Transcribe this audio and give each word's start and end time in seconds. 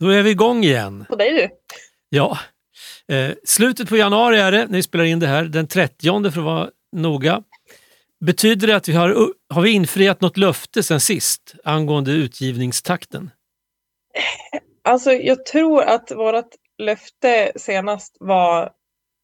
Då 0.00 0.08
är 0.08 0.22
vi 0.22 0.30
igång 0.30 0.64
igen. 0.64 1.04
På 1.08 1.16
dig 1.16 1.32
du. 1.32 1.48
Ja, 2.08 2.38
eh, 3.08 3.30
slutet 3.44 3.88
på 3.88 3.96
januari 3.96 4.38
är 4.38 4.52
det 4.52 4.66
när 4.66 4.76
vi 4.76 4.82
spelar 4.82 5.04
in 5.04 5.20
det 5.20 5.26
här, 5.26 5.44
den 5.44 5.66
30 5.66 6.30
för 6.30 6.40
att 6.40 6.44
vara 6.44 6.70
noga. 6.96 7.42
Betyder 8.20 8.66
det 8.66 8.76
att 8.76 8.88
vi 8.88 8.92
har, 8.92 9.32
har 9.54 9.62
vi 9.62 9.70
infriat 9.70 10.20
något 10.20 10.36
löfte 10.36 10.82
sen 10.82 11.00
sist 11.00 11.54
angående 11.64 12.10
utgivningstakten? 12.10 13.30
Alltså 14.84 15.12
jag 15.12 15.46
tror 15.46 15.82
att 15.82 16.10
vårt 16.10 16.54
löfte 16.78 17.52
senast 17.56 18.16
var 18.20 18.72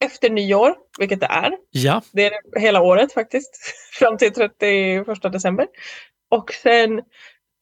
efter 0.04 0.30
nyår, 0.30 0.74
vilket 0.98 1.20
det 1.20 1.26
är. 1.26 1.52
Ja, 1.70 2.02
Det 2.12 2.26
är 2.26 2.60
hela 2.60 2.82
året 2.82 3.12
faktiskt, 3.12 3.56
fram 3.92 4.18
till 4.18 4.32
31 4.32 5.32
december. 5.32 5.66
Och 6.30 6.52
sen, 6.52 7.02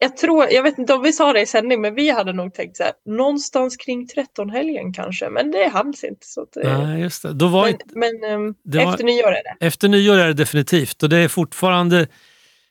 jag 0.03 0.17
tror, 0.17 0.47
jag 0.51 0.63
vet 0.63 0.77
inte 0.77 0.93
om 0.93 1.01
vi 1.01 1.13
sa 1.13 1.33
det 1.33 1.41
i 1.41 1.45
sändning, 1.45 1.81
men 1.81 1.95
vi 1.95 2.09
hade 2.09 2.33
nog 2.33 2.53
tänkt 2.53 2.77
så 2.77 2.83
här, 2.83 2.93
någonstans 3.05 3.77
kring 3.77 4.07
13-helgen 4.07 4.93
kanske, 4.93 5.29
men 5.29 5.51
det 5.51 5.67
hanns 5.67 6.03
inte. 6.03 6.25
Så 6.27 6.41
att, 6.41 6.57
eh, 6.57 6.79
nej, 6.83 7.01
just 7.01 7.23
det. 7.23 7.33
Då 7.33 7.47
var 7.47 7.61
men 7.63 7.71
inte- 7.71 7.85
men 7.95 8.23
ehm, 8.23 8.53
det 8.63 8.85
var- 8.85 8.91
efter 8.93 9.03
nyår 9.03 9.27
är 9.31 9.43
det. 9.59 9.65
efter 9.65 9.87
nyår 9.87 10.17
är 10.17 10.27
det 10.27 10.33
definitivt 10.33 11.03
och 11.03 11.09
det 11.09 11.17
är 11.17 11.27
fortfarande 11.27 12.07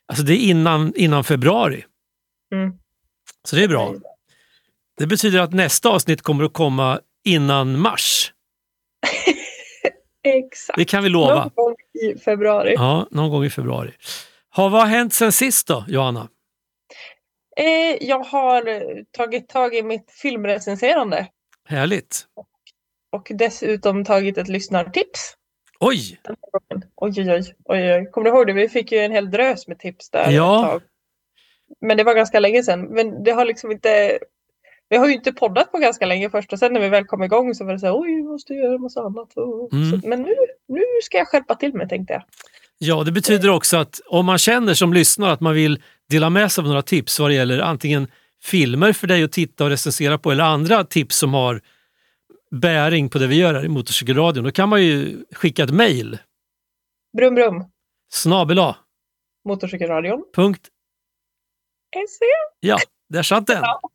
alltså 0.07 0.23
det 0.23 0.33
är 0.33 0.37
innan, 0.49 0.93
innan 0.95 1.23
februari. 1.23 1.85
Mm. 2.55 2.73
Så 3.47 3.55
det 3.55 3.63
är 3.63 3.67
bra. 3.67 3.93
Det 4.97 5.07
betyder 5.07 5.39
att 5.39 5.53
nästa 5.53 5.89
avsnitt 5.89 6.21
kommer 6.21 6.43
att 6.43 6.53
komma 6.53 6.99
innan 7.25 7.79
mars. 7.79 8.31
Exakt. 10.23 10.77
Det 10.77 10.85
kan 10.85 11.03
vi 11.03 11.09
lova. 11.09 11.35
Någon 11.35 11.51
gång 11.55 11.75
i 12.03 12.19
februari. 12.19 12.73
Ja, 12.77 13.07
någon 13.11 13.29
gång 13.29 13.45
i 13.45 13.49
februari. 13.49 13.91
Ha, 14.55 14.69
vad 14.69 14.81
har 14.81 14.87
hänt 14.87 15.13
sen 15.13 15.31
sist 15.31 15.67
då, 15.67 15.85
Johanna? 15.87 16.27
Eh, 17.57 18.07
jag 18.07 18.19
har 18.19 18.67
eh, 18.67 19.03
tagit 19.11 19.49
tag 19.49 19.75
i 19.75 19.83
mitt 19.83 20.11
filmrecenserande 20.11 21.27
Härligt. 21.65 22.25
och 23.11 23.31
dessutom 23.33 24.05
tagit 24.05 24.37
ett 24.37 24.47
lyssnartips. 24.47 25.37
Oj! 25.79 26.19
Oj, 26.95 27.13
oj, 27.17 27.31
oj, 27.31 27.55
oj, 27.65 27.93
oj. 27.93 28.11
Kommer 28.11 28.29
du 28.29 28.35
ihåg 28.35 28.47
det? 28.47 28.53
Vi 28.53 28.69
fick 28.69 28.91
ju 28.91 28.99
en 28.99 29.11
hel 29.11 29.31
drös 29.31 29.67
med 29.67 29.79
tips 29.79 30.09
där 30.09 30.31
Ja. 30.31 30.79
Men 31.81 31.97
det 31.97 32.03
var 32.03 32.15
ganska 32.15 32.39
länge 32.39 32.63
sedan. 32.63 32.81
Men 32.81 33.23
det 33.23 33.31
har 33.31 33.45
liksom 33.45 33.71
inte... 33.71 34.19
Vi 34.89 34.97
har 34.97 35.07
ju 35.07 35.13
inte 35.13 35.33
poddat 35.33 35.71
på 35.71 35.77
ganska 35.77 36.05
länge 36.05 36.29
först 36.29 36.53
och 36.53 36.59
sen 36.59 36.73
när 36.73 36.79
vi 36.79 36.89
väl 36.89 37.05
kom 37.05 37.23
igång 37.23 37.55
så 37.55 37.65
var 37.65 37.73
det 37.73 37.79
så 37.79 37.85
här, 37.85 37.99
oj, 37.99 38.15
vi 38.15 38.23
måste 38.23 38.53
göra 38.53 38.75
en 38.75 38.81
massa 38.81 39.01
annat. 39.01 39.37
Mm. 39.37 39.91
Så, 39.91 40.07
men 40.07 40.21
nu, 40.21 40.35
nu 40.67 40.83
ska 41.03 41.17
jag 41.17 41.27
skärpa 41.27 41.55
till 41.55 41.73
mig 41.73 41.87
tänkte 41.87 42.13
jag. 42.13 42.23
Ja, 42.85 43.03
det 43.03 43.11
betyder 43.11 43.49
också 43.49 43.77
att 43.77 44.01
om 44.05 44.25
man 44.25 44.37
känner 44.37 44.73
som 44.73 44.93
lyssnare 44.93 45.31
att 45.31 45.39
man 45.39 45.53
vill 45.53 45.81
dela 46.09 46.29
med 46.29 46.51
sig 46.51 46.61
av 46.61 46.67
några 46.67 46.81
tips 46.81 47.19
vad 47.19 47.29
det 47.29 47.33
gäller 47.33 47.59
antingen 47.59 48.07
filmer 48.43 48.93
för 48.93 49.07
dig 49.07 49.23
att 49.23 49.31
titta 49.31 49.63
och 49.63 49.69
recensera 49.69 50.17
på 50.17 50.31
eller 50.31 50.43
andra 50.43 50.83
tips 50.83 51.15
som 51.15 51.33
har 51.33 51.61
bäring 52.51 53.09
på 53.09 53.19
det 53.19 53.27
vi 53.27 53.35
gör 53.35 53.53
här 53.53 53.65
i 53.65 53.69
Motorcykelradion, 53.69 54.43
då 54.43 54.51
kan 54.51 54.69
man 54.69 54.83
ju 54.83 55.25
skicka 55.31 55.63
ett 55.63 55.73
mejl. 55.73 56.17
Brum 57.17 57.35
brum, 57.35 57.63
Snabel 58.13 58.59
A. 58.59 58.75
Motorcykelradion. 59.45 60.25
Punkt. 60.35 60.67
SE. 61.93 62.25
Ja, 62.59 62.77
där 63.09 63.23
satt 63.23 63.47
den. 63.47 63.61
Ja. 63.61 63.81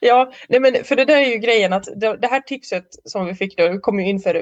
Ja, 0.00 0.32
nej 0.48 0.60
men 0.60 0.84
för 0.84 0.96
det 0.96 1.04
där 1.04 1.16
är 1.16 1.26
ju 1.26 1.38
grejen 1.38 1.72
att 1.72 1.84
det, 1.96 2.16
det 2.16 2.26
här 2.26 2.40
tipset 2.40 2.86
som 3.04 3.26
vi 3.26 3.34
fick 3.34 3.56
då 3.56 3.78
kom 3.78 4.00
ju 4.00 4.08
in 4.08 4.20
för 4.20 4.34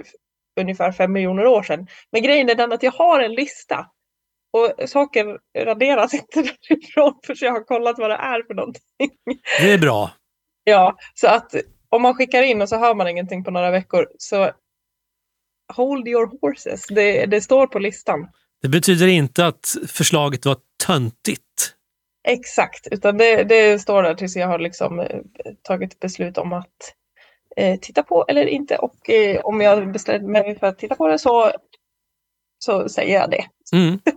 ungefär 0.58 0.92
fem 0.92 1.12
miljoner 1.12 1.46
år 1.46 1.62
sedan. 1.62 1.86
Men 2.12 2.22
grejen 2.22 2.50
är 2.50 2.54
den 2.54 2.72
att 2.72 2.82
jag 2.82 2.92
har 2.92 3.20
en 3.20 3.34
lista 3.34 3.86
och 4.52 4.88
saker 4.88 5.38
raderas 5.58 6.14
inte 6.14 6.42
därifrån 6.68 7.14
för 7.26 7.44
jag 7.44 7.52
har 7.52 7.64
kollat 7.64 7.98
vad 7.98 8.10
det 8.10 8.16
är 8.16 8.42
för 8.46 8.54
någonting. 8.54 8.82
Det 9.60 9.72
är 9.72 9.78
bra. 9.78 10.10
Ja, 10.64 10.96
så 11.14 11.28
att 11.28 11.54
om 11.88 12.02
man 12.02 12.14
skickar 12.14 12.42
in 12.42 12.62
och 12.62 12.68
så 12.68 12.76
hör 12.78 12.94
man 12.94 13.08
ingenting 13.08 13.44
på 13.44 13.50
några 13.50 13.70
veckor 13.70 14.06
så 14.18 14.52
hold 15.72 16.08
your 16.08 16.38
horses. 16.40 16.86
Det, 16.88 17.26
det 17.26 17.40
står 17.40 17.66
på 17.66 17.78
listan. 17.78 18.28
Det 18.62 18.68
betyder 18.68 19.06
inte 19.06 19.46
att 19.46 19.76
förslaget 19.86 20.46
var 20.46 20.56
töntigt. 20.86 21.74
Exakt, 22.28 22.86
utan 22.90 23.18
det, 23.18 23.44
det 23.44 23.78
står 23.78 24.02
där 24.02 24.14
tills 24.14 24.36
jag 24.36 24.46
har 24.46 24.58
liksom 24.58 25.00
eh, 25.00 25.20
tagit 25.62 26.00
beslut 26.00 26.38
om 26.38 26.52
att 26.52 26.94
titta 27.80 28.02
på 28.02 28.24
eller 28.28 28.46
inte. 28.46 28.76
Och 28.76 29.10
eh, 29.10 29.40
om 29.40 29.60
jag 29.60 29.92
bestämmer 29.92 30.28
mig 30.28 30.58
för 30.58 30.66
att 30.66 30.78
titta 30.78 30.94
på 30.94 31.08
det 31.08 31.18
så, 31.18 31.52
så 32.58 32.88
säger 32.88 33.14
jag 33.14 33.30
det. 33.30 33.44
Mm. 33.72 33.98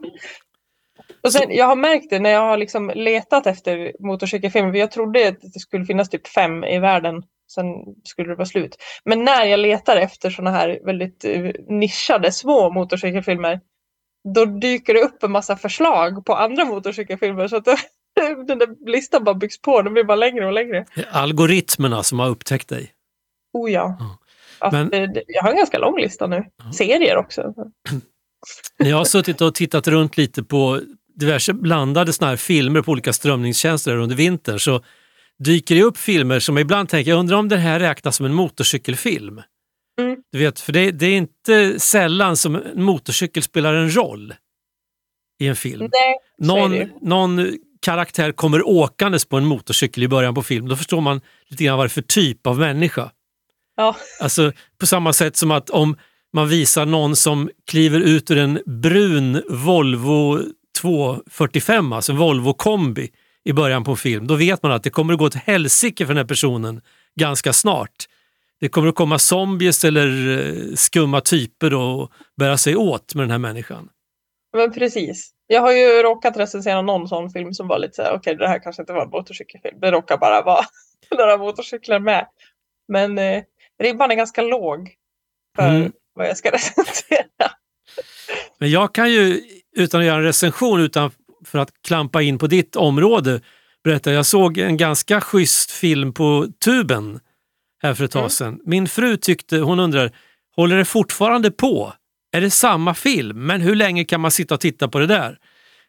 Och 1.23 1.33
sen, 1.33 1.55
jag 1.55 1.65
har 1.65 1.75
märkt 1.75 2.09
det 2.09 2.19
när 2.19 2.29
jag 2.29 2.41
har 2.41 2.57
liksom 2.57 2.91
letat 2.95 3.47
efter 3.47 3.93
motorcykelfilmer. 3.99 4.71
för 4.71 4.77
Jag 4.77 4.91
trodde 4.91 5.27
att 5.27 5.41
det 5.41 5.59
skulle 5.59 5.85
finnas 5.85 6.09
typ 6.09 6.27
fem 6.27 6.63
i 6.63 6.79
världen. 6.79 7.23
Sen 7.51 7.65
skulle 8.03 8.29
det 8.29 8.35
vara 8.35 8.45
slut. 8.45 8.77
Men 9.05 9.23
när 9.23 9.45
jag 9.45 9.59
letar 9.59 9.97
efter 9.97 10.29
sådana 10.29 10.57
här 10.57 10.79
väldigt 10.85 11.25
eh, 11.25 11.51
nischade 11.67 12.31
små 12.31 12.69
motorcykelfilmer. 12.69 13.59
Då 14.33 14.45
dyker 14.45 14.93
det 14.93 15.01
upp 15.01 15.23
en 15.23 15.31
massa 15.31 15.55
förslag 15.55 16.25
på 16.25 16.35
andra 16.35 16.65
motorcykelfilmer. 16.65 17.47
Så 17.47 17.55
att 17.55 17.65
den 18.47 18.59
där 18.59 18.89
listan 18.91 19.23
bara 19.23 19.35
byggs 19.35 19.61
på. 19.61 19.81
Den 19.81 19.93
blir 19.93 20.03
bara 20.03 20.15
längre 20.15 20.45
och 20.45 20.53
längre. 20.53 20.85
Algoritmerna 21.11 22.03
som 22.03 22.19
har 22.19 22.29
upptäckt 22.29 22.69
dig. 22.69 22.91
Oh 23.53 23.71
ja. 23.71 23.97
Ja. 23.99 24.17
Att, 24.59 24.73
Men- 24.73 24.93
eh, 24.93 25.09
det- 25.11 25.23
Jag 25.27 25.43
har 25.43 25.51
en 25.51 25.57
ganska 25.57 25.79
lång 25.79 25.99
lista 25.99 26.27
nu. 26.27 26.43
Serier 26.73 27.17
också. 27.17 27.53
När 28.79 28.89
jag 28.89 28.97
har 28.97 29.05
suttit 29.05 29.41
och 29.41 29.55
tittat 29.55 29.87
runt 29.87 30.17
lite 30.17 30.43
på 30.43 30.81
diverse 31.15 31.53
blandade 31.53 32.13
såna 32.13 32.37
filmer 32.37 32.81
på 32.81 32.91
olika 32.91 33.13
strömningstjänster 33.13 33.95
under 33.97 34.15
vintern 34.15 34.59
så 34.59 34.81
dyker 35.39 35.75
det 35.75 35.83
upp 35.83 35.97
filmer 35.97 36.39
som 36.39 36.57
jag 36.57 36.61
ibland 36.61 36.89
tänker, 36.89 37.11
jag 37.11 37.19
undrar 37.19 37.37
om 37.37 37.49
det 37.49 37.57
här 37.57 37.79
räknas 37.79 38.15
som 38.15 38.25
en 38.25 38.33
motorcykelfilm. 38.33 39.41
Mm. 40.01 40.17
Du 40.31 40.39
vet, 40.39 40.59
för 40.59 40.73
det, 40.73 40.91
det 40.91 41.05
är 41.05 41.17
inte 41.17 41.79
sällan 41.79 42.37
som 42.37 42.55
en 42.55 42.83
motorcykel 42.83 43.43
spelar 43.43 43.73
en 43.73 43.95
roll 43.95 44.33
i 45.39 45.47
en 45.47 45.55
film. 45.55 45.89
Nej, 45.91 46.17
Någon, 46.37 46.89
någon 47.01 47.57
karaktär 47.81 48.31
kommer 48.31 48.67
åkandes 48.67 49.25
på 49.25 49.37
en 49.37 49.45
motorcykel 49.45 50.03
i 50.03 50.07
början 50.07 50.35
på 50.35 50.43
film, 50.43 50.67
då 50.67 50.75
förstår 50.75 51.01
man 51.01 51.21
lite 51.47 51.63
grann 51.63 51.77
vad 51.77 51.85
det 51.85 51.87
är 51.87 51.89
för 51.89 52.01
typ 52.01 52.47
av 52.47 52.59
människa. 52.59 53.11
Ja. 53.75 53.95
Alltså 54.19 54.51
på 54.79 54.85
samma 54.85 55.13
sätt 55.13 55.37
som 55.37 55.51
att 55.51 55.69
om 55.69 55.97
man 56.33 56.49
visar 56.49 56.85
någon 56.85 57.15
som 57.15 57.49
kliver 57.67 57.99
ut 57.99 58.31
ur 58.31 58.37
en 58.37 58.61
brun 58.65 59.43
Volvo 59.49 60.39
245, 60.81 61.93
alltså 61.93 62.11
en 62.11 62.17
Volvo 62.17 62.53
kombi 62.53 63.09
i 63.43 63.53
början 63.53 63.83
på 63.83 63.91
en 63.91 63.97
film, 63.97 64.27
då 64.27 64.35
vet 64.35 64.63
man 64.63 64.71
att 64.71 64.83
det 64.83 64.89
kommer 64.89 65.13
att 65.13 65.19
gå 65.19 65.25
ett 65.25 65.35
helsike 65.35 66.05
för 66.05 66.13
den 66.13 66.17
här 66.17 66.27
personen 66.27 66.81
ganska 67.15 67.53
snart. 67.53 68.07
Det 68.59 68.69
kommer 68.69 68.87
att 68.87 68.95
komma 68.95 69.19
zombies 69.19 69.83
eller 69.83 70.37
eh, 70.39 70.75
skumma 70.75 71.21
typer 71.21 71.73
och 71.73 72.11
bära 72.37 72.57
sig 72.57 72.75
åt 72.75 73.15
med 73.15 73.23
den 73.23 73.31
här 73.31 73.37
människan. 73.37 73.89
Men 74.53 74.71
precis. 74.71 75.31
Jag 75.47 75.61
har 75.61 75.71
ju 75.71 76.03
råkat 76.03 76.37
recensera 76.37 76.81
någon 76.81 77.07
sån 77.07 77.29
film 77.29 77.53
som 77.53 77.67
var 77.67 77.79
lite 77.79 77.93
såhär, 77.93 78.13
okej 78.15 78.35
det 78.35 78.47
här 78.47 78.59
kanske 78.59 78.81
inte 78.81 78.93
var 78.93 79.03
en 79.03 79.09
motorcykelfilm. 79.09 79.79
Det 79.79 79.91
råkar 79.91 80.17
bara 80.17 80.41
vara 80.41 80.65
några 81.17 81.37
motorcyklar 81.37 81.99
med. 81.99 82.27
Men 82.87 83.17
eh, 83.17 83.43
ribban 83.81 84.11
är 84.11 84.15
ganska 84.15 84.41
låg 84.41 84.93
för 85.55 85.69
Mm. 85.69 85.91
vad 86.13 86.27
jag 86.27 86.37
ska 86.37 86.51
recensera. 86.51 87.25
Men 88.59 88.71
jag 88.71 88.93
kan 88.95 89.11
ju, 89.11 89.41
utan 89.75 89.99
att 90.01 90.07
göra 90.07 90.17
en 90.17 90.23
recension, 90.23 90.81
utan 90.81 91.11
för 91.45 91.59
att 91.59 91.69
klampa 91.87 92.21
in 92.21 92.37
på 92.37 92.47
ditt 92.47 92.75
område, 92.75 93.41
berätta. 93.83 94.11
Jag 94.11 94.25
såg 94.25 94.57
en 94.57 94.77
ganska 94.77 95.21
schysst 95.21 95.71
film 95.71 96.13
på 96.13 96.47
tuben 96.65 97.19
här 97.83 97.93
för 97.93 98.03
ett 98.03 98.11
tag 98.11 98.19
Mm. 98.19 98.29
sedan. 98.29 98.59
Min 98.65 98.87
fru 98.87 99.17
tyckte, 99.17 99.57
hon 99.57 99.79
undrar, 99.79 100.11
håller 100.55 100.77
det 100.77 100.85
fortfarande 100.85 101.51
på? 101.51 101.93
Är 102.31 102.41
det 102.41 102.49
samma 102.51 102.93
film? 102.93 103.45
Men 103.45 103.61
hur 103.61 103.75
länge 103.75 104.05
kan 104.05 104.21
man 104.21 104.31
sitta 104.31 104.53
och 104.53 104.59
titta 104.61 104.87
på 104.87 104.99
det 104.99 105.07
där? 105.07 105.37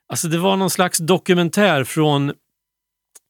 Alltså 0.09 0.29
det 0.29 0.39
var 0.39 0.57
någon 0.57 0.71
slags 0.71 0.99
dokumentär 0.99 1.85
från, 1.85 2.33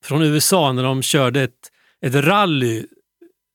från 0.05 0.23
USA 0.23 0.73
när 0.73 0.83
de 0.83 1.03
körde 1.03 1.43
ett, 1.43 1.71
ett 2.07 2.15
rally 2.15 2.87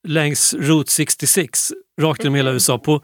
längs 0.08 0.54
Route 0.54 0.92
66 0.92 1.72
rakt 2.02 2.24
genom 2.24 2.36
hela 2.36 2.50
Mhm. 2.50 2.56
USA. 2.56 2.78
På, 2.78 3.02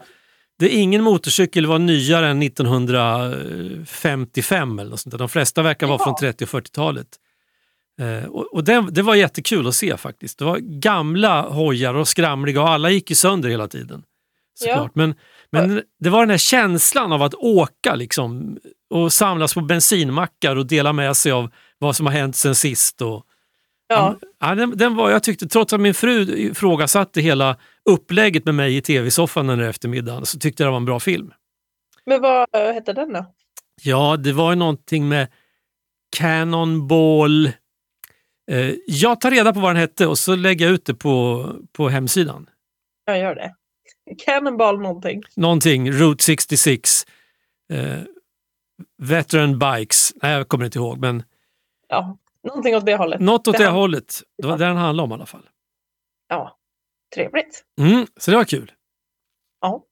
det 0.58 0.68
ingen 0.68 1.02
motorcykel 1.04 1.66
var 1.66 1.78
nyare 1.78 2.28
än 2.28 2.42
1955 2.42 4.78
eller 4.78 4.90
något 4.90 5.00
sånt. 5.00 5.18
De 5.18 5.28
flesta 5.28 5.62
verkar 5.62 5.86
vara 5.86 5.98
Ja. 6.00 6.04
från 6.04 6.16
30 6.16 6.44
och 6.44 6.50
40-talet. 6.50 7.06
Eh, 8.00 8.24
och 8.30 8.54
och 8.54 8.64
det, 8.64 8.86
det 8.90 9.02
var 9.02 9.14
jättekul 9.14 9.66
att 9.68 9.74
se 9.74 9.96
faktiskt. 9.96 10.38
Det 10.38 10.44
var 10.44 10.58
gamla 10.58 11.42
hojar 11.48 11.94
och 11.94 12.08
skramliga 12.08 12.62
och 12.62 12.68
alla 12.68 12.90
gick 12.90 13.10
ju 13.10 13.16
sönder 13.16 13.48
hela 13.48 13.68
tiden. 13.68 14.02
Såklart. 14.58 14.94
Men, 14.94 15.14
men 15.52 15.82
det 16.00 16.10
var 16.10 16.20
den 16.20 16.30
här 16.30 16.38
känslan 16.38 17.12
av 17.12 17.22
att 17.22 17.34
åka 17.34 17.94
liksom 17.94 18.58
och 18.90 19.12
samlas 19.12 19.54
på 19.54 19.60
bensinmackar 19.60 20.56
och 20.56 20.66
dela 20.66 20.92
med 20.92 21.16
sig 21.16 21.32
av 21.32 21.50
vad 21.78 21.96
som 21.96 22.06
har 22.06 22.12
hänt 22.12 22.36
sen 22.36 22.54
sist. 22.54 23.02
Och, 23.02 23.24
Ja, 23.86 24.18
Ja, 24.40 24.54
den, 24.54 24.76
den 24.76 24.94
var, 24.96 25.10
jag 25.10 25.22
tyckte, 25.22 25.48
trots 25.48 25.72
att 25.72 25.80
min 25.80 25.94
fru 25.94 26.36
ifrågasatte 26.36 27.20
hela 27.20 27.56
upplägget 27.90 28.44
med 28.44 28.54
mig 28.54 28.76
i 28.76 28.82
tv-soffan 28.82 29.46
den 29.46 29.60
eftermiddagen 29.60 30.26
så 30.26 30.38
tyckte 30.38 30.62
jag 30.62 30.68
det 30.68 30.70
var 30.70 30.76
en 30.76 30.84
bra 30.84 31.00
film. 31.00 31.32
men 32.06 32.20
vad 32.20 32.46
eh, 32.56 32.72
hette 32.74 32.92
den 32.92 33.12
då? 33.12 33.26
Ja, 33.82 34.16
det 34.16 34.32
var 34.32 34.50
ju 34.52 34.56
någonting 34.56 35.08
med 35.08 35.28
Cannonball, 36.16 37.52
Eh, 38.50 38.74
jag 38.86 39.20
tar 39.20 39.30
reda 39.30 39.52
på 39.52 39.60
vad 39.60 39.70
den 39.70 39.80
hette 39.80 40.06
och 40.06 40.18
så 40.18 40.36
lägger 40.36 40.64
jag 40.66 40.74
ut 40.74 40.84
det 40.86 40.94
på, 40.94 41.46
på 41.72 41.88
hemsidan. 41.88 42.46
Jag 43.04 43.18
gör 43.18 43.34
det. 43.34 43.54
Cannonball 44.24 44.80
någonting. 44.80 45.22
Någonting, 45.36 45.92
Route 45.92 46.24
66, 46.24 47.06
eh, 47.72 47.98
Veteran 49.02 49.58
Bikes, 49.58 50.12
nej 50.22 50.32
jag 50.32 50.48
kommer 50.48 50.64
inte 50.64 50.78
ihåg 50.78 50.98
men 50.98 51.22
Ja, 51.88 52.18
någonting 52.44 52.76
åt 52.76 52.86
det 52.86 52.96
hållet. 52.96 53.20
något 53.20 53.48
åt 53.48 53.56
Det 53.58 53.64
det, 53.64 53.70
hållet. 53.70 54.20
Det 54.42 54.46
var 54.48 54.58
det 54.58 54.64
den 54.64 54.76
handlade 54.76 55.04
om 55.04 55.10
i 55.10 55.14
alla 55.14 55.26
fall. 55.26 55.48
Ja, 56.28 56.56
trevligt. 57.14 57.64
Mm, 57.80 58.06
så 58.20 58.30
det 58.30 58.36
var 58.36 58.44
kul. 58.44 58.72
Ja. 59.60 59.82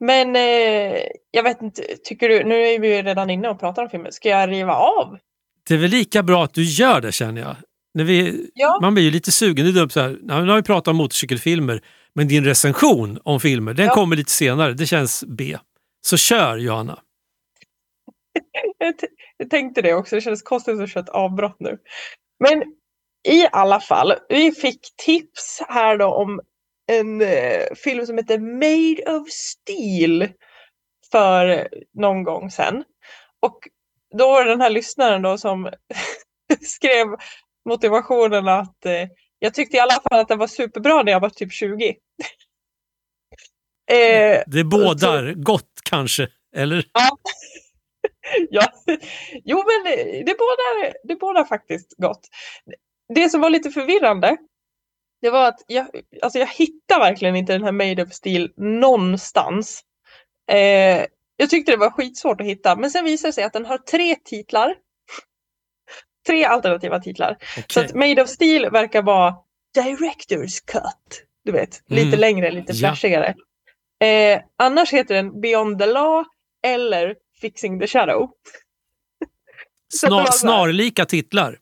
Men 0.00 0.36
eh, 0.36 0.98
jag 1.30 1.42
vet 1.42 1.62
inte, 1.62 1.82
tycker 2.04 2.28
du, 2.28 2.44
nu 2.44 2.54
är 2.54 2.78
vi 2.78 2.96
ju 2.96 3.02
redan 3.02 3.30
inne 3.30 3.48
och 3.48 3.60
pratar 3.60 3.82
om 3.82 3.88
filmen, 3.90 4.12
ska 4.12 4.28
jag 4.28 4.50
riva 4.50 4.74
av? 4.74 5.18
Det 5.68 5.74
är 5.74 5.78
väl 5.78 5.90
lika 5.90 6.22
bra 6.22 6.44
att 6.44 6.54
du 6.54 6.62
gör 6.64 7.00
det 7.00 7.12
känner 7.12 7.40
jag. 7.40 7.56
När 7.94 8.04
vi, 8.04 8.46
Ja. 8.54 8.78
Man 8.82 8.94
blir 8.94 9.04
ju 9.04 9.10
lite 9.10 9.32
sugen. 9.32 9.64
Det 9.66 9.70
är 9.70 9.74
dumt 9.74 9.90
så 9.90 10.00
här, 10.00 10.18
nu 10.22 10.32
har 10.50 10.56
vi 10.56 10.62
pratat 10.62 10.88
om 10.88 10.96
motorcykelfilmer, 10.96 11.82
men 12.14 12.28
din 12.28 12.44
recension 12.44 13.18
om 13.24 13.40
filmer 13.40 13.74
den 13.74 13.86
Ja. 13.86 13.94
kommer 13.94 14.16
lite 14.16 14.30
senare. 14.30 14.72
Det 14.72 14.86
känns 14.86 15.24
B. 15.28 15.58
Så 16.06 16.16
kör 16.16 16.56
Johanna. 16.56 16.98
Jag, 18.78 18.94
jag 19.36 19.50
tänkte 19.50 19.82
det 19.82 19.94
också, 19.94 20.16
det 20.16 20.20
kändes 20.20 20.42
konstigt 20.42 20.80
att 20.80 20.90
köra 20.90 21.02
ett 21.02 21.08
avbrott 21.08 21.56
nu. 21.58 21.78
Men 22.44 22.62
i 23.28 23.46
alla 23.52 23.80
fall, 23.80 24.14
vi 24.28 24.52
fick 24.52 24.80
tips 24.96 25.62
här 25.68 25.96
då 25.98 26.06
om 26.06 26.40
en 26.92 27.20
eh, 27.20 27.74
film 27.84 28.06
som 28.06 28.18
heter 28.18 28.38
Made 28.38 29.18
of 29.18 29.28
Steel 29.30 30.28
för 31.10 31.68
någon 31.94 32.24
gång 32.24 32.50
sedan. 32.50 32.84
Och 33.40 33.58
då 34.18 34.28
var 34.28 34.44
det 34.44 34.50
den 34.50 34.60
här 34.60 34.70
lyssnaren 34.70 35.22
då 35.22 35.38
som 35.38 35.70
skrev 36.60 37.06
motivationen 37.68 38.48
att 38.48 38.86
eh, 38.86 39.08
jag 39.38 39.54
tyckte 39.54 39.76
i 39.76 39.80
alla 39.80 40.00
fall 40.10 40.20
att 40.20 40.28
den 40.28 40.38
var 40.38 40.46
superbra 40.46 41.02
när 41.02 41.12
jag 41.12 41.20
var 41.20 41.30
typ 41.30 41.52
20. 41.52 41.88
eh, 43.90 44.42
Det 44.46 44.64
bådar 44.64 45.32
gott 45.32 45.80
kanske, 45.90 46.28
eller? 46.56 46.84
ja. 46.92 47.18
Jo, 49.44 49.56
men 49.56 49.84
det 50.26 50.38
bådar, 50.38 50.92
det 51.08 51.14
bådar 51.16 51.44
faktiskt 51.44 51.94
gott. 51.96 52.20
Det 53.14 53.28
som 53.28 53.40
var 53.40 53.50
lite 53.50 53.70
förvirrande, 53.70 54.36
det 55.22 55.30
var 55.30 55.48
att 55.48 55.64
jag, 55.66 55.86
alltså 56.22 56.38
jag 56.38 56.46
hittar 56.46 56.98
verkligen 56.98 57.36
inte 57.36 57.52
den 57.52 57.64
här 57.64 57.72
Made 57.72 58.02
of 58.02 58.12
Steel 58.12 58.52
någonstans. 58.56 59.82
Eh, 60.50 61.04
jag 61.36 61.50
tyckte 61.50 61.72
det 61.72 61.76
var 61.78 61.90
skitsvårt 61.90 62.40
att 62.40 62.46
hitta, 62.46 62.76
men 62.76 62.90
sen 62.90 63.04
visade 63.04 63.28
det 63.28 63.32
sig 63.32 63.44
att 63.44 63.52
den 63.52 63.66
har 63.66 63.78
tre 63.78 64.16
titlar. 64.24 64.74
Tre 66.26 66.44
alternativa 66.44 66.98
titlar. 67.00 67.36
Så 67.54 67.80
Okej. 67.80 67.84
att 67.84 67.94
Made 67.94 68.22
of 68.22 68.28
Steel 68.28 68.70
verkar 68.70 69.02
vara 69.02 69.34
Directors 69.74 70.60
Cut. 70.60 71.24
Du 71.44 71.52
vet, 71.52 71.82
lite 71.86 72.06
Mm. 72.08 72.20
längre, 72.20 72.50
lite 72.50 72.72
Ja. 72.72 72.78
flashigare. 72.88 73.34
Eh, 74.04 74.40
annars 74.58 74.92
heter 74.92 75.14
den 75.14 75.40
Beyond 75.40 75.78
the 75.78 75.86
Law 75.86 76.24
eller 76.66 77.16
Fixing 77.40 77.80
the 77.80 77.86
Shadow. 77.86 78.30
Snar, 79.94 80.26
snarlika 80.26 81.04
titlar. 81.04 81.58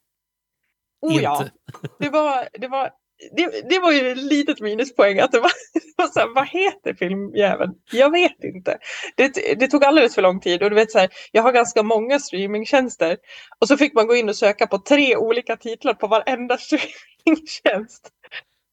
Oh 1.00 1.22
ja, 1.22 1.38
Inte. 1.38 1.52
det 1.98 2.08
var, 2.08 2.48
det 2.52 2.68
var, 2.68 2.90
det, 3.36 3.68
det 3.70 3.78
var 3.78 3.92
ju 3.92 4.12
ett 4.12 4.18
litet 4.18 4.60
minuspoäng 4.60 5.18
att 5.18 5.32
det 5.32 5.40
var, 5.40 5.50
det 5.74 5.94
var 5.96 6.06
så 6.06 6.20
här, 6.20 6.34
vad 6.34 6.48
heter 6.48 6.94
filmjäveln? 6.94 7.74
Jag 7.92 8.10
vet 8.10 8.44
inte. 8.44 8.78
Det, 9.16 9.58
det 9.58 9.68
tog 9.68 9.84
alldeles 9.84 10.14
för 10.14 10.22
lång 10.22 10.40
tid 10.40 10.62
och 10.62 10.70
du 10.70 10.76
vet 10.76 10.92
så 10.92 10.98
här, 10.98 11.08
jag 11.32 11.42
har 11.42 11.52
ganska 11.52 11.82
många 11.82 12.18
streamingtjänster 12.18 13.16
och 13.58 13.68
så 13.68 13.76
fick 13.76 13.94
man 13.94 14.06
gå 14.06 14.16
in 14.16 14.28
och 14.28 14.36
söka 14.36 14.66
på 14.66 14.78
tre 14.78 15.16
olika 15.16 15.56
titlar 15.56 15.94
på 15.94 16.06
varenda 16.06 16.58
streamingtjänst. 16.58 18.10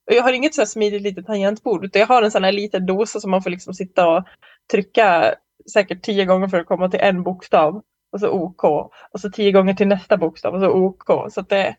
Och 0.09 0.13
jag 0.13 0.23
har 0.23 0.33
inget 0.33 0.55
så 0.55 0.61
här 0.61 0.65
smidigt 0.65 1.01
litet 1.01 1.25
tangentbord 1.25 1.85
utan 1.85 1.99
jag 1.99 2.07
har 2.07 2.23
en 2.23 2.31
sån 2.31 2.43
här 2.43 2.51
liten 2.51 2.85
dosa 2.85 3.19
som 3.19 3.31
man 3.31 3.43
får 3.43 3.49
liksom 3.49 3.73
sitta 3.73 4.07
och 4.07 4.23
trycka 4.71 5.35
säkert 5.73 6.01
tio 6.03 6.25
gånger 6.25 6.47
för 6.47 6.59
att 6.59 6.67
komma 6.67 6.89
till 6.89 6.99
en 6.99 7.23
bokstav 7.23 7.81
och 8.11 8.19
så 8.19 8.29
OK 8.29 8.63
och 9.11 9.19
så 9.19 9.29
tio 9.29 9.51
gånger 9.51 9.73
till 9.73 9.87
nästa 9.87 10.17
bokstav 10.17 10.53
och 10.53 10.61
så 10.61 10.69
OK. 10.71 11.33
Så 11.33 11.41
det, 11.41 11.75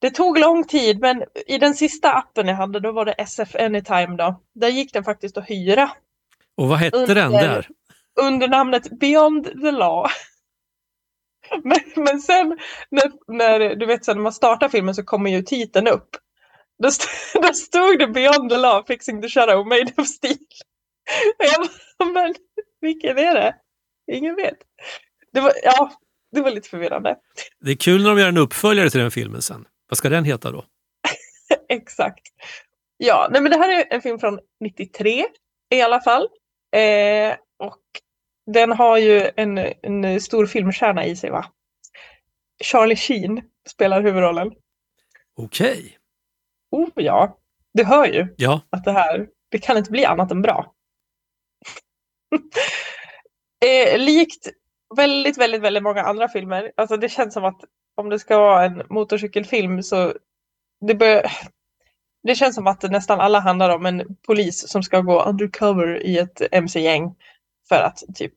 det 0.00 0.10
tog 0.10 0.38
lång 0.38 0.64
tid, 0.64 1.00
men 1.00 1.24
i 1.46 1.58
den 1.58 1.74
sista 1.74 2.12
appen 2.12 2.48
jag 2.48 2.54
hade, 2.56 2.80
då 2.80 2.92
var 2.92 3.04
det 3.04 3.12
SF 3.12 3.54
Anytime 3.56 4.16
då. 4.16 4.40
Där 4.54 4.68
gick 4.68 4.92
den 4.92 5.04
faktiskt 5.04 5.38
att 5.38 5.50
hyra 5.50 5.90
Och 6.56 6.68
vad 6.68 6.78
hette 6.78 7.14
den 7.14 7.26
Under- 7.26 7.48
där? 7.48 7.68
under 8.20 8.48
namnet 8.48 8.98
Beyond 9.00 9.44
the 9.44 9.70
Law. 9.70 10.06
Men, 11.62 11.80
men 11.96 12.20
sen 12.20 12.58
när, 12.90 13.12
när, 13.26 13.74
du 13.76 13.86
vet, 13.86 14.04
så 14.04 14.14
när 14.14 14.20
man 14.20 14.32
startar 14.32 14.68
filmen 14.68 14.94
så 14.94 15.04
kommer 15.04 15.30
ju 15.30 15.42
titeln 15.42 15.88
upp. 15.88 16.08
Då, 16.82 16.88
st 16.88 17.04
då 17.42 17.52
stod 17.52 17.98
det 17.98 18.06
Beyond 18.06 18.50
the 18.50 18.56
Law, 18.56 18.84
Fixing 18.86 19.22
the 19.22 19.28
Shadow, 19.28 19.66
Made 19.66 19.92
of 19.96 20.06
Steel. 20.08 20.36
Jag 21.38 21.68
bara, 21.98 22.08
men 22.12 22.34
vilken 22.80 23.18
är 23.18 23.34
det? 23.34 23.54
Ingen 24.12 24.36
vet. 24.36 24.58
Det 25.32 25.40
var, 25.40 25.52
ja, 25.62 25.92
det 26.32 26.40
var 26.40 26.50
lite 26.50 26.68
förvirrande. 26.68 27.16
Det 27.60 27.70
är 27.70 27.76
kul 27.76 28.02
när 28.02 28.10
de 28.10 28.18
gör 28.18 28.28
en 28.28 28.38
uppföljare 28.38 28.90
till 28.90 29.00
den 29.00 29.10
filmen 29.10 29.42
sen. 29.42 29.66
Vad 29.88 29.98
ska 29.98 30.08
den 30.08 30.24
heta 30.24 30.50
då? 30.50 30.64
Exakt. 31.68 32.26
Ja, 32.96 33.28
nej 33.30 33.42
men 33.42 33.52
det 33.52 33.58
här 33.58 33.80
är 33.80 33.94
en 33.94 34.02
film 34.02 34.18
från 34.18 34.38
93 34.60 35.24
i 35.74 35.82
alla 35.82 36.00
fall. 36.00 36.28
Eh, 36.76 37.36
och 37.58 37.82
den 38.52 38.72
har 38.72 38.98
ju 38.98 39.30
en, 39.36 39.58
en 39.58 40.20
stor 40.20 40.46
filmstjärna 40.46 41.06
i 41.06 41.16
sig 41.16 41.30
va? 41.30 41.44
Charlie 42.64 42.96
Sheen 42.96 43.42
spelar 43.68 44.02
huvudrollen. 44.02 44.52
Okej. 45.36 45.98
Oh 46.70 46.88
ja, 46.94 47.38
du 47.74 47.84
hör 47.84 48.06
ju 48.06 48.34
Ja, 48.36 48.60
att 48.70 48.84
det 48.84 48.92
här, 48.92 49.28
det 49.48 49.58
kan 49.58 49.76
inte 49.76 49.90
bli 49.90 50.04
annat 50.04 50.30
än 50.30 50.42
bra. 50.42 50.74
eh, 53.66 53.98
likt 53.98 54.48
väldigt, 54.96 55.38
väldigt, 55.38 55.60
väldigt 55.62 55.82
många 55.82 56.02
andra 56.02 56.28
filmer, 56.28 56.72
alltså 56.76 56.96
det 56.96 57.08
känns 57.08 57.34
som 57.34 57.44
att 57.44 57.60
om 57.94 58.10
det 58.10 58.18
ska 58.18 58.38
vara 58.38 58.64
en 58.64 58.82
motorcykelfilm 58.90 59.82
så 59.82 60.14
det, 60.80 60.94
bör, 60.94 61.26
det 62.22 62.34
känns 62.34 62.54
som 62.54 62.66
att 62.66 62.82
nästan 62.82 63.20
alla 63.20 63.40
handlar 63.40 63.70
om 63.70 63.86
en 63.86 64.16
polis 64.26 64.68
som 64.68 64.82
ska 64.82 65.00
gå 65.00 65.22
undercover 65.22 66.02
i 66.06 66.18
ett 66.18 66.42
mc-gäng 66.52 67.14
för 67.68 67.82
att 67.82 68.02
typ 68.14 68.34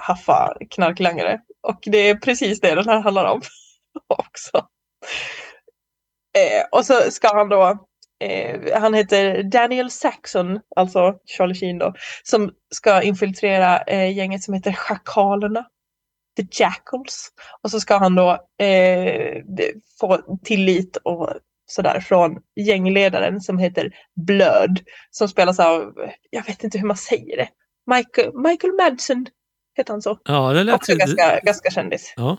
haffa 0.00 0.56
knarklangare. 0.70 1.40
Och 1.60 1.78
det 1.82 1.98
är 1.98 2.14
precis 2.14 2.60
det 2.60 2.74
den 2.74 2.88
här 2.88 3.00
handlar 3.00 3.24
om 3.24 3.40
också. 4.08 4.66
Eh, 6.38 6.64
och 6.72 6.86
så 6.86 7.10
ska 7.10 7.34
han 7.34 7.48
då 7.48 7.86
eh, 8.22 8.80
han 8.80 8.94
heter 8.94 9.42
Daniel 9.42 9.90
Saxon, 9.90 10.60
alltså 10.76 11.14
Charlie 11.24 11.54
Sheen 11.54 11.78
då, 11.78 11.94
som 12.22 12.50
ska 12.74 13.02
infiltrera 13.02 13.78
eh, 13.78 14.16
gänget 14.16 14.42
som 14.42 14.54
heter 14.54 14.72
Schakalerna. 14.72 15.64
The 16.36 16.46
Jackals. 16.50 17.28
Och 17.62 17.70
så 17.70 17.80
ska 17.80 17.96
han 17.96 18.14
då 18.14 18.30
eh, 18.58 19.42
få 20.00 20.38
tillit 20.44 20.96
och 20.96 21.28
sådär 21.66 22.00
från 22.00 22.38
gängledaren 22.56 23.40
som 23.40 23.58
heter 23.58 23.90
Blöd. 24.26 24.80
Som 25.10 25.28
spelas 25.28 25.60
av, 25.60 25.92
jag 26.30 26.46
vet 26.46 26.64
inte 26.64 26.78
hur 26.78 26.86
man 26.86 26.96
säger 26.96 27.36
det, 27.36 27.48
Michael, 27.86 28.30
Michael 28.34 28.72
Madsen 28.72 29.26
heter 29.76 29.92
han 29.92 30.02
så. 30.02 30.18
ja 30.24 30.52
det 30.52 30.64
lät 30.64 30.74
Också 30.74 30.94
ganska, 30.94 31.40
ganska 31.40 31.70
kändis. 31.70 32.12
Ja. 32.16 32.36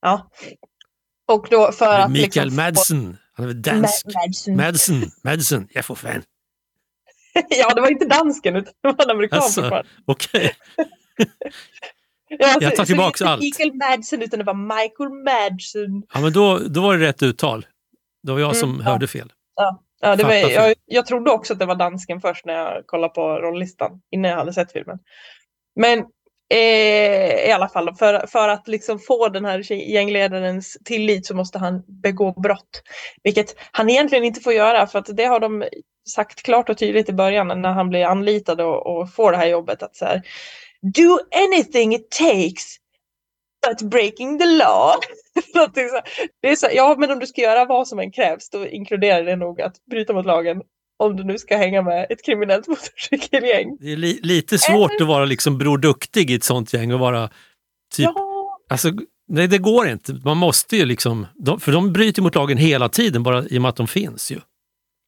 Ja. 0.00 0.30
Och 1.28 1.46
då 1.50 1.72
för 1.72 1.98
att 1.98 2.10
Mikael 2.10 2.46
liksom 2.46 2.56
Madsen. 2.56 3.16
Dansk? 3.46 4.06
Ma- 4.06 4.14
Madsen. 4.26 4.56
Madsen. 4.56 5.10
Madsen. 5.24 5.68
Jag 5.70 5.84
får 5.84 5.94
fan. 5.94 6.22
ja, 7.48 7.74
det 7.74 7.80
var 7.80 7.90
inte 7.90 8.04
dansken 8.06 8.56
utan 8.56 8.72
det 8.82 8.88
var 8.92 9.04
en 9.04 9.10
amerikan 9.10 9.38
Alltså. 9.38 9.82
Okej. 10.06 10.54
Ja, 12.38 12.56
Jag 12.60 12.76
tar 12.76 12.84
är 13.22 13.26
allt. 13.26 13.40
Mikael 13.40 13.72
Madsen 13.74 14.22
utan 14.22 14.38
det 14.38 14.44
var 14.44 14.54
Michael 14.54 15.10
Madsen. 15.24 16.02
Ja, 16.14 16.20
men 16.20 16.32
då, 16.32 16.58
då 16.58 16.80
var 16.82 16.98
det 16.98 17.06
rätt 17.06 17.22
uttal. 17.22 17.66
Det 18.22 18.32
var 18.32 18.38
jag 18.40 18.56
som 18.56 18.70
Mm, 18.70 18.82
ja. 18.84 18.90
hörde 18.92 19.06
fel. 19.08 19.32
Ja, 19.54 19.82
ja 20.00 20.16
det 20.16 20.24
var, 20.24 20.32
jag, 20.32 20.74
jag 20.86 21.06
trodde 21.06 21.30
också 21.30 21.52
att 21.52 21.58
det 21.58 21.66
var 21.66 21.74
dansken 21.74 22.20
först 22.20 22.44
när 22.44 22.54
jag 22.54 22.86
kollade 22.86 23.14
på 23.14 23.38
rollistan 23.38 24.00
innan 24.10 24.30
jag 24.30 24.38
hade 24.38 24.52
sett 24.52 24.72
filmen. 24.72 24.98
Men 25.76 26.04
eh, 26.50 27.48
i 27.48 27.52
alla 27.52 27.68
fall, 27.68 27.94
för, 27.94 28.26
för 28.26 28.48
att 28.48 28.68
liksom 28.68 28.98
få 28.98 29.28
den 29.28 29.44
här 29.44 29.72
gängledarens 29.72 30.78
tillit 30.84 31.26
så 31.26 31.34
måste 31.34 31.58
han 31.58 31.82
begå 32.02 32.32
brott. 32.32 32.82
Vilket 33.22 33.56
han 33.72 33.90
egentligen 33.90 34.24
inte 34.24 34.40
får 34.40 34.52
göra 34.52 34.86
för 34.86 34.98
att 34.98 35.16
det 35.16 35.24
har 35.24 35.40
de 35.40 35.64
sagt 36.08 36.42
klart 36.42 36.68
och 36.68 36.78
tydligt 36.78 37.08
i 37.08 37.12
början 37.12 37.62
när 37.62 37.72
han 37.72 37.88
blir 37.88 38.04
anlitad 38.04 38.60
och, 38.60 38.86
och 38.86 39.12
får 39.14 39.32
det 39.32 39.38
här 39.38 39.46
jobbet. 39.46 39.82
att 39.82 39.96
så 39.96 40.04
här, 40.04 40.22
Do 40.82 41.18
anything 41.34 41.94
it 41.94 42.10
takes 42.10 42.76
but 43.66 43.90
breaking 43.90 44.38
the 44.38 44.46
law. 44.46 44.94
Det 46.40 46.48
är 46.48 46.56
så 46.56 46.66
här, 46.66 46.74
ja, 46.74 46.96
men 46.98 47.10
om 47.10 47.18
du 47.18 47.26
ska 47.26 47.40
göra 47.40 47.64
vad 47.64 47.88
som 47.88 47.98
än 47.98 48.12
krävs 48.12 48.50
då 48.50 48.66
inkluderar 48.66 49.24
det 49.24 49.36
nog 49.36 49.60
att 49.60 49.84
bryta 49.90 50.12
mot 50.12 50.26
lagen 50.26 50.62
om 51.00 51.16
du 51.16 51.24
nu 51.24 51.38
ska 51.38 51.56
hänga 51.56 51.82
med 51.82 52.06
ett 52.10 52.24
kriminellt 52.24 52.68
motorcykelgäng. 52.68 53.76
Det 53.80 53.92
är 53.92 53.96
li, 53.96 54.20
lite 54.22 54.58
svårt 54.58 55.00
att 55.00 55.06
vara 55.06 55.24
liksom 55.24 55.58
Bror 55.58 55.78
Duktig 55.78 56.30
i 56.30 56.34
ett 56.34 56.44
sånt 56.44 56.72
gäng 56.72 56.92
och 56.92 57.00
vara 57.00 57.28
typ... 57.96 58.04
Ja, 58.14 58.26
Alltså, 58.70 58.90
Nej, 59.32 59.48
det 59.48 59.58
går 59.58 59.88
inte. 59.88 60.12
Man 60.24 60.36
måste 60.36 60.76
ju 60.76 60.84
liksom, 60.84 61.26
de, 61.34 61.60
för 61.60 61.72
de 61.72 61.92
bryter 61.92 62.22
mot 62.22 62.34
lagen 62.34 62.58
hela 62.58 62.88
tiden 62.88 63.22
bara 63.22 63.44
i 63.44 63.58
och 63.58 63.62
med 63.62 63.68
att 63.68 63.76
de 63.76 63.86
finns 63.86 64.32
ju. 64.32 64.40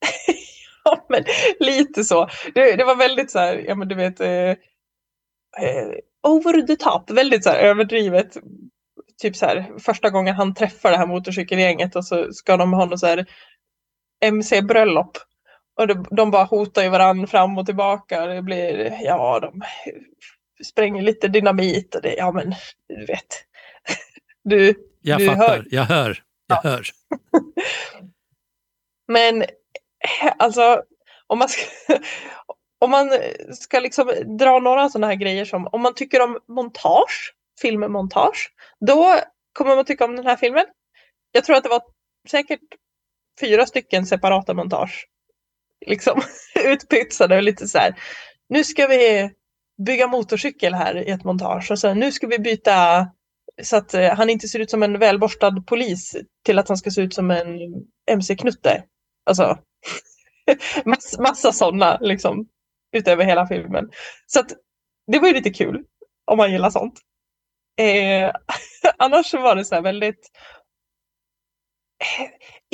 ja, 0.85 1.07
men 1.09 1.25
lite 1.61 2.05
så. 2.05 2.29
Det, 2.55 2.77
det 2.77 2.85
var 2.85 2.97
väldigt 2.97 3.31
så 3.31 3.39
här, 3.39 3.65
ja 3.69 3.75
men 3.75 3.89
du 3.89 3.95
vet, 3.95 4.21
eh, 4.21 4.29
eh, 4.29 4.57
over 6.23 6.67
the 6.67 6.77
top, 6.77 7.11
väldigt 7.11 7.45
så 7.45 7.51
här 7.51 7.59
överdrivet. 7.59 8.37
Typ 9.23 9.37
så 9.37 9.47
här 9.47 9.73
första 9.79 10.11
gången 10.11 10.35
han 10.35 10.55
träffar 10.55 10.91
det 10.91 10.97
här 10.97 11.07
motorcykelgänget 11.07 11.97
och 11.97 12.05
så 12.05 12.33
ska 12.33 12.57
de 12.57 12.73
ha 12.73 12.87
något 12.87 13.01
så 13.01 13.07
här 13.07 13.27
MC-bröllop. 14.25 15.19
Och 15.81 15.87
de, 15.87 16.05
de 16.11 16.31
bara 16.31 16.45
hotar 16.45 16.83
ju 16.83 16.89
varandra 16.89 17.27
fram 17.27 17.59
och 17.59 17.67
tillbaka. 17.67 18.27
Det 18.27 18.43
blir, 18.43 18.99
ja, 19.03 19.41
de 19.41 19.63
spränger 20.65 21.03
lite 21.03 21.29
dynamit 21.29 21.95
och 21.95 22.03
det, 22.03 22.15
ja 22.15 22.33
men 22.33 22.55
du 22.89 23.07
vet. 23.07 23.27
Du, 24.45 24.75
jag 25.01 25.19
du 25.19 25.27
fattar, 25.27 25.49
hör. 25.49 25.67
jag 25.71 25.83
hör, 25.85 26.23
jag 26.47 26.59
Ja. 26.65 26.71
hör. 26.71 26.83
Men 29.09 29.45
alltså 30.39 30.83
om 31.27 31.39
man 31.39 31.49
ska, 31.49 31.63
om 32.81 32.91
man 32.91 33.11
ska 33.53 33.81
liksom 33.81 34.13
dra 34.39 34.59
några 34.59 34.89
sådana 34.89 35.07
här 35.07 35.15
grejer 35.15 35.45
som 35.45 35.67
om 35.73 35.81
man 35.83 35.95
tycker 35.95 36.21
om 36.23 36.39
montage, 36.49 37.35
filmmontage, 37.63 38.53
då 38.81 39.15
kommer 39.53 39.77
man 39.77 39.85
tycka 39.85 40.05
om 40.05 40.17
den 40.17 40.27
här 40.27 40.37
filmen. 40.37 40.65
Jag 41.33 41.45
tror 41.45 41.57
att 41.57 41.63
det 41.63 41.69
var 41.69 41.83
säkert 42.31 42.61
fyra 43.41 43.67
stycken 43.67 44.07
separata 44.07 44.55
montage. 44.55 45.07
Liksom 45.87 46.23
utpytsade 46.65 47.37
och 47.37 47.43
lite 47.43 47.69
så 47.69 47.79
här. 47.79 47.95
Nu 48.49 48.65
ska 48.65 48.87
vi 48.87 49.31
bygga 49.87 50.07
motorcykel 50.07 50.75
här 50.75 51.09
i 51.09 51.11
ett 51.11 51.25
montage 51.25 51.71
och 51.71 51.79
sen 51.79 51.99
nu 51.99 52.13
ska 52.13 52.27
vi 52.27 52.39
byta 52.39 53.07
så 53.63 53.77
att 53.77 53.95
eh, 53.95 54.15
han 54.15 54.31
inte 54.31 54.49
ser 54.49 54.59
ut 54.59 54.71
som 54.71 54.83
en 54.83 54.99
välborstad 54.99 55.65
polis 55.67 56.17
till 56.45 56.59
att 56.59 56.69
han 56.69 56.77
ska 56.77 56.91
se 56.91 57.01
ut 57.01 57.15
som 57.15 57.31
en 57.31 57.47
MC-knutte. 58.11 58.85
Alltså 59.27 59.59
mass, 60.85 61.19
massa 61.19 61.53
sådana 61.53 61.99
liksom 62.01 62.49
utöver 62.97 63.25
hela 63.25 63.47
filmen. 63.47 63.91
Så 64.27 64.41
att 64.41 64.53
det 65.13 65.19
var 65.19 65.29
ju 65.29 65.35
lite 65.35 65.51
kul 65.51 65.85
om 66.25 66.37
man 66.37 66.53
gillar 66.53 66.71
sånt. 66.71 67.01
Eh, 67.81 68.33
annars 68.99 69.27
så 69.27 69.39
var 69.39 69.57
det 69.57 69.65
så 69.65 69.75
här 69.75 69.83
väldigt 69.83 70.31
eh, 72.01 72.29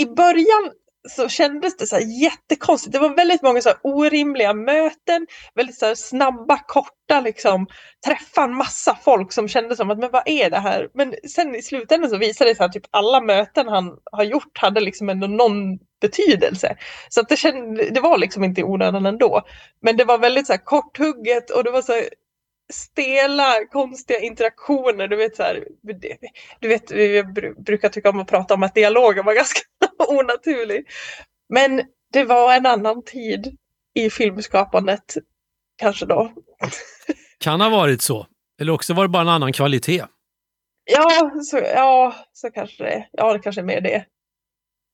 i 0.05 0.07
början 0.07 0.73
så 1.09 1.29
kändes 1.29 1.77
det 1.77 1.87
så 1.87 1.97
här 1.97 2.23
jättekonstigt. 2.23 2.93
Det 2.93 2.99
var 2.99 3.17
väldigt 3.17 3.43
många 3.43 3.61
så 3.61 3.69
här 3.69 3.79
orimliga 3.83 4.53
möten, 4.53 5.27
väldigt 5.55 5.79
så 5.79 5.87
här 5.87 5.95
snabba, 5.95 6.59
korta 6.67 7.21
liksom 7.21 7.67
träffa 8.07 8.45
en 8.45 8.55
massa 8.55 8.99
folk 9.05 9.33
som 9.33 9.49
kände 9.49 9.77
som 9.77 9.91
att 9.91 9.99
men 9.99 10.11
vad 10.11 10.23
är 10.27 10.51
det 10.51 10.59
här? 10.59 10.89
Men 10.95 11.15
sen 11.29 11.55
i 11.55 11.63
slutändan 11.63 12.11
så 12.11 12.17
visade 12.17 12.51
det 12.51 12.55
sig 12.55 12.67
att 12.67 12.73
typ 12.73 12.87
alla 12.91 13.21
möten 13.21 13.69
han 13.69 13.99
har 14.13 14.25
gjort 14.25 14.59
hade 14.59 14.81
liksom 14.81 15.09
ändå 15.09 15.27
någon 15.27 15.79
betydelse. 16.01 16.77
Så 17.09 17.21
att 17.21 17.29
det, 17.29 17.37
kände, 17.37 17.91
det 17.91 18.01
var 18.01 18.19
liksom 18.19 18.45
inte 18.45 18.61
i 18.61 18.65
onödan 18.65 19.07
ändå. 19.07 19.43
Men 19.83 19.97
det 19.97 20.05
var 20.05 20.19
väldigt 20.19 20.47
så 20.47 20.53
här 20.53 20.65
korthugget 20.65 21.51
och 21.51 21.65
det 21.65 21.71
var 21.71 21.83
så 21.83 21.93
här 21.93 22.05
stela, 22.73 23.65
konstiga 23.73 24.21
interaktioner. 24.21 25.09
Du 25.09 25.17
vet, 25.17 25.37
så 25.37 25.43
här, 25.43 25.65
du 26.61 26.69
vet, 26.69 26.91
vi 26.91 27.23
bru- 27.23 27.63
brukar 27.63 27.89
tycka 27.89 28.11
om 28.11 28.21
att 28.21 28.29
prata 28.29 28.55
om 28.55 28.63
att 28.63 28.75
dialogen 28.75 29.25
var 29.25 29.35
ganska 29.35 29.61
onaturlig. 30.09 30.87
Men 31.49 31.83
det 32.13 32.25
var 32.25 32.55
en 32.55 32.67
annan 32.67 33.03
tid 33.05 33.57
i 33.95 34.11
filmskapandet, 34.11 35.15
kanske 35.77 36.07
då. 36.07 36.33
Kan 37.39 37.61
ha 37.61 37.69
varit 37.71 38.03
så. 38.03 38.27
Eller 38.61 38.73
också 38.73 38.95
var 38.95 39.05
det 39.05 39.09
bara 39.09 39.23
en 39.23 39.29
annan 39.29 39.53
kvalitet. 39.53 40.05
Ja, 40.91 41.31
så, 41.45 41.59
ja, 41.59 42.15
så 42.33 42.51
kanske 42.51 42.85
det 42.85 42.91
är. 42.91 43.09
Ja, 43.13 43.33
det 43.33 43.39
kanske 43.39 43.61
är 43.61 43.65
mer 43.65 43.81
det. 43.81 44.05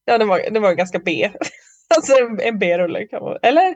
Ja, 0.05 0.19
det 0.19 0.25
var, 0.25 0.51
det 0.51 0.61
var 0.61 0.73
ganska 0.73 0.99
B. 0.99 1.31
Alltså 1.97 2.13
en, 2.13 2.41
en 2.41 2.59
B-rulle 2.59 3.09
Eller? 3.43 3.75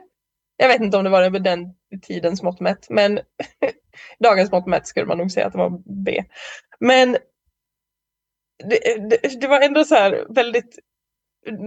Jag 0.61 0.67
vet 0.67 0.81
inte 0.81 0.97
om 0.97 1.03
det 1.03 1.09
var 1.09 1.29
med 1.29 1.43
den 1.43 1.73
tidens 2.01 2.43
mått 2.43 2.59
mätt, 2.59 2.89
men 2.89 3.19
dagens 4.23 4.51
mått 4.51 4.67
mätt 4.67 4.87
skulle 4.87 5.05
man 5.05 5.17
nog 5.17 5.31
säga 5.31 5.45
att 5.45 5.51
det 5.51 5.57
var 5.57 6.03
B. 6.05 6.23
Men 6.79 7.17
det, 8.69 9.09
det, 9.09 9.41
det 9.41 9.47
var 9.47 9.61
ändå 9.61 9.83
så 9.85 9.95
här 9.95 10.25
väldigt 10.29 10.79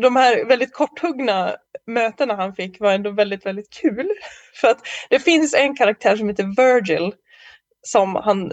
de 0.03 0.17
här 0.17 0.45
väldigt 0.45 0.73
korthuggna 0.73 1.57
mötena 1.87 2.37
han 2.37 2.55
fick 2.55 2.81
var 2.81 2.93
ändå 2.93 3.11
väldigt, 3.11 3.47
väldigt 3.47 3.71
kul. 3.71 4.11
För 4.61 4.69
att 4.69 4.81
det 5.11 5.19
finns 5.19 5.55
en 5.55 5.77
karaktär 5.77 6.17
som 6.17 6.29
heter 6.29 6.57
Virgil 6.57 7.15
som 7.83 8.17
han 8.17 8.53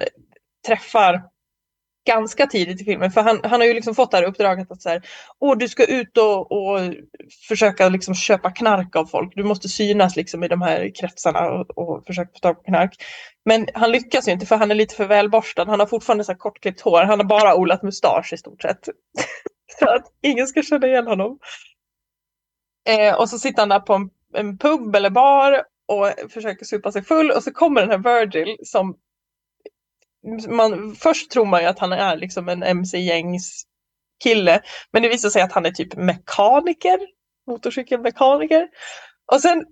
träffar 0.68 1.22
ganska 2.06 2.48
tidigt 2.48 2.82
i 2.82 2.86
filmen. 2.86 3.12
För 3.12 3.22
han, 3.22 3.40
han 3.44 3.60
har 3.60 3.68
ju 3.68 3.74
liksom 3.74 3.96
fått 3.96 4.12
det 4.12 4.18
här 4.18 4.24
uppdraget 4.24 4.72
att 4.72 4.82
så 4.82 4.90
här, 4.90 5.02
Åh, 5.40 5.58
du 5.58 5.68
ska 5.68 5.86
ut 5.86 6.18
och, 6.18 6.52
och 6.52 6.80
försöka 7.48 7.90
liksom 7.90 8.16
köpa 8.16 8.52
knark 8.52 8.96
av 8.96 9.06
folk. 9.06 9.36
Du 9.36 9.44
måste 9.44 9.70
synas 9.70 10.16
liksom 10.16 10.44
i 10.44 10.48
de 10.48 10.62
här 10.62 10.92
kretsarna 10.96 11.50
och, 11.50 11.78
och 11.78 12.06
försöka 12.06 12.32
få 12.34 12.40
tag 12.40 12.56
på 12.56 12.64
knark. 12.64 13.04
Men 13.46 13.68
han 13.74 13.92
lyckas 13.92 14.28
ju 14.28 14.32
inte 14.32 14.46
för 14.46 14.56
han 14.56 14.72
är 14.72 14.76
lite 14.76 14.96
för 14.96 15.06
välborstad. 15.06 15.66
Han 15.66 15.80
har 15.80 15.88
fortfarande 15.88 16.24
så 16.24 16.32
här 16.32 16.40
kortklippt 16.40 16.82
hår. 16.82 17.04
Han 17.04 17.20
har 17.20 17.26
bara 17.26 17.56
olat 17.56 17.84
mustasch 17.84 18.34
i 18.34 18.38
stort 18.38 18.62
sett. 18.62 18.90
så 19.80 19.90
att 19.90 20.06
ingen 20.22 20.48
ska 20.48 20.62
känna 20.62 20.88
igen 20.88 21.08
honom. 21.08 21.40
Eh, 22.90 23.14
och 23.16 23.30
så 23.30 23.40
sitter 23.40 23.62
han 23.62 23.70
där 23.70 23.80
på 23.80 23.94
en, 23.94 24.10
en 24.34 24.58
pub 24.58 24.96
eller 24.96 25.10
bar 25.10 25.64
och 25.88 26.32
försöker 26.32 26.66
supa 26.66 26.92
sig 26.92 27.04
full 27.04 27.32
och 27.32 27.44
så 27.44 27.52
kommer 27.52 27.82
den 27.82 27.90
här 27.90 28.20
Virgil 28.20 28.58
som 28.64 28.96
man, 30.48 30.96
först 30.96 31.32
tror 31.32 31.46
man 31.46 31.62
ju 31.62 31.68
att 31.68 31.80
han 31.80 31.92
är 31.92 32.18
liksom 32.18 32.50
en 32.50 32.64
MC-gängs 32.64 33.64
kille. 34.24 34.62
Men 34.92 35.04
det 35.04 35.10
visar 35.10 35.30
sig 35.30 35.42
att 35.42 35.52
han 35.52 35.66
är 35.66 35.72
typ 35.72 35.96
mekaniker, 35.96 37.00
motorcykelmekaniker. 37.48 38.70
Och 39.32 39.42
sen 39.42 39.66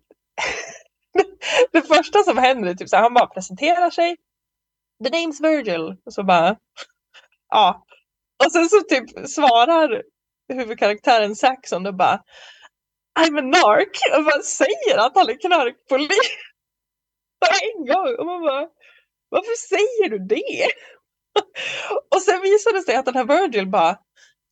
det 1.72 1.82
första 1.82 2.24
som 2.24 2.38
händer 2.38 2.70
är 2.70 2.74
typ 2.74 2.90
så 2.90 2.96
här, 2.96 3.04
han 3.04 3.14
bara 3.14 3.28
presenterar 3.28 3.90
sig. 3.90 4.18
The 5.04 5.10
name's 5.10 5.42
Virgil. 5.42 5.98
Och 6.06 6.14
så 6.14 6.24
bara, 6.24 6.56
ja. 7.50 7.86
Och 8.46 8.52
sen 8.52 8.70
så 8.70 8.82
typ 8.82 9.30
svarar 9.30 10.04
huvudkaraktären 10.54 11.36
Saxon 11.36 11.86
och 11.86 11.96
bara 11.96 12.24
I'm 13.20 13.40
a 13.40 13.42
narc. 13.42 14.18
Och 14.18 14.24
bara 14.24 14.42
säger 14.42 14.98
att 14.98 15.16
han 15.16 15.30
är 15.30 15.42
knarkpolis. 15.42 16.10
På 17.40 17.48
en 17.64 17.86
gång. 17.86 18.16
Och 18.20 18.26
man 18.26 18.42
bara, 18.42 18.68
varför 19.30 19.56
säger 19.70 20.10
du 20.10 20.20
det? 20.20 20.68
och 22.16 22.22
sen 22.22 22.42
visade 22.42 22.78
det 22.78 22.84
sig 22.84 22.96
att 22.96 23.06
den 23.06 23.16
här 23.16 23.26
Virgil 23.26 23.68
bara, 23.68 23.98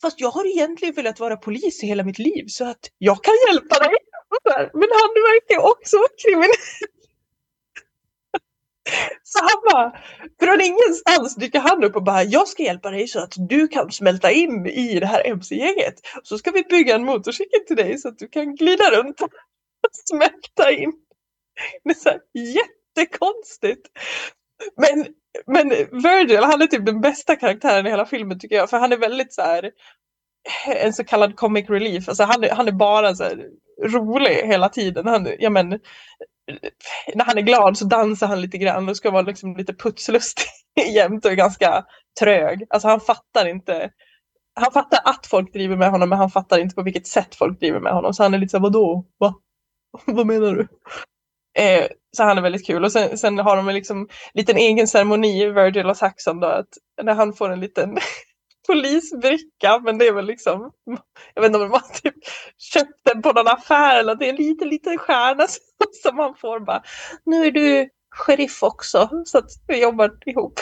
fast 0.01 0.19
jag 0.19 0.29
har 0.29 0.45
egentligen 0.45 0.95
velat 0.95 1.19
vara 1.19 1.37
polis 1.37 1.83
i 1.83 1.87
hela 1.87 2.03
mitt 2.03 2.19
liv 2.19 2.45
så 2.47 2.65
att 2.65 2.89
jag 2.97 3.23
kan 3.23 3.33
hjälpa 3.47 3.79
dig. 3.79 3.95
Men 4.73 4.89
han 5.01 5.09
verkar 5.29 5.71
också 5.71 5.97
vara 5.97 6.09
kriminell. 6.23 6.49
Så 9.23 9.39
han 9.39 9.61
bara, 9.71 9.99
från 10.39 10.61
ingenstans 10.61 11.35
dyker 11.35 11.59
han 11.59 11.83
upp 11.83 11.95
och 11.95 12.03
bara, 12.03 12.23
jag 12.23 12.47
ska 12.47 12.63
hjälpa 12.63 12.91
dig 12.91 13.07
så 13.07 13.19
att 13.19 13.33
du 13.37 13.67
kan 13.67 13.91
smälta 13.91 14.31
in 14.31 14.65
i 14.65 14.99
det 14.99 15.05
här 15.05 15.27
MC-gänget. 15.27 15.95
Så 16.23 16.37
ska 16.37 16.51
vi 16.51 16.63
bygga 16.63 16.95
en 16.95 17.05
motorcykel 17.05 17.59
till 17.67 17.75
dig 17.75 17.97
så 17.97 18.07
att 18.07 18.19
du 18.19 18.27
kan 18.27 18.55
glida 18.55 18.91
runt 18.91 19.21
och 19.21 19.29
smälta 19.91 20.71
in. 20.71 20.93
Det 21.83 21.89
är 21.89 21.93
så 21.93 22.09
här 22.09 22.21
jättekonstigt. 22.33 23.87
Men, 24.77 25.07
men 25.45 25.69
Virgil, 26.03 26.43
han 26.43 26.61
är 26.61 26.67
typ 26.67 26.85
den 26.85 27.01
bästa 27.01 27.35
karaktären 27.35 27.87
i 27.87 27.89
hela 27.89 28.05
filmen 28.05 28.39
tycker 28.39 28.55
jag. 28.55 28.69
För 28.69 28.77
han 28.77 28.91
är 28.91 28.97
väldigt 28.97 29.33
så 29.33 29.41
här 29.41 29.71
en 30.67 30.93
så 30.93 31.03
kallad 31.03 31.35
comic 31.35 31.69
relief. 31.69 32.09
Alltså 32.09 32.23
han, 32.23 32.43
är, 32.43 32.49
han 32.49 32.67
är 32.67 32.71
bara 32.71 33.15
så 33.15 33.23
här 33.23 33.49
rolig 33.83 34.35
hela 34.35 34.69
tiden. 34.69 35.07
Han, 35.07 35.27
ja, 35.39 35.49
men, 35.49 35.69
när 37.13 37.25
han 37.25 37.37
är 37.37 37.41
glad 37.41 37.77
så 37.77 37.85
dansar 37.85 38.27
han 38.27 38.41
lite 38.41 38.57
grann 38.57 38.89
och 38.89 38.97
ska 38.97 39.11
vara 39.11 39.21
liksom 39.21 39.55
lite 39.57 39.73
putslustig 39.73 40.45
jämt 40.95 41.25
och 41.25 41.31
är 41.31 41.35
ganska 41.35 41.85
trög. 42.19 42.65
Alltså 42.69 42.87
han 42.87 42.99
fattar 42.99 43.45
inte. 43.47 43.91
Han 44.55 44.71
fattar 44.71 44.99
att 45.03 45.27
folk 45.27 45.53
driver 45.53 45.75
med 45.75 45.91
honom 45.91 46.09
men 46.09 46.17
han 46.17 46.29
fattar 46.29 46.59
inte 46.59 46.75
på 46.75 46.83
vilket 46.83 47.07
sätt 47.07 47.35
folk 47.35 47.59
driver 47.59 47.79
med 47.79 47.93
honom. 47.93 48.13
Så 48.13 48.23
han 48.23 48.33
är 48.33 48.37
lite 48.37 48.51
så 48.51 48.57
här, 48.57 48.63
vadå? 48.63 49.05
Va? 49.19 49.35
Vad 50.05 50.27
menar 50.27 50.55
du? 50.55 50.67
Eh, 51.61 51.87
så 52.15 52.23
han 52.23 52.37
är 52.37 52.41
väldigt 52.41 52.67
kul. 52.67 52.83
Och 52.83 52.91
sen, 52.91 53.17
sen 53.17 53.37
har 53.37 53.55
de 53.55 53.67
en 53.67 53.75
liksom, 53.75 54.07
liten 54.33 54.57
egen 54.57 54.87
ceremoni, 54.87 55.45
Virgil 55.45 55.89
och 55.89 55.97
Saxon, 55.97 56.39
då, 56.39 56.47
att 56.47 56.69
när 57.03 57.13
han 57.13 57.33
får 57.33 57.49
en 57.49 57.59
liten 57.59 57.97
polisbricka, 58.67 59.79
men 59.79 59.97
det 59.97 60.07
är 60.07 60.13
väl 60.13 60.25
liksom, 60.25 60.71
jag 61.33 61.41
vet 61.41 61.49
inte 61.49 61.59
om 61.59 61.71
man 61.71 61.81
typ 62.03 62.15
köpt 62.57 62.99
den 63.03 63.21
på 63.21 63.31
någon 63.31 63.47
affär 63.47 63.99
eller 63.99 64.15
det 64.15 64.25
är 64.25 64.29
en 64.29 64.35
liten, 64.35 64.69
liten 64.69 64.97
stjärna 64.97 65.47
som 66.03 66.15
man 66.15 66.35
får 66.35 66.59
bara, 66.59 66.83
nu 67.25 67.45
är 67.45 67.51
du 67.51 67.89
sheriff 68.15 68.63
också, 68.63 69.09
så 69.25 69.37
att 69.37 69.49
vi 69.67 69.81
jobbar 69.81 70.17
ihop. 70.25 70.59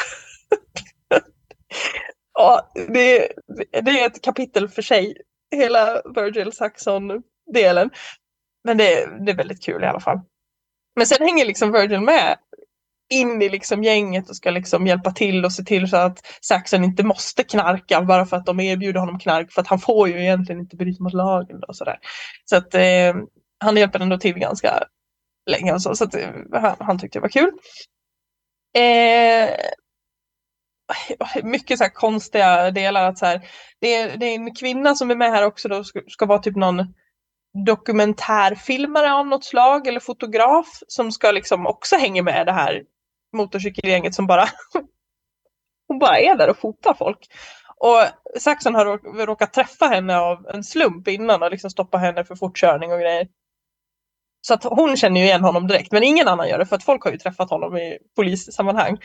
ja, 2.34 2.72
det, 2.88 3.32
det 3.72 4.02
är 4.02 4.06
ett 4.06 4.22
kapitel 4.22 4.70
för 4.70 4.82
sig, 4.82 5.18
hela 5.56 6.02
Virgil 6.16 6.52
Saxon-delen. 6.52 7.90
Men 8.64 8.78
det, 8.78 9.10
det 9.26 9.32
är 9.32 9.36
väldigt 9.36 9.64
kul 9.64 9.84
i 9.84 9.88
alla 9.88 10.00
fall. 10.00 10.20
Men 10.96 11.08
sen 11.08 11.28
hänger 11.28 11.46
liksom 11.46 11.72
Virgil 11.72 12.02
med 12.02 12.38
in 13.10 13.42
i 13.42 13.50
liksom 13.50 13.84
gänget 13.84 14.30
och 14.30 14.36
ska 14.36 14.52
liksom 14.52 14.88
hjälpa 14.88 15.12
till 15.12 15.46
och 15.46 15.52
se 15.52 15.64
till 15.64 15.90
så 15.90 15.98
att 15.98 16.38
Saxon 16.42 16.84
inte 16.84 17.04
måste 17.04 17.44
knarka 17.44 18.02
bara 18.02 18.26
för 18.26 18.38
att 18.38 18.46
de 18.46 18.60
erbjuder 18.60 19.00
honom 19.00 19.20
knark 19.20 19.52
för 19.52 19.62
att 19.62 19.68
han 19.68 19.80
får 19.80 20.10
ju 20.10 20.22
egentligen 20.22 20.62
inte 20.62 20.76
bryta 20.76 21.04
mot 21.04 21.14
lagen. 21.14 21.64
Och 21.68 21.76
så 21.76 21.84
där. 21.84 22.00
så 22.46 22.56
att 22.56 22.76
eh, 22.76 23.16
han 23.60 23.78
hjälper 23.78 24.00
ändå 24.00 24.18
till 24.18 24.34
ganska 24.34 24.84
länge 25.52 25.74
och 25.74 25.82
så, 25.82 25.96
så 25.96 26.04
att, 26.04 26.16
eh, 26.16 26.30
han, 26.52 26.76
han, 26.80 27.00
tyckte 27.00 27.20
det 27.20 27.22
var 27.22 27.30
kul. 27.30 27.52
Eh, 28.78 29.50
mycket 31.44 31.78
så 31.78 31.90
konstiga 31.94 32.72
delar. 32.72 33.10
Att 33.10 33.18
så 33.18 33.26
här, 33.26 33.48
det, 33.80 33.96
är, 33.96 34.18
det 34.18 34.26
är 34.26 34.36
en 34.36 34.56
kvinna 34.56 34.96
som 34.96 35.12
är 35.12 35.16
med 35.16 35.32
här 35.32 35.46
också 35.46 35.70
då 35.70 35.84
ska, 35.84 36.02
ska 36.08 36.26
vara 36.26 36.40
typ 36.40 36.56
någon 36.56 36.94
dokumentärfilmare 37.66 39.14
av 39.14 39.28
något 39.28 39.46
slag 39.46 39.88
eller 39.88 40.00
fotograf 40.00 40.68
som 40.88 41.12
ska 41.12 41.32
liksom 41.32 41.68
också 41.68 41.96
hänga 41.96 42.24
med 42.24 42.46
det 42.46 42.52
här 42.52 42.84
motorcykelgänget 43.34 44.16
som 44.16 44.28
bara 44.28 44.50
hon 45.88 46.00
bara 46.00 46.20
är 46.20 46.36
där 46.36 46.50
och 46.50 46.58
fotar 46.58 46.94
folk. 46.94 47.28
Och 47.78 48.00
Saxon 48.40 48.76
har 48.76 49.26
råkat 49.26 49.54
träffa 49.54 49.86
henne 49.86 50.18
av 50.18 50.48
en 50.48 50.64
slump 50.64 51.08
innan 51.08 51.44
och 51.44 51.52
liksom 51.52 51.70
stoppa 51.70 51.98
henne 51.98 52.26
för 52.26 52.36
fortkörning 52.36 52.92
och 52.92 53.00
grejer. 53.00 53.28
Så 54.42 54.54
att 54.54 54.64
hon 54.64 54.98
känner 54.98 55.20
ju 55.20 55.26
igen 55.26 55.44
honom 55.44 55.68
direkt, 55.68 55.92
men 55.92 56.04
ingen 56.04 56.28
annan 56.28 56.50
gör 56.50 56.58
det 56.58 56.66
för 56.66 56.76
att 56.76 56.84
folk 56.84 57.04
har 57.04 57.12
ju 57.12 57.18
träffat 57.18 57.50
honom 57.50 57.78
i 57.78 57.98
polissammanhang. 58.16 58.98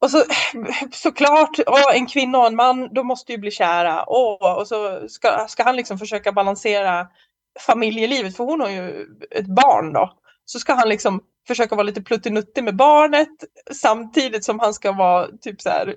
Och 0.00 0.10
så 0.10 0.24
såklart, 0.92 1.58
åh, 1.66 1.96
en 1.96 2.06
kvinna 2.06 2.38
och 2.38 2.46
en 2.46 2.56
man, 2.56 2.94
de 2.94 3.06
måste 3.06 3.32
ju 3.32 3.38
bli 3.38 3.50
kära. 3.50 4.04
Åh, 4.06 4.58
och 4.58 4.68
så 4.68 5.08
ska, 5.08 5.46
ska 5.48 5.64
han 5.64 5.76
liksom 5.76 5.98
försöka 5.98 6.32
balansera 6.32 7.08
familjelivet, 7.66 8.36
för 8.36 8.44
hon 8.44 8.60
har 8.60 8.70
ju 8.70 9.06
ett 9.30 9.46
barn 9.46 9.92
då. 9.92 10.18
Så 10.44 10.58
ska 10.58 10.74
han 10.74 10.88
liksom 10.88 11.20
försöka 11.46 11.74
vara 11.74 11.86
lite 11.86 12.02
pluttinuttig 12.02 12.64
med 12.64 12.76
barnet 12.76 13.28
samtidigt 13.72 14.44
som 14.44 14.58
han 14.58 14.74
ska 14.74 14.92
vara 14.92 15.28
typ 15.40 15.60
så 15.60 15.68
här 15.68 15.96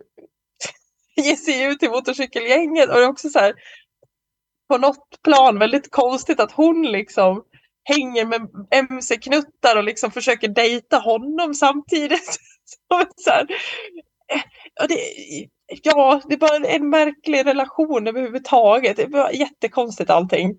ge 1.16 1.36
sig 1.36 1.64
ut 1.64 1.84
i 1.84 1.90
motorcykelgänget. 1.90 2.90
Och 2.90 2.96
det 2.96 3.04
är 3.04 3.10
också 3.10 3.30
så 3.30 3.40
här 3.40 3.54
på 4.70 4.78
något 4.78 5.22
plan 5.24 5.60
väldigt 5.60 5.92
konstigt 5.92 6.40
att 6.40 6.52
hon 6.52 6.82
liksom 6.84 7.44
hänger 7.84 8.26
med 8.26 8.42
mc-knuttar 8.72 9.78
och 9.78 9.84
liksom 9.84 10.12
försöker 10.12 10.48
dejta 10.48 10.98
honom 10.98 11.54
samtidigt. 11.54 12.40
så 13.16 13.30
här, 13.30 13.48
eh, 14.34 14.42
det, 14.88 14.98
ja, 15.84 16.22
det 16.28 16.34
är 16.34 16.38
bara 16.38 16.68
en 16.68 16.90
märklig 16.90 17.46
relation 17.46 18.08
överhuvudtaget. 18.08 18.98
Det 18.98 19.08
var 19.08 19.30
jättekonstigt 19.30 20.10
allting. 20.10 20.56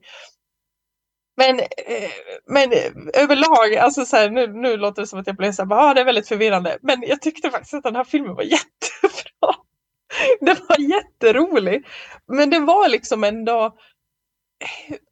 Men, 1.37 1.61
eh, 1.61 2.11
men 2.47 2.73
eh, 2.73 3.23
överlag, 3.23 3.77
alltså 3.77 4.05
så 4.05 4.17
här, 4.17 4.31
nu, 4.31 4.47
nu 4.47 4.77
låter 4.77 5.03
det 5.03 5.09
som 5.09 5.19
att 5.19 5.27
jag 5.27 5.37
blir 5.37 5.53
så 5.53 5.63
här, 5.63 5.73
ah, 5.73 5.95
det 5.95 6.01
är 6.01 6.05
väldigt 6.05 6.29
förvirrande. 6.29 6.79
Men 6.83 7.03
jag 7.07 7.23
tyckte 7.23 7.51
faktiskt 7.51 7.75
att 7.75 7.83
den 7.83 7.97
här 7.97 8.05
filmen 8.05 8.35
var 8.35 8.43
jättebra. 8.43 9.55
Den 10.41 10.57
var 10.69 10.79
jätterolig. 10.79 11.87
Men 12.27 12.51
det 12.51 12.59
var 12.61 12.89
liksom 12.89 13.25
ändå, 13.25 13.75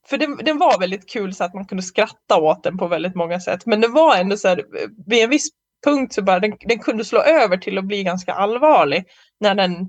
för 0.07 0.19
den, 0.19 0.37
den 0.37 0.59
var 0.59 0.79
väldigt 0.81 1.11
kul 1.11 1.35
så 1.35 1.45
att 1.45 1.55
man 1.55 1.67
kunde 1.67 1.83
skratta 1.83 2.37
åt 2.37 2.63
den 2.63 2.79
på 2.79 2.87
väldigt 2.87 3.15
många 3.15 3.41
sätt. 3.41 3.67
Men 3.67 3.81
det 3.81 3.89
var 3.89 4.17
ändå 4.17 4.37
så 4.37 4.49
här, 4.49 4.65
vid 5.07 5.25
en 5.25 5.31
viss 5.31 5.49
punkt 5.85 6.15
så 6.15 6.23
bara 6.23 6.41
den, 6.41 6.57
den 6.61 6.79
kunde 6.79 7.05
slå 7.05 7.21
över 7.21 7.57
till 7.57 7.79
att 7.79 7.85
bli 7.85 8.03
ganska 8.03 8.33
allvarlig 8.33 9.05
när 9.41 9.55
den 9.55 9.89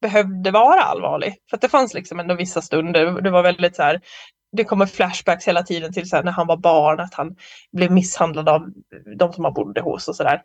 behövde 0.00 0.50
vara 0.50 0.80
allvarlig. 0.80 1.34
För 1.50 1.56
att 1.56 1.60
det 1.60 1.68
fanns 1.68 1.94
liksom 1.94 2.20
ändå 2.20 2.34
vissa 2.34 2.62
stunder, 2.62 3.20
det 3.20 3.30
var 3.30 3.42
väldigt 3.42 3.76
så 3.76 3.82
här, 3.82 4.00
det 4.56 4.64
kommer 4.64 4.86
flashbacks 4.86 5.48
hela 5.48 5.62
tiden 5.62 5.92
till 5.92 6.08
så 6.08 6.16
här, 6.16 6.22
när 6.22 6.32
han 6.32 6.46
var 6.46 6.56
barn, 6.56 7.00
att 7.00 7.14
han 7.14 7.36
blev 7.72 7.90
misshandlad 7.90 8.48
av 8.48 8.70
de 9.18 9.32
som 9.32 9.44
han 9.44 9.54
bodde 9.54 9.80
hos 9.80 10.08
och 10.08 10.16
sådär. 10.16 10.42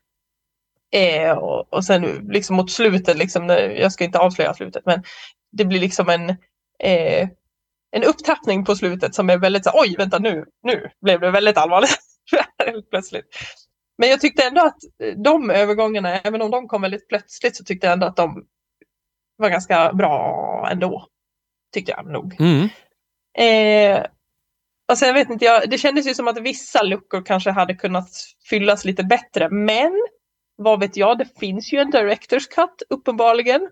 Eh, 0.94 1.32
och, 1.32 1.74
och 1.74 1.86
sen 1.86 2.02
liksom 2.32 2.56
mot 2.56 2.72
slutet, 2.72 3.18
liksom, 3.18 3.50
eh, 3.50 3.56
jag 3.58 3.92
ska 3.92 4.04
inte 4.04 4.20
avslöja 4.20 4.54
slutet, 4.54 4.86
men 4.86 5.04
det 5.52 5.66
blir 5.66 5.80
liksom 5.80 6.10
en, 6.10 6.30
eh, 6.84 7.30
en 7.92 8.04
upptrappning 8.04 8.66
på 8.66 8.76
slutet 8.76 9.16
som 9.16 9.30
är 9.30 9.38
väldigt 9.38 9.64
så 9.64 9.72
oj, 9.74 9.96
vänta 9.98 10.20
nu, 10.20 10.46
nu 10.64 10.90
blev 11.02 11.20
det 11.20 11.32
väldigt 11.32 11.58
allvarligt. 11.58 11.98
plötsligt. 12.92 13.26
Men 13.98 14.10
jag 14.10 14.22
tyckte 14.22 14.44
ändå 14.44 14.62
att 14.62 14.78
eh, 15.04 15.16
de 15.18 15.50
övergångarna, 15.50 16.20
även 16.20 16.42
om 16.42 16.52
de 16.52 16.68
kom 16.68 16.82
väldigt 16.82 17.08
plötsligt, 17.08 17.56
så 17.56 17.64
tyckte 17.64 17.88
jag 17.88 17.94
ändå 17.94 18.08
att 18.08 18.16
de 18.16 18.46
var 19.38 19.50
ganska 19.50 19.94
bra 19.94 20.70
ändå. 20.72 21.08
Tyckte 21.74 21.92
jag 21.92 22.06
nog. 22.06 22.36
Mm. 22.40 22.70
Eh, 23.38 24.06
och 24.92 24.98
sen 24.98 25.14
vet 25.14 25.30
inte 25.30 25.46
jag, 25.46 25.70
det 25.70 25.78
kändes 25.78 26.08
ju 26.08 26.14
som 26.14 26.28
att 26.28 26.42
vissa 26.42 26.84
luckor 26.84 27.26
kanske 27.26 27.52
hade 27.52 27.74
kunnat 27.74 28.10
fyllas 28.50 28.86
lite 28.86 29.04
bättre. 29.04 29.50
Men 29.50 29.94
vad 30.56 30.80
vet 30.80 30.98
jag, 30.98 31.18
det 31.18 31.40
finns 31.40 31.74
ju 31.74 31.80
en 31.80 31.92
Directors 31.92 32.48
Cut 32.48 32.84
uppenbarligen. 32.90 33.70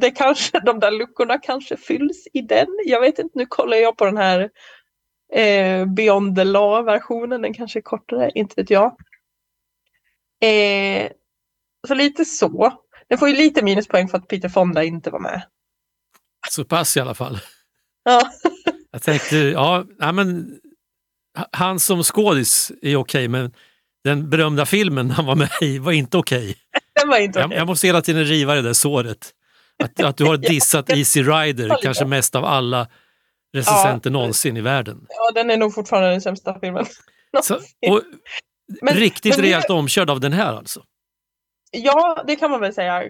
Det 0.00 0.10
kanske, 0.10 0.60
de 0.60 0.80
där 0.80 0.90
luckorna 0.90 1.38
kanske 1.38 1.76
fylls 1.76 2.26
i 2.32 2.40
den. 2.40 2.68
Jag 2.86 3.00
vet 3.00 3.18
inte, 3.18 3.38
nu 3.38 3.46
kollar 3.46 3.76
jag 3.76 3.96
på 3.96 4.04
den 4.04 4.16
här 4.16 4.50
eh, 5.32 5.86
Beyond 5.86 6.36
the 6.36 6.44
Law-versionen. 6.44 7.42
Den 7.42 7.54
kanske 7.54 7.78
är 7.78 7.82
kortare, 7.82 8.30
inte 8.34 8.54
vet 8.56 8.70
jag. 8.70 8.96
Eh, 10.42 11.10
så 11.88 11.94
lite 11.94 12.24
så. 12.24 12.72
Den 13.08 13.18
får 13.18 13.28
ju 13.28 13.36
lite 13.36 13.64
minuspoäng 13.64 14.08
för 14.08 14.18
att 14.18 14.28
Peter 14.28 14.48
Fonda 14.48 14.84
inte 14.84 15.10
var 15.10 15.20
med. 15.20 15.42
Så 16.50 16.64
pass 16.64 16.96
i 16.96 17.00
alla 17.00 17.14
fall. 17.14 17.38
Ja. 18.04 18.30
Jag 18.92 19.02
tänkte, 19.02 19.36
ja, 19.36 19.84
ja 19.98 20.12
men 20.12 20.58
han 21.52 21.80
som 21.80 22.02
skådis 22.02 22.70
är 22.70 22.76
okej, 22.76 22.96
okay, 22.96 23.28
men 23.28 23.52
den 24.04 24.30
berömda 24.30 24.66
filmen 24.66 25.10
han 25.10 25.26
var 25.26 25.34
med 25.34 25.50
i 25.60 25.78
var 25.78 25.92
inte 25.92 26.18
okej. 26.18 26.38
Okay. 26.38 26.54
Den 27.00 27.08
var 27.08 27.18
inte. 27.18 27.38
Okay. 27.38 27.50
Jag, 27.50 27.60
jag, 27.60 27.66
måste 27.66 27.86
hela 27.86 28.02
tiden 28.02 28.24
riva 28.24 28.54
det 28.54 28.62
där 28.62 28.72
såret. 28.72 29.30
Att, 29.82 30.02
att 30.02 30.16
du 30.16 30.24
har 30.24 30.36
dissat 30.48 30.90
Easy 30.90 31.22
Rider, 31.22 31.78
kanske 31.82 32.04
mest 32.04 32.34
av 32.34 32.44
alla 32.44 32.88
recensenter 33.52 34.10
ja. 34.10 34.12
någonsin 34.12 34.56
i 34.56 34.60
världen. 34.60 35.06
Ja, 35.08 35.30
den 35.34 35.50
är 35.50 35.56
nog 35.56 35.74
fortfarande 35.74 36.10
den 36.10 36.20
sämsta 36.20 36.60
filmen. 36.60 36.86
Så, 37.42 37.54
och, 37.54 38.02
men, 38.82 38.94
riktigt 38.94 39.36
men 39.36 39.44
rejält 39.44 39.70
omkörd 39.70 40.10
av 40.10 40.20
den 40.20 40.32
här 40.32 40.52
alltså? 40.52 40.82
Ja, 41.70 42.24
det 42.26 42.36
kan 42.36 42.50
man 42.50 42.60
väl 42.60 42.74
säga. 42.74 43.02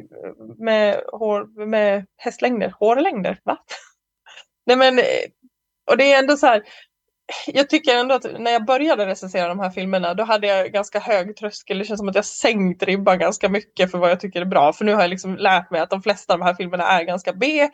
Med, 0.59 1.01
hår, 1.13 1.67
med 1.67 2.07
hästlängder, 2.17 2.75
hårlängder, 2.79 3.41
va? 3.45 3.59
Nej 4.67 4.77
men, 4.77 5.01
och 5.91 5.97
det 5.97 6.13
är 6.13 6.19
ändå 6.19 6.37
så 6.37 6.47
här, 6.47 6.63
jag 7.47 7.71
tycker 7.71 7.97
ändå 7.97 8.15
att 8.15 8.27
när 8.39 8.51
jag 8.51 8.65
började 8.65 9.07
recensera 9.07 9.49
de 9.49 9.61
här 9.61 9.71
filmerna 9.71 10.15
då 10.15 10.25
hade 10.25 10.47
jag 10.47 10.73
ganska 10.73 10.99
hög 10.99 11.37
tröskel. 11.37 11.79
Det 11.79 11.85
känns 11.85 11.99
som 11.99 12.09
att 12.09 12.15
jag 12.15 12.25
sänkt 12.25 12.83
ribban 12.83 13.19
ganska 13.19 13.49
mycket 13.49 13.91
för 13.91 13.99
vad 13.99 14.11
jag 14.11 14.21
tycker 14.21 14.41
är 14.41 14.45
bra. 14.45 14.73
För 14.73 14.85
nu 14.85 14.95
har 14.95 15.01
jag 15.01 15.11
liksom 15.11 15.37
lärt 15.37 15.71
mig 15.71 15.81
att 15.81 15.91
de 15.91 16.03
flesta 16.03 16.33
av 16.33 16.39
de 16.39 16.45
här 16.45 16.55
filmerna 16.55 16.85
är 16.85 17.05
ganska 17.05 17.33
B. 17.33 17.69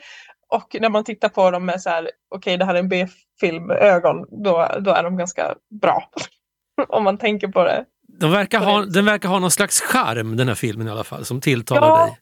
Och 0.48 0.76
när 0.80 0.88
man 0.88 1.04
tittar 1.04 1.28
på 1.28 1.50
dem 1.50 1.64
med 1.64 1.82
så 1.82 1.90
här, 1.90 2.02
okej 2.02 2.38
okay, 2.38 2.56
det 2.56 2.64
här 2.64 2.74
är 2.74 2.78
en 2.78 2.88
B-film 2.88 3.70
ögon, 3.70 4.16
då, 4.44 4.68
då 4.80 4.90
är 4.90 5.02
de 5.02 5.16
ganska 5.16 5.54
bra. 5.82 6.10
Om 6.88 7.04
man 7.04 7.18
tänker 7.18 7.48
på 7.48 7.64
det. 7.64 7.84
De 8.20 8.30
verkar 8.30 8.60
ha, 8.60 8.82
den 8.82 9.04
verkar 9.04 9.28
ha 9.28 9.38
någon 9.38 9.50
slags 9.50 9.80
charm 9.80 10.36
den 10.36 10.48
här 10.48 10.54
filmen 10.54 10.88
i 10.88 10.90
alla 10.90 11.04
fall, 11.04 11.24
som 11.24 11.40
tilltalar 11.40 11.88
ja, 11.88 12.04
dig. 12.04 12.18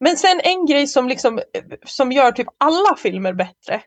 Men 0.00 0.16
sen 0.16 0.40
en 0.44 0.66
grej 0.66 0.86
som, 0.86 1.08
liksom, 1.08 1.40
som 1.86 2.12
gör 2.12 2.32
typ 2.32 2.48
alla 2.58 2.96
filmer 2.96 3.32
bättre. 3.32 3.82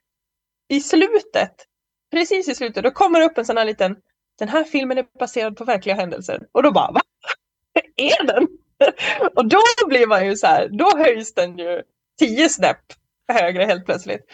I 0.69 0.81
slutet, 0.81 1.65
precis 2.11 2.47
i 2.47 2.55
slutet, 2.55 2.83
då 2.83 2.91
kommer 2.91 3.19
det 3.19 3.25
upp 3.25 3.37
en 3.37 3.45
sån 3.45 3.57
här 3.57 3.65
liten 3.65 3.95
den 4.39 4.49
här 4.49 4.63
filmen 4.63 4.97
är 4.97 5.05
baserad 5.19 5.57
på 5.57 5.63
verkliga 5.63 5.95
händelser. 5.95 6.47
Och 6.51 6.63
då 6.63 6.71
bara, 6.71 6.91
va? 6.91 7.01
är 7.95 8.25
den? 8.25 8.47
Och 9.35 9.45
då 9.45 9.61
blir 9.87 10.07
man 10.07 10.25
ju 10.25 10.35
så 10.35 10.47
här, 10.47 10.69
då 10.71 10.97
höjs 10.97 11.33
den 11.33 11.57
ju 11.57 11.81
tio 12.19 12.49
snäpp 12.49 12.81
högre 13.27 13.63
helt 13.63 13.85
plötsligt. 13.85 14.25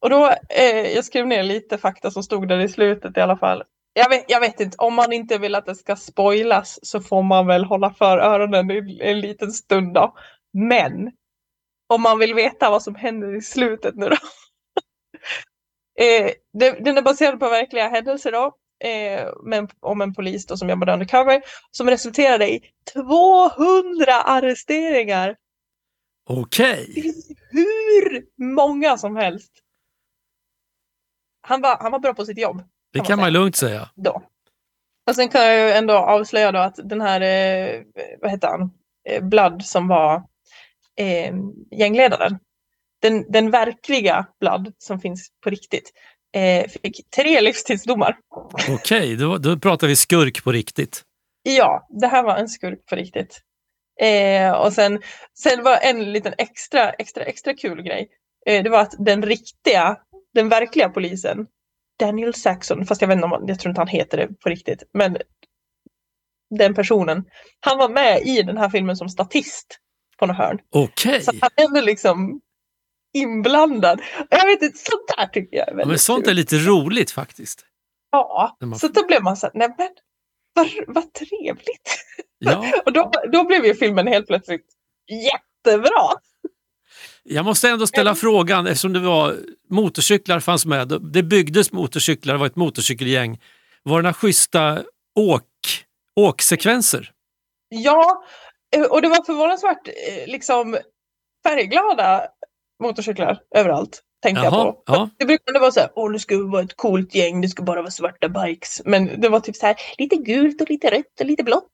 Och 0.00 0.10
då, 0.10 0.30
eh, 0.48 0.94
jag 0.94 1.04
skrev 1.04 1.26
ner 1.26 1.42
lite 1.42 1.78
fakta 1.78 2.10
som 2.10 2.22
stod 2.22 2.48
där 2.48 2.60
i 2.60 2.68
slutet 2.68 3.16
i 3.16 3.20
alla 3.20 3.36
fall. 3.36 3.62
Jag 3.92 4.08
vet, 4.08 4.24
jag 4.28 4.40
vet 4.40 4.60
inte, 4.60 4.76
om 4.78 4.94
man 4.94 5.12
inte 5.12 5.38
vill 5.38 5.54
att 5.54 5.66
det 5.66 5.74
ska 5.74 5.96
spoilas 5.96 6.78
så 6.82 7.00
får 7.00 7.22
man 7.22 7.46
väl 7.46 7.64
hålla 7.64 7.90
för 7.90 8.18
öronen 8.18 8.70
en, 8.70 9.00
en 9.00 9.20
liten 9.20 9.52
stund 9.52 9.94
då. 9.94 10.14
Men 10.52 11.12
om 11.86 12.02
man 12.02 12.18
vill 12.18 12.34
veta 12.34 12.70
vad 12.70 12.82
som 12.82 12.94
händer 12.94 13.36
i 13.36 13.42
slutet 13.42 13.94
nu 13.96 14.08
då. 14.08 14.16
eh, 15.98 16.30
det, 16.52 16.84
den 16.84 16.98
är 16.98 17.02
baserad 17.02 17.40
på 17.40 17.48
verkliga 17.48 17.88
händelser 17.88 18.32
då. 18.32 18.56
Eh, 18.84 19.28
men, 19.42 19.68
om 19.80 20.00
en 20.00 20.14
polis 20.14 20.46
då 20.46 20.56
som 20.56 20.68
jobbade 20.68 20.92
undercover 20.92 21.42
som 21.70 21.90
resulterade 21.90 22.50
i 22.50 22.60
200 22.92 24.12
arresteringar. 24.12 25.36
Okej. 26.28 26.86
Okay. 26.90 27.12
Hur 27.50 28.24
många 28.54 28.98
som 28.98 29.16
helst. 29.16 29.52
Han 31.40 31.60
var, 31.60 31.76
han 31.80 31.92
var 31.92 31.98
bra 31.98 32.14
på 32.14 32.24
sitt 32.24 32.38
jobb. 32.38 32.62
Det 32.92 33.00
kan 33.00 33.16
man, 33.16 33.24
man 33.24 33.32
lugnt 33.32 33.56
säga. 33.56 33.90
Då. 33.94 34.22
Och 35.06 35.14
sen 35.14 35.28
kan 35.28 35.44
jag 35.44 35.56
ju 35.56 35.72
ändå 35.72 35.94
avslöja 35.94 36.52
då 36.52 36.58
att 36.58 36.78
den 36.84 37.00
här, 37.00 37.20
eh, 37.20 37.82
vad 38.20 38.30
heter 38.30 38.48
han, 38.48 38.70
eh, 39.08 39.24
Blood 39.24 39.64
som 39.64 39.88
var 39.88 40.22
eh, 40.96 41.34
gängledaren. 41.70 42.38
Den, 43.04 43.32
den 43.32 43.50
verkliga 43.50 44.26
Blood 44.40 44.72
som 44.78 45.00
finns 45.00 45.28
på 45.44 45.50
riktigt 45.50 45.92
eh, 46.36 46.68
fick 46.68 47.10
tre 47.16 47.40
livstidsdomar. 47.40 48.18
Okej, 48.68 48.74
okay, 48.74 49.16
då, 49.16 49.38
då 49.38 49.58
pratar 49.58 49.86
vi 49.86 49.96
skurk 49.96 50.44
på 50.44 50.52
riktigt. 50.52 51.02
Ja, 51.42 51.86
det 52.00 52.06
här 52.06 52.22
var 52.22 52.36
en 52.36 52.48
skurk 52.48 52.86
på 52.86 52.96
riktigt. 52.96 53.40
Eh, 54.00 54.52
och 54.52 54.72
sen, 54.72 55.02
sen 55.38 55.62
var 55.62 55.78
en 55.82 56.12
liten 56.12 56.34
extra, 56.38 56.90
extra, 56.90 57.24
extra 57.24 57.54
kul 57.54 57.82
grej. 57.82 58.08
Eh, 58.46 58.62
det 58.62 58.70
var 58.70 58.80
att 58.80 58.94
den 58.98 59.22
riktiga, 59.22 59.96
den 60.34 60.48
verkliga 60.48 60.88
polisen, 60.88 61.46
Daniel 62.00 62.34
Saxon, 62.34 62.86
fast 62.86 63.00
jag 63.00 63.08
vet 63.08 63.14
inte 63.14 63.26
om 63.26 63.44
jag 63.46 63.58
tror 63.58 63.70
inte 63.70 63.80
han 63.80 63.88
heter 63.88 64.16
det 64.16 64.28
på 64.42 64.48
riktigt, 64.48 64.82
men 64.92 65.16
den 66.58 66.74
personen, 66.74 67.24
han 67.60 67.78
var 67.78 67.88
med 67.88 68.22
i 68.22 68.42
den 68.42 68.58
här 68.58 68.68
filmen 68.68 68.96
som 68.96 69.08
statist 69.08 69.78
på 70.18 70.26
något 70.26 70.36
hörn. 70.36 70.58
Okej. 70.70 71.10
Okay. 71.10 71.20
Så 71.20 71.32
han 71.40 71.50
ändå 71.56 71.80
liksom 71.80 72.40
inblandad. 73.14 74.00
Jag 74.30 74.46
vet 74.46 74.62
inte, 74.62 74.78
sånt 74.78 75.02
där 75.16 75.26
tycker 75.26 75.56
jag 75.56 75.68
är 75.68 75.74
väldigt 75.74 75.84
ja, 75.84 75.88
men 75.88 75.98
Sånt 75.98 76.24
kul. 76.24 76.30
är 76.30 76.34
lite 76.34 76.56
roligt 76.56 77.10
faktiskt. 77.10 77.64
Ja, 78.10 78.56
man... 78.60 78.78
så 78.78 78.88
då 78.88 79.06
blev 79.06 79.22
man 79.22 79.36
så 79.36 79.46
här, 79.46 79.52
nej 79.54 79.74
men 79.78 79.88
vad, 80.54 80.68
vad 80.86 81.12
trevligt. 81.12 82.04
Ja. 82.38 82.72
och 82.86 82.92
då, 82.92 83.12
då 83.32 83.44
blev 83.44 83.66
ju 83.66 83.74
filmen 83.74 84.06
helt 84.06 84.26
plötsligt 84.26 84.66
jättebra. 85.08 86.12
Jag 87.22 87.44
måste 87.44 87.68
ändå 87.68 87.86
ställa 87.86 88.10
mm. 88.10 88.16
frågan, 88.16 88.66
eftersom 88.66 88.92
det 88.92 89.00
var 89.00 89.36
motorcyklar 89.70 90.40
fanns 90.40 90.66
med. 90.66 90.88
Det 91.12 91.22
byggdes 91.22 91.72
motorcyklar, 91.72 92.34
det 92.34 92.38
var 92.38 92.46
ett 92.46 92.56
motorcykelgäng. 92.56 93.40
Var 93.82 93.98
det 93.98 94.02
några 94.02 94.14
schyssta 94.14 94.82
åk, 95.14 95.42
åksekvenser? 96.16 97.12
Ja, 97.68 98.24
eh, 98.76 98.82
och 98.82 99.02
det 99.02 99.08
var 99.08 99.24
förvånansvärt 99.24 99.88
eh, 99.88 100.26
liksom 100.32 100.78
färgglada 101.46 102.26
motorcyklar 102.84 103.38
överallt. 103.54 104.02
Tänkte 104.22 104.44
Jaha, 104.44 104.64
jag 104.64 104.74
på. 104.74 104.82
Ja. 104.86 105.10
Det 105.18 105.24
brukade 105.24 105.58
vara 105.58 105.70
så 105.70 105.80
här, 105.80 105.90
åh 105.94 106.10
nu 106.10 106.18
ska 106.18 106.36
vi 106.36 106.42
vara 106.42 106.62
ett 106.62 106.76
coolt 106.76 107.14
gäng, 107.14 107.40
det 107.40 107.48
ska 107.48 107.62
bara 107.62 107.80
vara 107.80 107.90
svarta 107.90 108.28
bikes. 108.28 108.82
Men 108.84 109.20
det 109.20 109.28
var 109.28 109.40
typ 109.40 109.56
så 109.56 109.66
här, 109.66 109.76
lite 109.98 110.16
gult 110.16 110.60
och 110.60 110.70
lite 110.70 110.90
rött 110.90 111.20
och 111.20 111.26
lite 111.26 111.42
blått. 111.42 111.72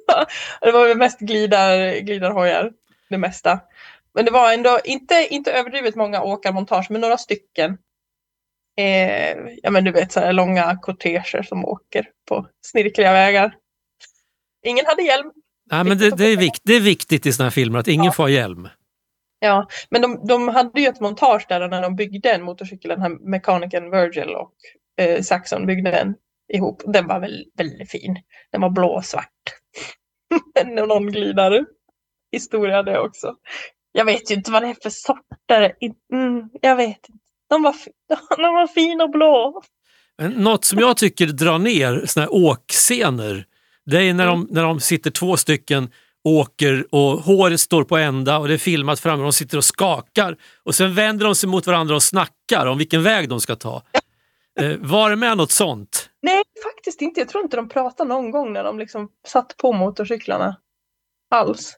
det 0.60 0.72
var 0.72 0.94
mest 0.94 1.20
glidar, 1.20 2.00
glidarhojar, 2.00 2.72
det 3.10 3.18
mesta. 3.18 3.60
Men 4.14 4.24
det 4.24 4.30
var 4.30 4.52
ändå 4.52 4.78
inte, 4.84 5.26
inte 5.30 5.52
överdrivet 5.52 5.94
många 5.94 6.22
åkarmontage, 6.22 6.86
men 6.90 7.00
några 7.00 7.18
stycken. 7.18 7.78
Eh, 8.78 9.36
ja 9.62 9.70
men 9.70 9.84
du 9.84 9.90
vet 9.90 10.12
så 10.12 10.20
här 10.20 10.32
långa 10.32 10.78
korteger 10.82 11.42
som 11.42 11.64
åker 11.64 12.08
på 12.28 12.46
snirkliga 12.66 13.12
vägar. 13.12 13.56
Ingen 14.66 14.86
hade 14.86 15.02
hjälm. 15.02 15.32
Nej, 15.70 15.84
men 15.84 15.98
det, 15.98 16.10
det, 16.10 16.26
är 16.26 16.36
vikt, 16.36 16.60
det 16.64 16.74
är 16.74 16.80
viktigt 16.80 17.26
i 17.26 17.32
sådana 17.32 17.46
här 17.46 17.54
filmer 17.54 17.78
att 17.78 17.88
ingen 17.88 18.04
ja. 18.04 18.12
får 18.12 18.30
hjälm. 18.30 18.68
Ja, 19.44 19.68
men 19.90 20.02
de, 20.02 20.26
de 20.26 20.48
hade 20.48 20.80
ju 20.80 20.86
ett 20.86 21.00
montage 21.00 21.46
där 21.48 21.68
när 21.68 21.82
de 21.82 21.96
byggde 21.96 22.32
en 22.32 22.42
motorcykel, 22.42 22.88
den 22.88 23.00
här 23.00 23.30
mekanikern 23.30 23.90
Virgil 23.90 24.28
och 24.28 24.52
eh, 25.00 25.22
Saxon 25.22 25.66
byggde 25.66 25.90
den 25.90 26.14
ihop. 26.52 26.82
Den 26.86 27.06
var 27.06 27.20
väl 27.20 27.44
väldigt 27.56 27.90
fin. 27.90 28.16
Den 28.52 28.60
var 28.60 28.70
blåsvart. 28.70 29.28
Någon 30.64 31.06
glidare 31.06 31.64
historia 32.32 32.82
det 32.82 32.98
också. 32.98 33.34
Jag 33.92 34.04
vet 34.04 34.30
ju 34.30 34.34
inte 34.34 34.50
vad 34.50 34.62
det 34.62 34.68
är 34.68 34.76
för 34.82 34.90
sorter. 34.90 35.72
Mm, 36.12 36.50
jag 36.60 36.76
vet 36.76 37.08
inte. 37.08 37.24
De 37.50 37.62
var, 37.62 37.74
de 38.36 38.54
var 38.54 38.66
fina 38.66 39.04
och 39.04 39.10
blå. 39.10 39.62
Något 40.22 40.64
som 40.64 40.78
jag 40.78 40.96
tycker 40.96 41.26
drar 41.26 41.58
ner 41.58 42.06
såna 42.06 42.26
här 42.26 42.34
åkscener, 42.34 43.46
det 43.86 44.02
är 44.02 44.14
när, 44.14 44.26
de, 44.26 44.48
när 44.50 44.62
de 44.62 44.80
sitter 44.80 45.10
två 45.10 45.36
stycken 45.36 45.90
åker 46.24 46.86
och 46.90 47.00
håret 47.00 47.60
står 47.60 47.84
på 47.84 47.96
ända 47.96 48.38
och 48.38 48.48
det 48.48 48.54
är 48.54 48.58
filmat 48.58 49.00
framme 49.00 49.22
de 49.22 49.32
sitter 49.32 49.56
och 49.56 49.64
skakar 49.64 50.36
och 50.62 50.74
sen 50.74 50.94
vänder 50.94 51.24
de 51.24 51.34
sig 51.34 51.48
mot 51.48 51.66
varandra 51.66 51.94
och 51.94 52.02
snackar 52.02 52.66
om 52.66 52.78
vilken 52.78 53.02
väg 53.02 53.28
de 53.28 53.40
ska 53.40 53.56
ta. 53.56 53.82
Eh, 54.60 54.76
var 54.78 55.10
det 55.10 55.16
med 55.16 55.36
något 55.36 55.50
sånt? 55.50 56.10
Nej, 56.22 56.42
faktiskt 56.62 57.02
inte. 57.02 57.20
Jag 57.20 57.28
tror 57.28 57.44
inte 57.44 57.56
de 57.56 57.68
pratade 57.68 58.08
någon 58.08 58.30
gång 58.30 58.52
när 58.52 58.64
de 58.64 58.78
liksom 58.78 59.08
satt 59.26 59.56
på 59.56 59.72
motorcyklarna 59.72 60.56
alls. 61.30 61.76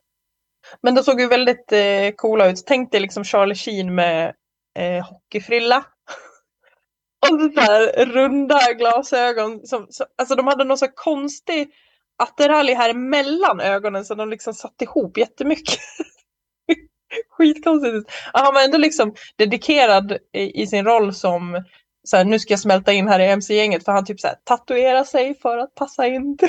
Men 0.83 0.95
de 0.95 1.03
såg 1.03 1.21
ju 1.21 1.29
väldigt 1.29 1.73
eh, 1.73 2.11
coola 2.17 2.51
ut. 2.51 2.63
Tänk 2.67 2.93
dig 2.93 3.01
liksom 3.01 3.25
Charlie 3.25 3.55
Sheen 3.55 3.95
med 3.95 4.35
eh, 4.79 5.05
hockeyfrilla. 5.05 5.77
och 7.31 7.41
så 7.41 7.49
där 7.49 8.07
runda 8.07 8.73
glasögon. 8.73 9.67
Som, 9.67 9.87
så, 9.91 10.05
alltså 10.19 10.35
de 10.35 10.47
hade 10.47 10.65
någon 10.65 10.79
så 10.79 10.89
konstig 10.95 11.71
attiralj 12.17 12.75
här 12.75 12.95
mellan 12.95 13.61
ögonen 13.61 14.05
så 14.05 14.15
de 14.15 14.31
liksom 14.31 14.55
satt 14.55 14.83
ihop 14.83 15.19
jättemycket. 15.19 15.79
Skitkonstigt. 17.31 18.11
Han 18.33 18.55
var 18.55 18.65
ändå 18.65 18.79
liksom 18.79 19.15
dedikerad 19.37 20.19
i, 20.33 20.63
i 20.63 20.67
sin 20.67 20.85
roll 20.85 21.15
som 21.15 21.65
så 22.05 22.17
här, 22.17 22.25
nu 22.25 22.39
ska 22.39 22.53
jag 22.53 22.61
smälta 22.61 22.93
in 22.93 23.09
här 23.09 23.21
i 23.21 23.27
MC-gänget 23.27 23.85
för 23.85 23.93
han 23.93 24.05
typ 24.05 24.21
så 24.21 24.27
här, 24.27 24.37
tatuerar 24.45 25.05
sig 25.05 25.35
för 25.35 25.59
att 25.59 25.75
passa 25.75 26.07
in. 26.07 26.39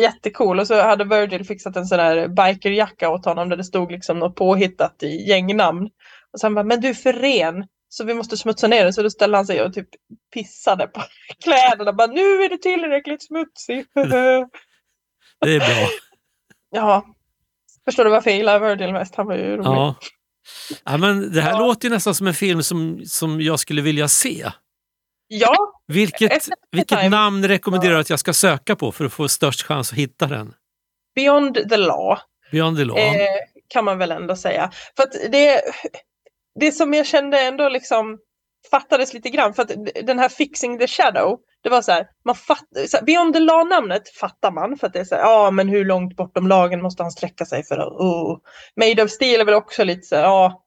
Jättecool. 0.00 0.60
Och 0.60 0.66
så 0.66 0.82
hade 0.82 1.04
Virgil 1.04 1.44
fixat 1.44 1.76
en 1.76 1.86
sån 1.86 1.98
där 1.98 2.28
bikerjacka 2.28 3.10
åt 3.10 3.24
honom 3.24 3.48
där 3.48 3.56
det 3.56 3.64
stod 3.64 3.92
liksom 3.92 4.18
något 4.18 4.36
påhittat 4.36 5.02
i 5.02 5.28
gängnamn. 5.28 5.88
Och 6.32 6.40
sen 6.40 6.54
bara, 6.54 6.64
men 6.64 6.80
du 6.80 6.88
är 6.88 6.94
för 6.94 7.12
ren 7.12 7.66
så 7.88 8.04
vi 8.04 8.14
måste 8.14 8.36
smutsa 8.36 8.66
ner 8.66 8.84
den. 8.84 8.92
Så 8.92 9.02
då 9.02 9.10
ställde 9.10 9.36
han 9.36 9.46
sig 9.46 9.62
och 9.62 9.74
typ 9.74 9.88
pissade 10.34 10.86
på 10.86 11.02
kläderna. 11.42 11.92
Bara, 11.92 12.06
nu 12.06 12.42
är 12.42 12.48
det 12.48 12.58
tillräckligt 12.58 13.26
smutsigt. 13.26 13.90
det 15.40 15.50
är 15.54 15.58
bra. 15.58 15.88
Ja. 16.70 17.06
Förstår 17.84 18.04
du 18.04 18.10
varför 18.10 18.30
jag 18.30 18.36
gillar 18.36 18.60
Virgil 18.60 18.92
mest? 18.92 19.14
Han 19.14 19.26
var 19.26 19.34
ju 19.34 19.56
rolig. 19.56 19.64
Ja. 19.64 19.94
ja 20.84 20.96
men 20.96 21.32
det 21.32 21.40
här 21.40 21.50
ja. 21.50 21.58
låter 21.58 21.88
ju 21.88 21.94
nästan 21.94 22.14
som 22.14 22.26
en 22.26 22.34
film 22.34 22.62
som, 22.62 23.02
som 23.06 23.40
jag 23.40 23.60
skulle 23.60 23.82
vilja 23.82 24.08
se. 24.08 24.50
Ja. 25.26 25.54
Vilket, 25.86 26.48
vilket 26.70 27.10
namn 27.10 27.48
rekommenderar 27.48 27.94
du 27.94 28.00
att 28.00 28.10
jag 28.10 28.18
ska 28.18 28.32
söka 28.32 28.76
på 28.76 28.92
för 28.92 29.04
att 29.04 29.12
få 29.12 29.28
störst 29.28 29.62
chans 29.62 29.92
att 29.92 29.98
hitta 29.98 30.26
den? 30.26 30.54
Beyond 31.14 31.54
the 31.54 31.76
Law. 31.76 32.18
Beyond 32.52 32.76
the 32.76 32.84
Law. 32.84 32.98
Eh, 32.98 33.14
kan 33.68 33.84
man 33.84 33.98
väl 33.98 34.12
ändå 34.12 34.36
säga. 34.36 34.70
För 34.96 35.28
det, 35.28 35.60
det 36.60 36.72
som 36.72 36.94
jag 36.94 37.06
kände 37.06 37.40
ändå 37.40 37.68
liksom 37.68 38.18
fattades 38.70 39.14
lite 39.14 39.30
grann 39.30 39.54
för 39.54 39.62
att 39.62 39.72
den 40.02 40.18
här 40.18 40.28
Fixing 40.28 40.78
the 40.78 40.86
Shadow, 40.86 41.38
det 41.62 41.68
var 41.68 41.82
så 41.82 41.92
här, 41.92 42.06
man 42.24 42.34
fatt, 42.34 42.66
så 42.88 42.96
här, 42.96 43.04
Beyond 43.04 43.34
the 43.34 43.40
Law-namnet 43.40 44.08
fattar 44.08 44.50
man 44.50 44.76
för 44.76 44.86
att 44.86 44.92
det 44.92 45.00
är 45.00 45.04
så 45.04 45.14
här, 45.14 45.22
ja 45.22 45.50
men 45.50 45.68
hur 45.68 45.84
långt 45.84 46.16
bortom 46.16 46.46
lagen 46.46 46.82
måste 46.82 47.02
han 47.02 47.12
sträcka 47.12 47.44
sig 47.44 47.64
för 47.64 47.78
att, 47.78 47.92
oh. 47.92 48.38
Made 48.76 49.02
of 49.02 49.10
Steel 49.10 49.40
är 49.40 49.44
väl 49.44 49.54
också 49.54 49.84
lite 49.84 50.02
så 50.02 50.16
här, 50.16 50.22
ja 50.22 50.64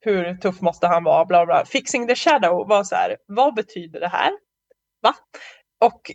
hur 0.00 0.34
tuff 0.34 0.60
måste 0.60 0.86
han 0.86 1.04
vara, 1.04 1.24
bla 1.24 1.46
bla. 1.46 1.64
Fixing 1.66 2.08
the 2.08 2.14
Shadow 2.14 2.68
var 2.68 2.84
så 2.84 2.94
här, 2.94 3.16
vad 3.26 3.54
betyder 3.54 4.00
det 4.00 4.08
här? 4.08 4.32
Va? 5.02 5.14
Och 5.80 6.10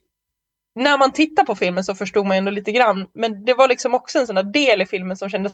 när 0.76 0.98
man 0.98 1.12
tittar 1.12 1.46
på 1.46 1.56
filmen 1.56 1.84
så 1.84 1.96
förstod 1.96 2.26
man 2.26 2.38
ändå 2.38 2.52
lite 2.52 2.72
grann, 2.72 3.08
men 3.14 3.46
det 3.46 3.54
var 3.54 3.68
liksom 3.68 3.94
också 3.94 4.20
en 4.20 4.28
sån 4.28 4.36
där 4.36 4.44
del 4.44 4.82
i 4.82 4.86
filmen 4.86 5.18
som 5.18 5.30
kändes 5.30 5.54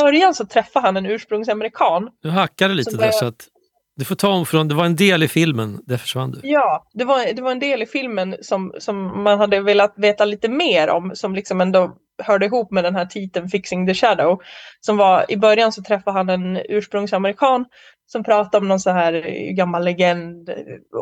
början 0.00 0.34
så 0.34 0.46
träffar 0.46 0.80
han 0.80 0.96
en 0.96 1.06
ursprungsamerikan. 1.06 2.08
Du 2.22 2.30
hackade 2.30 2.74
lite 2.74 2.96
där 2.96 3.10
så 3.10 3.26
att 3.26 3.48
du 3.96 4.04
får 4.04 4.14
ta 4.14 4.28
om 4.28 4.46
från, 4.46 4.68
det 4.68 4.74
var 4.74 4.84
en 4.84 4.96
del 4.96 5.22
i 5.22 5.28
filmen, 5.28 5.80
det 5.86 5.98
försvann 5.98 6.30
du. 6.30 6.40
Ja, 6.42 6.86
det 6.92 7.04
var, 7.04 7.34
det 7.34 7.42
var 7.42 7.50
en 7.50 7.58
del 7.58 7.82
i 7.82 7.86
filmen 7.86 8.36
som, 8.40 8.74
som 8.78 9.22
man 9.22 9.38
hade 9.38 9.60
velat 9.60 9.94
veta 9.96 10.24
lite 10.24 10.48
mer 10.48 10.88
om, 10.88 11.10
som 11.14 11.34
liksom 11.34 11.60
ändå 11.60 11.96
hörde 12.22 12.46
ihop 12.46 12.70
med 12.70 12.84
den 12.84 12.96
här 12.96 13.06
titeln 13.06 13.48
Fixing 13.48 13.86
the 13.86 13.94
Shadow. 13.94 14.40
Som 14.80 14.96
var, 14.96 15.24
i 15.28 15.36
början 15.36 15.72
så 15.72 15.82
träffade 15.82 16.18
han 16.18 16.28
en 16.28 16.56
ursprungsamerikan 16.68 17.64
som 18.06 18.24
pratade 18.24 18.62
om 18.62 18.68
någon 18.68 18.80
så 18.80 18.90
här 18.90 19.12
gammal 19.56 19.84
legend 19.84 20.50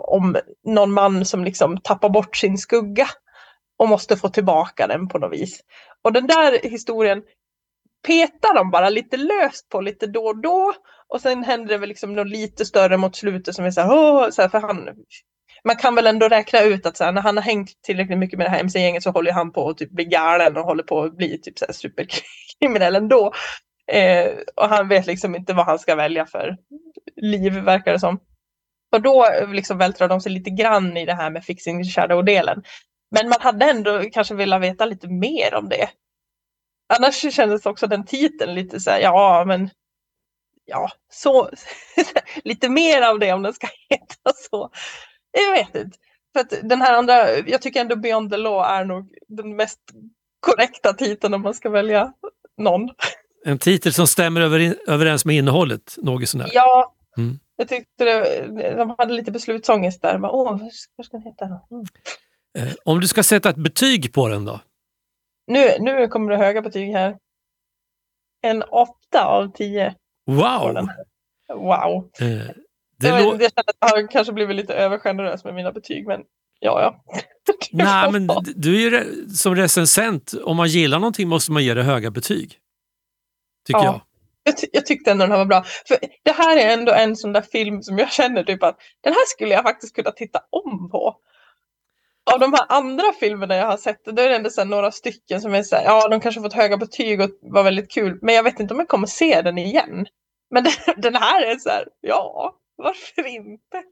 om 0.06 0.36
någon 0.66 0.92
man 0.92 1.24
som 1.24 1.44
liksom 1.44 1.78
tappar 1.80 2.08
bort 2.08 2.36
sin 2.36 2.58
skugga 2.58 3.06
och 3.78 3.88
måste 3.88 4.16
få 4.16 4.28
tillbaka 4.28 4.86
den 4.86 5.08
på 5.08 5.18
något 5.18 5.32
vis. 5.32 5.60
Och 6.04 6.12
den 6.12 6.26
där 6.26 6.70
historien 6.70 7.22
petar 8.06 8.54
de 8.54 8.70
bara 8.70 8.90
lite 8.90 9.16
löst 9.16 9.68
på 9.68 9.80
lite 9.80 10.06
då 10.06 10.24
och 10.24 10.42
då. 10.42 10.72
Och 11.08 11.20
sen 11.20 11.44
händer 11.44 11.68
det 11.68 11.78
väl 11.78 11.88
liksom 11.88 12.14
något 12.14 12.28
lite 12.28 12.64
större 12.64 12.96
mot 12.96 13.16
slutet 13.16 13.54
som 13.54 13.64
är 13.64 13.70
så 13.70 13.80
här, 13.80 13.92
Åh! 13.92 14.30
så 14.30 14.42
här 14.42 14.48
för 14.48 14.60
han, 14.60 14.88
man 15.64 15.76
kan 15.76 15.94
väl 15.94 16.06
ändå 16.06 16.28
räkna 16.28 16.60
ut 16.60 16.86
att 16.86 16.96
så 16.96 17.04
här, 17.04 17.12
när 17.12 17.22
han 17.22 17.36
har 17.36 17.44
hängt 17.44 17.82
tillräckligt 17.82 18.18
mycket 18.18 18.38
med 18.38 18.46
det 18.46 18.50
här 18.50 18.60
MC-gänget 18.60 19.02
så 19.02 19.10
håller 19.10 19.32
han 19.32 19.52
på 19.52 19.68
att 19.68 19.78
typ 19.78 19.90
bli 19.90 20.04
galen 20.04 20.56
och 20.56 20.64
håller 20.64 20.82
på 20.82 21.02
att 21.02 21.16
bli 21.16 21.38
typ 21.38 21.58
så 21.58 21.64
här 21.66 21.72
superkriminell 21.72 22.96
ändå. 22.96 23.32
Eh, 23.92 24.30
och 24.56 24.68
han 24.68 24.88
vet 24.88 25.06
liksom 25.06 25.34
inte 25.34 25.52
vad 25.52 25.66
han 25.66 25.78
ska 25.78 25.94
välja 25.94 26.26
för 26.26 26.56
liv 27.16 27.52
verkar 27.52 27.92
det 27.92 28.00
som. 28.00 28.20
Och 28.92 29.02
då 29.02 29.26
eh, 29.26 29.52
liksom 29.52 29.78
vältrar 29.78 30.08
de 30.08 30.20
sig 30.20 30.32
lite 30.32 30.50
grann 30.50 30.96
i 30.96 31.06
det 31.06 31.14
här 31.14 31.30
med 31.30 31.44
fixing 31.44 31.84
shadow-delen. 31.84 32.62
Men 33.10 33.28
man 33.28 33.40
hade 33.40 33.70
ändå 33.70 34.02
kanske 34.12 34.34
velat 34.34 34.62
veta 34.62 34.84
lite 34.84 35.08
mer 35.08 35.54
om 35.54 35.68
det. 35.68 35.88
Annars 36.98 37.34
kändes 37.34 37.66
också 37.66 37.86
den 37.86 38.04
titeln 38.04 38.54
lite 38.54 38.80
så 38.80 38.90
här, 38.90 39.00
ja 39.00 39.44
men 39.46 39.70
ja, 40.64 40.90
så 41.12 41.50
lite 42.44 42.68
mer 42.68 43.02
av 43.02 43.18
det 43.18 43.32
om 43.32 43.42
den 43.42 43.54
ska 43.54 43.66
heta 43.88 44.32
så. 44.50 44.70
Jag 45.32 45.52
vet 45.52 45.84
inte. 45.84 45.98
För 46.32 46.40
att 46.40 46.54
den 46.62 46.82
här 46.82 46.92
andra, 46.92 47.38
jag 47.38 47.62
tycker 47.62 47.80
ändå 47.80 47.96
Beyond 47.96 48.30
the 48.30 48.36
Law 48.36 48.64
är 48.64 48.84
nog 48.84 49.08
den 49.28 49.56
mest 49.56 49.80
korrekta 50.40 50.92
titeln 50.92 51.34
om 51.34 51.42
man 51.42 51.54
ska 51.54 51.70
välja 51.70 52.12
någon. 52.58 52.90
En 53.44 53.58
titel 53.58 53.92
som 53.92 54.06
stämmer 54.06 54.40
över, 54.40 54.76
överens 54.86 55.24
med 55.24 55.36
innehållet 55.36 55.94
något 55.96 56.28
sånär. 56.28 56.50
Ja, 56.52 56.94
mm. 57.16 57.38
jag 57.56 57.68
tyckte 57.68 58.04
det, 58.04 58.76
de 58.76 58.94
hade 58.98 59.14
lite 59.14 59.30
beslutsångest 59.30 60.02
där. 60.02 60.18
Bara, 60.18 60.32
Åh, 60.32 60.58
vad 60.96 61.06
ska 61.06 61.16
den 61.16 61.26
heta? 61.26 61.44
Mm. 61.44 61.86
Eh, 62.58 62.74
om 62.84 63.00
du 63.00 63.08
ska 63.08 63.22
sätta 63.22 63.50
ett 63.50 63.56
betyg 63.56 64.12
på 64.12 64.28
den 64.28 64.44
då? 64.44 64.60
Nu, 65.46 65.78
nu 65.78 66.08
kommer 66.08 66.30
det 66.30 66.36
höga 66.36 66.62
betyg 66.62 66.92
här. 66.92 67.16
En 68.42 68.62
åtta 68.62 69.24
av 69.24 69.52
tio. 69.52 69.94
Wow! 70.26 70.88
Wow. 71.54 72.10
Eh, 72.20 72.50
Det 72.98 73.08
jag, 73.08 73.20
lå- 73.22 73.42
jag 73.42 73.52
känner 73.52 73.64
att 73.80 73.90
jag 73.90 74.10
kanske 74.10 74.32
blivit 74.32 74.56
lite 74.56 74.74
övergenerös 74.74 75.44
med 75.44 75.54
mina 75.54 75.72
betyg, 75.72 76.06
men 76.06 76.20
ja, 76.60 76.80
ja. 76.82 77.04
Nej, 77.72 78.12
men 78.12 78.26
du 78.56 78.74
är 78.76 78.80
ju 78.80 78.90
re- 78.98 79.28
som 79.28 79.56
recensent, 79.56 80.32
om 80.44 80.56
man 80.56 80.68
gillar 80.68 80.98
någonting 80.98 81.28
måste 81.28 81.52
man 81.52 81.64
ge 81.64 81.74
det 81.74 81.82
höga 81.82 82.10
betyg. 82.10 82.58
Tycker 83.66 83.80
Ja. 83.80 83.84
jag. 83.84 84.00
jag, 84.42 84.56
ty- 84.56 84.66
jag 84.72 84.86
tyckte 84.86 85.10
ändå 85.10 85.24
den 85.24 85.30
här 85.30 85.38
var 85.38 85.44
bra. 85.46 85.64
För 85.88 85.96
det 86.22 86.32
här 86.32 86.56
är 86.58 86.72
ändå 86.72 86.92
en 86.92 87.16
sån 87.16 87.32
där 87.32 87.42
film 87.42 87.82
som 87.82 87.98
jag 87.98 88.12
känner 88.12 88.44
typ 88.44 88.62
att 88.62 88.76
den 89.00 89.12
här 89.12 89.26
skulle 89.26 89.54
jag 89.54 89.62
faktiskt 89.62 89.94
kunna 89.96 90.10
titta 90.10 90.40
om 90.50 90.90
på. 90.90 91.16
Av 92.32 92.40
de 92.40 92.52
här 92.52 92.66
andra 92.68 93.12
filmerna 93.20 93.56
jag 93.56 93.66
har 93.66 93.76
sett, 93.76 94.04
då 94.04 94.22
är 94.22 94.28
det 94.28 94.36
ändå 94.36 94.50
så 94.50 94.64
några 94.64 94.90
stycken 94.90 95.40
som 95.40 95.54
är 95.54 95.62
så 95.62 95.76
här, 95.76 95.84
ja 95.84 96.08
de 96.08 96.20
kanske 96.20 96.40
fått 96.40 96.52
höga 96.52 96.76
betyg 96.76 97.20
och 97.20 97.30
var 97.42 97.62
väldigt 97.62 97.90
kul, 97.90 98.18
men 98.22 98.34
jag 98.34 98.42
vet 98.42 98.60
inte 98.60 98.74
om 98.74 98.80
jag 98.80 98.88
kommer 98.88 99.06
se 99.06 99.42
den 99.42 99.58
igen. 99.58 100.06
Men 100.50 100.64
den, 100.64 100.72
den 101.02 101.14
här 101.14 101.42
är 101.42 101.56
så 101.56 101.68
här, 101.68 101.84
ja, 102.00 102.54
varför 102.76 103.26
inte? 103.26 103.82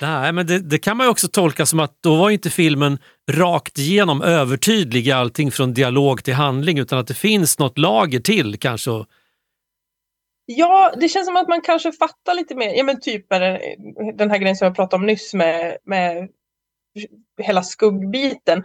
Nej, 0.00 0.32
men 0.32 0.46
det, 0.46 0.58
det 0.58 0.78
kan 0.78 0.96
man 0.96 1.06
ju 1.06 1.10
också 1.10 1.28
tolka 1.28 1.66
som 1.66 1.80
att 1.80 2.02
då 2.02 2.16
var 2.16 2.30
inte 2.30 2.50
filmen 2.50 2.98
rakt 3.30 3.78
igenom 3.78 4.22
övertydlig 4.22 5.08
i 5.08 5.12
allting 5.12 5.50
från 5.50 5.74
dialog 5.74 6.24
till 6.24 6.34
handling 6.34 6.78
utan 6.78 6.98
att 6.98 7.06
det 7.06 7.14
finns 7.14 7.58
något 7.58 7.78
lager 7.78 8.20
till 8.20 8.58
kanske. 8.58 8.90
Ja, 10.46 10.92
det 11.00 11.08
känns 11.08 11.26
som 11.26 11.36
att 11.36 11.48
man 11.48 11.60
kanske 11.60 11.92
fattar 11.92 12.34
lite 12.34 12.54
mer. 12.54 12.74
Ja, 12.76 12.84
men 12.84 13.00
typ 13.00 13.30
med 13.30 13.40
den, 13.40 13.58
den 14.16 14.30
här 14.30 14.38
grejen 14.38 14.56
som 14.56 14.64
jag 14.64 14.76
pratade 14.76 15.00
om 15.00 15.06
nyss 15.06 15.34
med, 15.34 15.76
med 15.84 16.28
hela 17.42 17.62
skuggbiten. 17.62 18.64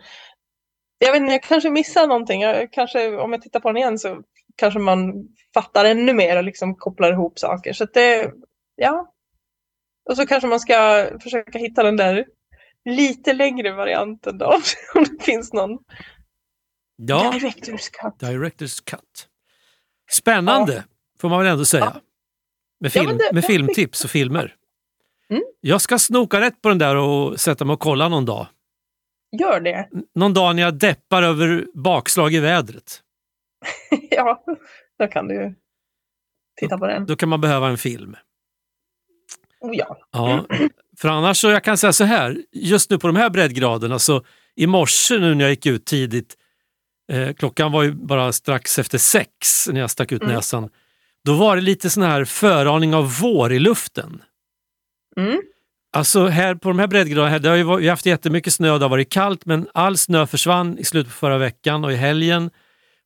Jag 0.97 1.11
vet 1.11 1.21
inte, 1.21 1.33
jag 1.33 1.43
kanske 1.43 1.69
missar 1.69 2.07
någonting. 2.07 2.41
Jag, 2.41 2.71
kanske, 2.73 3.17
om 3.17 3.33
jag 3.33 3.41
tittar 3.41 3.59
på 3.59 3.69
den 3.69 3.77
igen 3.77 3.99
så 3.99 4.21
kanske 4.55 4.79
man 4.79 5.13
fattar 5.53 5.85
ännu 5.85 6.13
mer 6.13 6.37
och 6.37 6.43
liksom 6.43 6.75
kopplar 6.75 7.11
ihop 7.11 7.39
saker. 7.39 7.73
Så 7.73 7.85
det, 7.85 8.31
ja. 8.75 9.11
Och 10.09 10.15
så 10.17 10.25
kanske 10.27 10.47
man 10.47 10.59
ska 10.59 11.07
försöka 11.23 11.59
hitta 11.59 11.83
den 11.83 11.97
där 11.97 12.25
lite 12.85 13.33
längre 13.33 13.71
varianten 13.71 14.37
då. 14.37 14.45
Om 14.95 15.03
det 15.17 15.23
finns 15.23 15.53
någon. 15.53 15.77
Ja, 16.95 17.31
Director's 17.35 17.89
cut. 17.91 18.29
Director's 18.29 18.83
cut. 18.85 19.27
Spännande 20.11 20.83
får 21.21 21.29
man 21.29 21.39
väl 21.43 21.51
ändå 21.51 21.65
säga. 21.65 21.83
Ja. 21.95 22.01
Med, 22.79 22.87
Ja, 22.95 23.01
film, 23.01 23.05
men 23.05 23.17
det- 23.17 23.33
med 23.33 23.45
filmtips 23.45 24.03
och 24.05 24.09
filmer. 24.11 24.55
Mm. 25.31 25.43
Jag 25.61 25.81
ska 25.81 25.99
snoka 25.99 26.41
rätt 26.41 26.61
på 26.61 26.69
den 26.69 26.77
där 26.77 26.95
och 26.95 27.39
sätta 27.39 27.65
mig 27.65 27.73
och 27.73 27.79
kolla 27.79 28.09
någon 28.09 28.25
dag. 28.25 28.47
Gör 29.39 29.59
det. 29.59 29.89
Någon 30.15 30.33
dag 30.33 30.55
när 30.55 30.63
jag 30.63 30.73
deppar 30.73 31.23
över 31.23 31.65
bakslag 31.73 32.33
i 32.33 32.39
vädret. 32.39 33.01
ja, 34.09 34.43
då 34.99 35.07
kan 35.07 35.27
du 35.27 35.55
titta 36.59 36.77
på 36.77 36.87
den. 36.87 37.05
Då 37.05 37.15
kan 37.15 37.29
man 37.29 37.41
behöva 37.41 37.67
en 37.67 37.77
film. 37.77 38.15
Oh, 39.61 39.75
ja. 39.75 39.97
Ja, 40.11 40.45
för 40.97 41.09
annars 41.09 41.37
så 41.37 41.49
jag 41.49 41.63
kan 41.63 41.77
säga 41.77 41.93
så 41.93 42.03
här, 42.03 42.37
just 42.51 42.89
nu 42.89 42.99
på 42.99 43.07
de 43.07 43.15
här 43.15 43.29
breddgraderna 43.29 43.99
så 43.99 44.23
i 44.55 44.67
morse 44.67 45.19
nu 45.19 45.35
när 45.35 45.45
jag 45.45 45.49
gick 45.51 45.65
ut 45.65 45.85
tidigt, 45.85 46.35
eh, 47.11 47.33
klockan 47.33 47.71
var 47.71 47.83
ju 47.83 47.91
bara 47.91 48.31
strax 48.31 48.79
efter 48.79 48.97
sex 48.97 49.67
när 49.71 49.79
jag 49.81 49.91
stack 49.91 50.11
ut 50.11 50.21
Mm. 50.21 50.35
näsan, 50.35 50.69
då 51.25 51.33
var 51.33 51.55
det 51.55 51.61
lite 51.61 51.89
sån 51.89 52.03
här 52.03 52.25
föraning 52.25 52.95
av 52.95 53.13
vår 53.21 53.53
i 53.53 53.59
luften. 53.59 54.21
Mm. 55.19 55.41
Alltså 55.93 56.27
här 56.27 56.55
på 56.55 56.69
de 56.69 56.79
här 56.79 56.87
breddgraderna, 56.87 57.39
det 57.39 57.49
har 57.49 57.55
ju 57.55 57.63
varit- 57.63 57.81
vi 57.83 57.87
har 57.87 57.91
haft 57.91 58.05
jättemycket 58.05 58.53
snö 58.53 58.71
och 58.71 58.79
det 58.79 58.85
har 58.85 58.89
varit 58.89 59.11
kallt 59.11 59.45
men 59.45 59.67
all 59.73 59.97
snö 59.97 60.27
försvann 60.27 60.77
i 60.79 60.83
slutet 60.83 61.13
på 61.13 61.17
förra 61.17 61.37
veckan 61.37 61.85
och 61.85 61.91
i 61.93 61.95
helgen. 61.95 62.49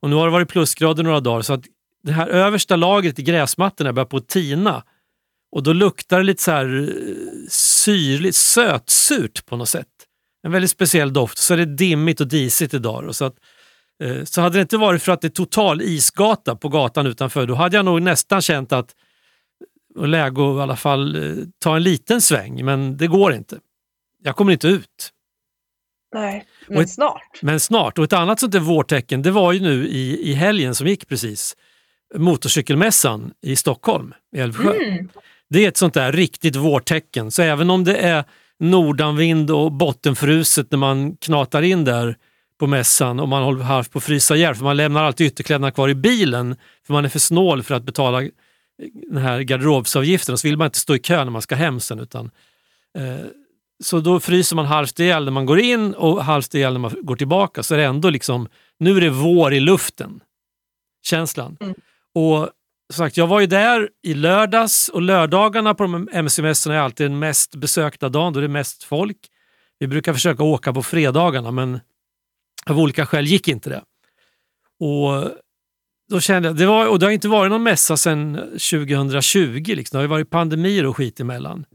Och 0.02 0.10
nu 0.10 0.16
har 0.16 0.26
det 0.26 0.32
varit 0.32 0.50
plusgrader 0.50 1.04
några 1.04 1.20
dagar 1.20 1.42
så 1.42 1.54
att 1.54 1.64
det 2.04 2.12
här 2.12 2.28
översta 2.28 2.76
lagret 2.76 3.20
i 3.20 3.24
gräsmattorna 3.24 3.94
börjar 3.94 4.06
på 4.06 4.18
att 4.18 4.28
tina. 4.28 4.84
Och 5.52 5.64
då 5.64 5.74
luktar 5.74 6.18
det 6.18 6.24
lite 6.24 6.44
så 6.44 6.52
här 6.52 6.90
eh, 6.90 7.48
syrligt, 7.50 8.36
sötsurt 8.36 9.46
på 9.46 9.56
något 9.58 9.70
sätt. 9.70 9.88
En 10.44 10.52
väldigt 10.52 10.72
speciell 10.72 11.14
doft. 11.14 11.38
Så 11.38 11.54
är 11.54 11.58
det 11.58 11.66
dimmigt 11.66 12.22
och 12.22 12.28
disigt 12.28 12.74
idag. 12.74 13.16
Så, 13.16 13.26
att, 13.26 13.36
eh, 14.04 14.24
så 14.24 14.42
hade 14.42 14.58
det 14.58 14.62
inte 14.62 14.78
varit 14.78 15.04
för 15.04 15.12
att 15.12 15.22
det 15.22 15.28
är 15.28 15.30
total 15.30 15.82
isgata 15.82 16.56
på 16.56 16.70
gatan 16.70 17.08
utanför, 17.08 17.46
då 17.46 17.56
hade 17.56 17.76
jag 17.76 17.86
nog 17.86 18.02
nästan 18.02 18.42
känt 18.42 18.72
att 18.72 18.96
och 20.00 20.08
läge 20.08 20.42
att 20.52 20.58
i 20.58 20.62
alla 20.62 20.76
fall 20.76 21.16
eh, 21.16 21.44
ta 21.64 21.76
en 21.76 21.84
liten 21.84 22.22
sväng, 22.22 22.66
men 22.66 22.98
det 22.98 23.08
går 23.08 23.34
inte. 23.34 23.58
Jag 24.24 24.36
kommer 24.36 24.52
inte 24.52 24.68
ut. 24.68 25.10
Nej, 26.16 26.46
men 26.68 26.82
ett- 26.82 26.90
snart. 26.90 27.40
Men 27.42 27.60
snart. 27.60 27.98
Och 27.98 28.04
ett 28.04 28.14
annat 28.14 28.40
sånt 28.40 28.52
där 28.52 28.60
vårtecken, 28.60 29.22
det 29.22 29.32
var 29.32 29.54
ju 29.54 29.60
nu 29.60 29.88
i, 29.88 30.30
i 30.32 30.34
helgen 30.34 30.76
som 30.76 30.88
gick 30.88 31.08
precis. 31.08 31.56
Motorcykelmässan 32.16 33.32
i 33.42 33.56
Stockholm, 33.56 34.14
i 34.36 34.40
Älvsjö. 34.40 34.74
Mm. 34.74 35.10
Det 35.50 35.66
är 35.66 35.68
ett 35.70 35.78
sånt 35.78 35.94
där 35.94 36.12
riktigt 36.12 36.56
vårtecken. 36.56 37.32
Så 37.32 37.42
även 37.42 37.70
om 37.70 37.84
det 37.84 37.96
är 37.96 38.24
nordanvind 38.60 39.52
och 39.52 39.72
bottenfruset 39.72 40.72
när 40.72 40.78
man 40.78 41.16
knatar 41.18 41.62
in 41.62 41.86
där 41.86 42.16
på 42.60 42.68
mässan 42.68 43.20
och 43.20 43.28
man 43.28 43.44
håller 43.44 43.64
halvt 43.64 43.92
på 43.92 43.98
att 43.98 44.04
frysa 44.04 44.36
ihjäl 44.36 44.56
för 44.56 44.64
man 44.64 44.78
lämnar 44.78 45.04
alltid 45.04 45.28
ytterkläderna 45.28 45.72
kvar 45.72 45.90
i 45.90 45.96
bilen 45.96 46.56
för 46.88 46.94
man 46.94 47.06
är 47.06 47.10
för 47.10 47.20
snål 47.20 47.64
för 47.64 47.76
att 47.76 47.84
betala 47.84 48.22
den 48.94 49.18
här 49.18 49.42
garderobsavgiften 49.42 50.34
och 50.34 50.40
så 50.40 50.48
vill 50.48 50.58
man 50.58 50.66
inte 50.66 50.80
stå 50.80 50.96
i 50.96 51.00
kö 51.00 51.24
när 51.24 51.32
man 51.32 51.42
ska 51.42 51.56
hem 51.56 51.80
sen. 51.80 52.00
Utan, 52.00 52.32
eh, 52.98 53.26
så 53.84 54.00
då 54.00 54.20
fryser 54.20 54.56
man 54.56 54.66
halvt 54.66 55.00
ihjäl 55.00 55.26
när 55.26 55.32
man 55.32 55.46
går 55.46 55.60
in 55.60 55.94
och 55.94 56.24
halvt 56.24 56.56
ihjäl 56.56 56.74
när 56.74 56.80
man 56.80 56.96
går 57.02 57.16
tillbaka. 57.16 57.64
Så 57.64 57.74
är 57.74 57.78
det 57.78 57.86
ändå 57.86 58.10
liksom, 58.10 58.48
nu 58.80 58.98
är 58.98 59.02
det 59.02 59.10
vår 59.10 59.54
i 59.54 59.60
luften. 59.60 60.20
Känslan. 61.04 61.58
Mm. 61.60 61.76
Och 62.16 62.50
som 62.94 63.06
sagt, 63.06 63.18
jag 63.18 63.28
var 63.28 63.40
ju 63.40 63.48
där 63.48 63.90
i 64.04 64.14
lördags 64.14 64.90
och 64.90 65.02
lördagarna 65.02 65.74
på 65.74 65.84
de 65.84 66.10
MC-mässorna 66.12 66.76
är 66.76 66.80
alltid 66.80 67.06
den 67.06 67.20
mest 67.20 67.56
besökta 67.56 68.10
dagen 68.10 68.34
då 68.34 68.40
det 68.40 68.46
är 68.46 68.48
mest 68.48 68.84
folk. 68.84 69.18
Vi 69.80 69.88
brukar 69.88 70.14
försöka 70.14 70.44
åka 70.44 70.74
på 70.74 70.84
fredagarna 70.84 71.52
men 71.52 71.80
av 72.66 72.80
olika 72.80 73.06
skäl 73.06 73.26
gick 73.26 73.48
inte 73.48 73.70
det. 73.70 73.84
Och 74.80 75.32
då 76.10 76.20
kände 76.20 76.50
jag, 76.50 76.56
det, 76.56 76.66
var, 76.66 76.88
och 76.88 77.00
det 77.00 77.06
har 77.06 77.12
inte 77.12 77.28
varit 77.28 77.52
någon 77.52 77.64
mässa 77.64 77.98
sedan 77.98 78.36
2020, 78.36 79.64
liksom. 79.66 79.98
det 79.98 79.98
har 79.98 80.04
ju 80.04 80.08
varit 80.08 80.30
pandemier 80.30 80.86
och 80.86 80.98
skit 80.98 81.20
emellan. 81.20 81.66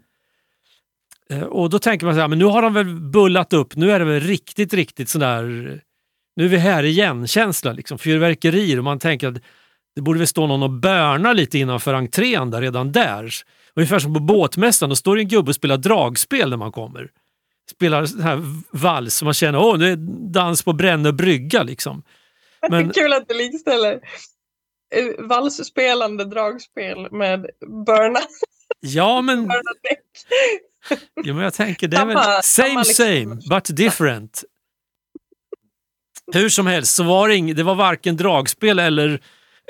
Eh, 1.30 1.42
och 1.42 1.70
då 1.70 1.78
tänker 1.78 2.06
man 2.06 2.14
så 2.14 2.20
här, 2.20 2.28
men 2.28 2.38
nu 2.38 2.44
har 2.44 2.62
de 2.62 2.74
väl 2.74 2.94
bullat 3.00 3.52
upp, 3.52 3.76
nu 3.76 3.90
är 3.90 3.98
det 3.98 4.04
väl 4.04 4.20
riktigt, 4.20 4.74
riktigt 4.74 5.08
sådär, 5.08 5.42
nu 6.36 6.44
är 6.44 6.48
vi 6.48 6.56
här 6.56 6.82
igen-känsla, 6.82 7.72
liksom. 7.72 7.98
fyrverkerier 7.98 8.78
och 8.78 8.84
man 8.84 8.98
tänker 8.98 9.28
att 9.28 9.42
det 9.94 10.02
borde 10.02 10.18
väl 10.18 10.28
stå 10.28 10.46
någon 10.46 10.62
och 10.62 10.70
börna 10.70 11.32
lite 11.32 11.58
innanför 11.58 11.94
entrén 11.94 12.50
där, 12.50 12.60
redan 12.60 12.92
där. 12.92 13.32
Ungefär 13.74 13.98
som 13.98 14.14
på 14.14 14.20
båtmässan, 14.20 14.88
då 14.88 14.96
står 14.96 15.16
det 15.16 15.22
en 15.22 15.28
gubbe 15.28 15.48
och 15.48 15.54
spelar 15.54 15.76
dragspel 15.76 16.50
när 16.50 16.56
man 16.56 16.72
kommer. 16.72 17.10
Spelar 17.70 18.06
sån 18.06 18.20
här 18.20 18.42
vals 18.70 19.22
och 19.22 19.24
man 19.24 19.34
känner, 19.34 19.58
åh, 19.58 19.78
det 19.78 19.88
är 19.88 19.96
dans 20.32 20.62
på 20.62 20.72
Brännö 20.72 21.12
brygga 21.12 21.62
liksom. 21.62 22.02
Men- 22.70 22.90
Kul 22.92 23.12
att 23.12 23.28
du 23.28 23.34
likställer 23.34 23.92
eh, 24.94 25.26
valsspelande 25.26 26.24
dragspel 26.24 27.12
med 27.12 27.46
burna, 27.86 28.20
Ja, 28.80 29.22
men, 29.22 29.48
ja, 31.14 31.34
men 31.34 31.44
jag 31.44 31.54
tänker, 31.54 31.88
det 31.88 31.96
är 31.96 32.06
väl 32.06 32.42
same 32.42 32.68
liksom- 32.68 32.94
same, 32.94 33.34
but 33.50 33.76
different. 33.76 34.44
Hur 36.32 36.48
som 36.48 36.66
helst 36.66 36.94
så 36.94 37.02
var 37.02 37.28
det, 37.28 37.36
ing, 37.36 37.54
det 37.54 37.62
var 37.62 37.74
varken 37.74 38.16
dragspel 38.16 38.78
eller, 38.78 39.20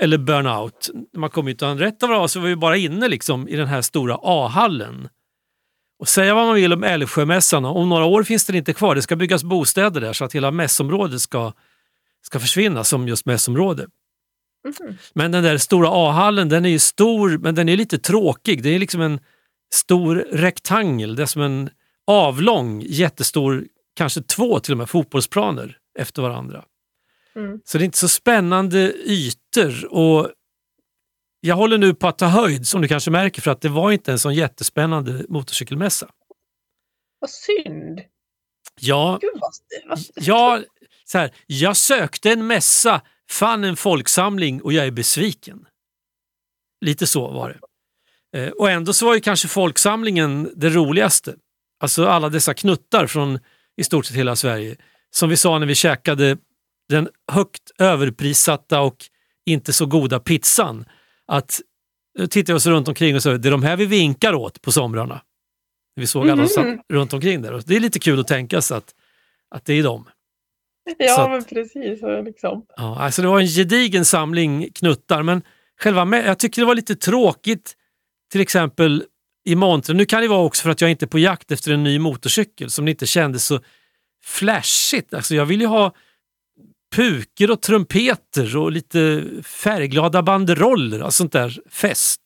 eller 0.01 0.19
burnout. 0.19 0.91
Man 1.17 1.31
kom 1.31 1.49
ju 1.49 1.57
an 1.61 1.79
rätt 1.79 2.03
av 2.03 2.09
det 2.09 2.29
så 2.29 2.41
var 2.41 2.49
vi 2.49 2.57
bara 2.57 2.77
inne 2.77 3.09
liksom 3.09 3.49
i 3.49 3.57
den 3.57 3.67
här 3.67 3.83
stora 3.83 4.19
A-hallen. 4.23 5.09
Och 5.99 6.09
säga 6.09 6.35
vad 6.35 6.47
man 6.47 6.55
vill 6.55 6.73
om 6.73 6.85
Älvsjömässan, 6.85 7.65
om 7.65 7.89
några 7.89 8.05
år 8.05 8.23
finns 8.23 8.47
den 8.47 8.57
inte 8.57 8.73
kvar. 8.73 8.95
Det 8.95 9.03
ska 9.03 9.17
byggas 9.17 9.45
bostäder 9.45 10.01
där 10.01 10.13
så 10.13 10.25
att 10.25 10.35
hela 10.35 10.51
mässområdet 10.51 11.21
ska, 11.21 11.53
ska 12.27 12.41
försvinna 12.41 12.85
som 12.85 13.09
just 13.09 13.27
mässområde. 13.27 13.87
Mhm. 14.65 14.97
Men 15.13 15.33
den 15.33 15.45
där 15.45 15.59
stora 15.59 15.89
A-hallen 15.93 16.49
den 16.49 16.65
är 16.65 16.69
ju 16.69 16.79
stor 16.79 17.39
men 17.39 17.55
den 17.55 17.69
är 17.69 17.77
lite 17.77 17.99
tråkig. 17.99 18.63
Det 18.63 18.69
är 18.69 18.79
liksom 18.79 19.01
en 19.01 19.21
stor 19.75 20.27
rektangel. 20.33 21.17
Det 21.17 21.23
är 21.23 21.27
som 21.27 21.43
en 21.43 21.71
avlång 22.07 22.83
jättestor, 22.87 23.65
kanske 23.95 24.23
två 24.23 24.61
till 24.61 24.73
och 24.73 24.79
med 24.79 24.91
fotbollsplaner 24.91 25.79
efter 25.99 26.23
varandra. 26.23 26.65
Mm. 27.37 27.61
Så 27.65 27.79
det 27.79 27.85
är 27.85 27.87
inte 27.87 27.99
så 27.99 28.09
spännande 28.09 28.93
ytor 29.05 29.95
och 29.95 30.31
jag 31.41 31.57
håller 31.57 31.79
nu 31.79 31.95
på 31.95 32.09
att 32.09 32.19
ta 32.19 32.27
höjd 32.27 32.67
som 32.67 32.83
du 32.83 32.89
kanske 32.89 33.11
märker 33.11 33.43
för 33.43 33.51
att 33.51 33.61
det 33.61 33.69
var 33.69 33.93
inte 33.93 34.13
en 34.13 34.19
sån 34.19 34.35
jättespännande 34.35 35.25
motorcykelmässa. 35.29 36.11
Vad 37.19 37.31
synd. 37.31 38.01
Ja, 38.81 39.19
Gud 39.21 39.31
vad, 39.35 39.53
vad 39.89 39.99
ja 40.15 40.61
så 41.05 41.19
här, 41.19 41.31
jag 41.47 41.77
sökte 41.77 42.31
en 42.31 42.47
mässa, 42.47 43.01
fann 43.31 43.65
en 43.65 43.77
folksamling 43.77 44.63
och 44.63 44.73
jag 44.73 44.87
är 44.87 44.91
besviken. 44.91 45.67
Lite 46.85 47.07
så 47.07 47.31
var 47.31 47.49
det. 47.49 47.59
Eh, 48.39 48.51
Och 48.51 48.71
ändå 48.71 48.93
så 48.93 49.07
var 49.07 49.15
ju 49.15 49.21
kanske 49.21 49.49
folksamlingen 49.49 50.53
det 50.57 50.69
roligaste. 50.71 51.35
Alltså 51.81 52.07
alla 52.07 52.29
dessa 52.29 52.55
knuttar 52.55 53.07
från 53.07 53.39
i 53.77 53.85
stort 53.85 54.07
sett 54.07 54.17
hela 54.17 54.37
Sverige. 54.37 54.77
Som 55.11 55.29
vi 55.29 55.37
sa 55.37 55.59
när 55.59 55.67
vi 55.67 55.75
käkade 55.75 56.37
den 56.89 57.09
högt 57.33 57.71
överprissatta 57.79 58.81
och 58.81 58.97
inte 59.47 59.73
så 59.73 59.87
goda 59.87 60.21
pizzan. 60.21 60.85
Att 61.27 61.61
tittade 62.31 62.53
vi 62.53 62.57
oss 62.59 62.67
runt 62.67 62.89
omkring 62.89 63.17
och 63.17 63.23
sa 63.23 63.31
det 63.39 63.49
är 63.49 63.51
de 63.51 63.63
här 63.63 63.77
vi 63.77 63.87
vinkar 63.87 64.35
åt 64.35 64.63
på 64.63 64.73
somrarna. 64.73 65.23
Vi 65.95 66.07
såg 66.07 66.23
alla 66.31 66.43
Mhm. 66.43 66.49
satt 66.49 66.67
runt 66.89 67.13
omkring 67.13 67.43
där. 67.43 67.53
Och 67.53 67.63
det 67.67 67.77
är 67.77 67.81
lite 67.81 67.99
kul 67.99 68.21
att 68.21 68.27
tänka 68.29 68.61
sig 68.63 68.77
att, 68.77 68.95
att 69.51 69.65
det 69.65 69.75
är 69.75 69.83
dem. 69.83 70.09
Ja, 70.99 71.25
att- 71.25 71.31
men 71.31 71.45
precis. 71.45 72.01
så 72.01 72.23
Liksom. 72.23 72.67
Ja, 72.77 73.01
alltså 73.01 73.23
det 73.23 73.29
var 73.29 73.41
en 73.41 73.47
gedigen 73.47 74.05
samling 74.05 74.69
knuttar, 74.75 75.23
men 75.23 75.43
själva 75.81 76.05
med, 76.05 76.27
jag 76.27 76.39
tycker 76.39 76.63
det 76.63 76.67
var 76.67 76.75
lite 76.75 76.97
tråkigt 76.97 77.75
till 78.33 78.41
exempel 78.41 79.05
i 79.47 79.55
montern. 79.55 79.97
Nu 79.97 80.05
kan 80.07 80.21
det 80.23 80.29
vara 80.29 80.45
också 80.45 80.63
för 80.63 80.71
att 80.71 80.81
jag 80.81 80.91
inte 80.91 81.05
är 81.05 81.09
på 81.09 81.19
jakt 81.19 81.51
efter 81.51 81.73
en 81.73 81.85
ny 81.85 81.99
motorcykel 81.99 82.71
som 82.71 82.89
inte 82.89 83.07
kändes 83.07 83.47
så 83.47 83.61
flashigt. 84.25 85.15
Alltså 85.15 85.35
jag 85.35 85.47
vill 85.47 85.61
ju 85.61 85.67
ha 85.67 85.93
puker 86.95 87.51
och 87.51 87.63
trumpeter 87.63 88.57
och 88.57 88.73
lite 88.73 89.25
färgglada 89.43 90.23
banderoller, 90.23 91.01
alltså 91.01 91.17
sånt 91.17 91.33
där 91.33 91.61
fest. 91.71 92.21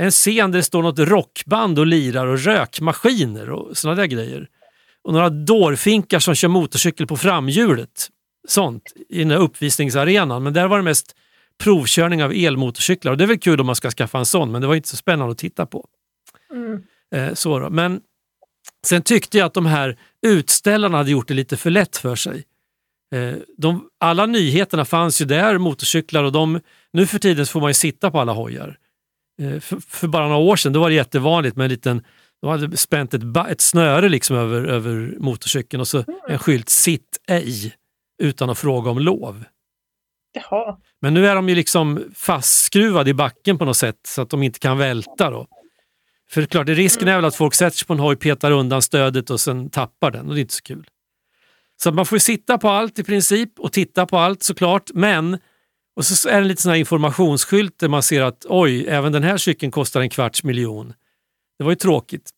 En 0.00 0.10
scen 0.10 0.50
där 0.50 0.58
det 0.58 0.62
står 0.62 0.82
något 0.82 0.98
rockband 0.98 1.78
och 1.78 1.86
lirar 1.86 2.26
och 2.26 2.38
rökmaskiner 2.38 3.50
och 3.50 3.76
såna 3.76 3.94
där 3.94 4.06
grejer. 4.06 4.48
Och 5.06 5.12
några 5.12 5.30
dårfinkar 5.30 6.18
som 6.18 6.34
kör 6.34 6.48
motorcykel 6.48 7.06
på 7.06 7.16
framhjulet. 7.16 8.08
Sånt 8.48 8.92
i 9.08 9.18
den 9.18 9.28
där 9.28 9.36
uppvisningsarenan. 9.36 10.42
Men 10.42 10.52
där 10.52 10.68
var 10.68 10.76
det 10.76 10.82
mest 10.82 11.16
provkörning 11.58 12.24
av 12.24 12.32
elmotorcyklar. 12.32 13.12
Och 13.12 13.18
det 13.18 13.24
är 13.24 13.28
väl 13.28 13.38
kul 13.38 13.60
om 13.60 13.66
man 13.66 13.76
ska 13.76 13.90
skaffa 13.90 14.18
en 14.18 14.26
sån, 14.26 14.52
men 14.52 14.60
det 14.60 14.66
var 14.66 14.74
inte 14.74 14.88
så 14.88 14.96
spännande 14.96 15.32
att 15.32 15.38
titta 15.38 15.66
på. 15.66 15.86
Mm. 16.52 16.82
Eh, 17.14 17.34
så 17.34 17.58
då. 17.58 17.70
Men 17.70 18.00
sen 18.86 19.02
tyckte 19.02 19.38
jag 19.38 19.46
att 19.46 19.54
de 19.54 19.66
här 19.66 19.98
utställarna 20.26 20.96
hade 20.96 21.10
gjort 21.10 21.28
det 21.28 21.34
lite 21.34 21.56
för 21.56 21.70
lätt 21.70 21.96
för 21.96 22.16
sig. 22.16 22.44
Eh, 23.14 23.34
de, 23.58 23.88
alla 24.00 24.26
nyheterna 24.26 24.84
fanns 24.84 25.22
ju 25.22 25.24
där, 25.24 25.58
motorcyklar 25.58 26.24
och 26.24 26.32
de, 26.32 26.60
nu 26.92 27.06
för 27.06 27.18
tiden 27.18 27.46
får 27.46 27.60
man 27.60 27.70
ju 27.70 27.74
sitta 27.74 28.10
på 28.10 28.20
alla 28.20 28.32
hojar. 28.32 28.78
Eh, 29.42 29.60
för, 29.60 29.80
för 29.88 30.08
bara 30.08 30.28
några 30.28 30.40
år 30.40 30.56
sedan 30.56 30.72
då 30.72 30.80
var 30.80 30.88
det 30.88 30.94
jättevanligt 30.94 31.56
med 31.56 31.64
en 31.64 31.70
liten, 31.70 32.02
de 32.46 32.60
hade 32.60 32.76
spänt 32.76 33.14
ett, 33.14 33.22
ett 33.50 33.60
snöre 33.60 34.08
liksom 34.08 34.36
över, 34.36 34.64
över 34.64 35.14
motorcykeln 35.18 35.80
och 35.80 35.88
så 35.88 36.04
en 36.28 36.38
skylt 36.38 36.68
“Sitt 36.68 37.18
ej” 37.28 37.74
utan 38.22 38.50
att 38.50 38.58
fråga 38.58 38.90
om 38.90 38.98
lov. 38.98 39.44
Jaha. 40.32 40.76
Men 41.00 41.14
nu 41.14 41.26
är 41.26 41.34
de 41.34 41.48
ju 41.48 41.54
liksom 41.54 42.04
fastskruvade 42.14 43.10
i 43.10 43.14
backen 43.14 43.58
på 43.58 43.64
något 43.64 43.76
sätt 43.76 44.00
så 44.06 44.22
att 44.22 44.30
de 44.30 44.42
inte 44.42 44.58
kan 44.58 44.78
välta. 44.78 45.30
Då. 45.30 45.46
För 46.30 46.46
klart, 46.46 46.68
risken 46.68 47.08
är 47.08 47.16
väl 47.16 47.24
att 47.24 47.36
folk 47.36 47.54
sätter 47.54 47.76
sig 47.76 47.86
på 47.86 47.92
en 47.92 47.98
hoj, 47.98 48.16
petar 48.16 48.50
undan 48.50 48.82
stödet 48.82 49.30
och 49.30 49.40
sen 49.40 49.70
tappar 49.70 50.10
den 50.10 50.28
och 50.28 50.34
det 50.34 50.40
är 50.40 50.42
inte 50.42 50.54
så 50.54 50.62
kul. 50.62 50.86
Så 51.82 51.88
att 51.88 51.94
man 51.94 52.06
får 52.06 52.16
ju 52.16 52.20
sitta 52.20 52.58
på 52.58 52.68
allt 52.68 52.98
i 52.98 53.04
princip 53.04 53.60
och 53.60 53.72
titta 53.72 54.06
på 54.06 54.18
allt 54.18 54.42
såklart, 54.42 54.90
men 54.94 55.38
och 55.96 56.04
så 56.04 56.28
är 56.28 56.32
det 56.32 56.38
en 56.38 56.48
liten 56.48 56.62
sån 56.62 56.70
här 56.70 56.78
informationsskylt 56.78 57.78
där 57.78 57.88
man 57.88 58.02
ser 58.02 58.22
att 58.22 58.46
oj, 58.48 58.86
även 58.88 59.12
den 59.12 59.22
här 59.22 59.36
cykeln 59.36 59.72
kostar 59.72 60.00
en 60.00 60.10
kvarts 60.10 60.44
miljon. 60.44 60.94
Det 61.58 61.64
var 61.64 61.72
ju 61.72 61.76
tråkigt. 61.76 62.30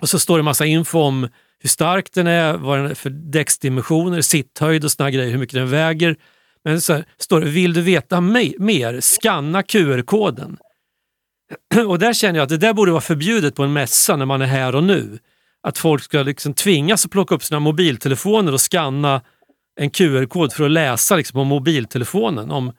Och 0.00 0.08
så 0.08 0.18
står 0.18 0.36
det 0.36 0.42
massa 0.42 0.66
info 0.66 0.98
om 1.00 1.28
hur 1.58 1.68
stark 1.68 2.12
den 2.12 2.26
är, 2.26 2.52
vad 2.56 2.78
den 2.78 2.86
är 2.90 2.94
för 2.94 3.10
däcksdimensioner, 3.10 4.20
sitthöjd 4.20 4.84
och 4.84 4.90
såna 4.90 5.10
grejer, 5.10 5.30
hur 5.30 5.38
mycket 5.38 5.54
den 5.54 5.70
väger. 5.70 6.16
Men 6.64 6.80
så 6.80 6.92
här, 6.92 7.04
står 7.18 7.40
det, 7.40 7.46
vill 7.46 7.72
du 7.72 7.80
veta 7.82 8.16
me- 8.16 8.54
mer? 8.58 9.00
Scanna 9.00 9.62
QR-koden. 9.62 10.58
Och 11.88 11.98
där 11.98 12.12
känner 12.12 12.38
jag 12.38 12.42
att 12.42 12.48
det 12.48 12.56
där 12.56 12.72
borde 12.72 12.90
vara 12.92 13.00
förbjudet 13.00 13.54
på 13.54 13.62
en 13.62 13.72
mässa 13.72 14.16
när 14.16 14.26
man 14.26 14.42
är 14.42 14.46
här 14.46 14.74
och 14.74 14.84
nu. 14.84 15.18
Att 15.62 15.78
folk 15.78 16.02
ska 16.02 16.22
liksom 16.22 16.54
tvingas 16.54 17.04
att 17.04 17.10
plocka 17.10 17.34
upp 17.34 17.44
sina 17.44 17.60
mobiltelefoner 17.60 18.52
och 18.52 18.60
scanna 18.60 19.22
en 19.80 19.90
QR-kod 19.90 20.52
för 20.52 20.64
att 20.64 20.70
läsa 20.70 21.16
liksom 21.16 21.32
på 21.38 21.44
mobiltelefonen 21.44 22.50
om 22.50 22.72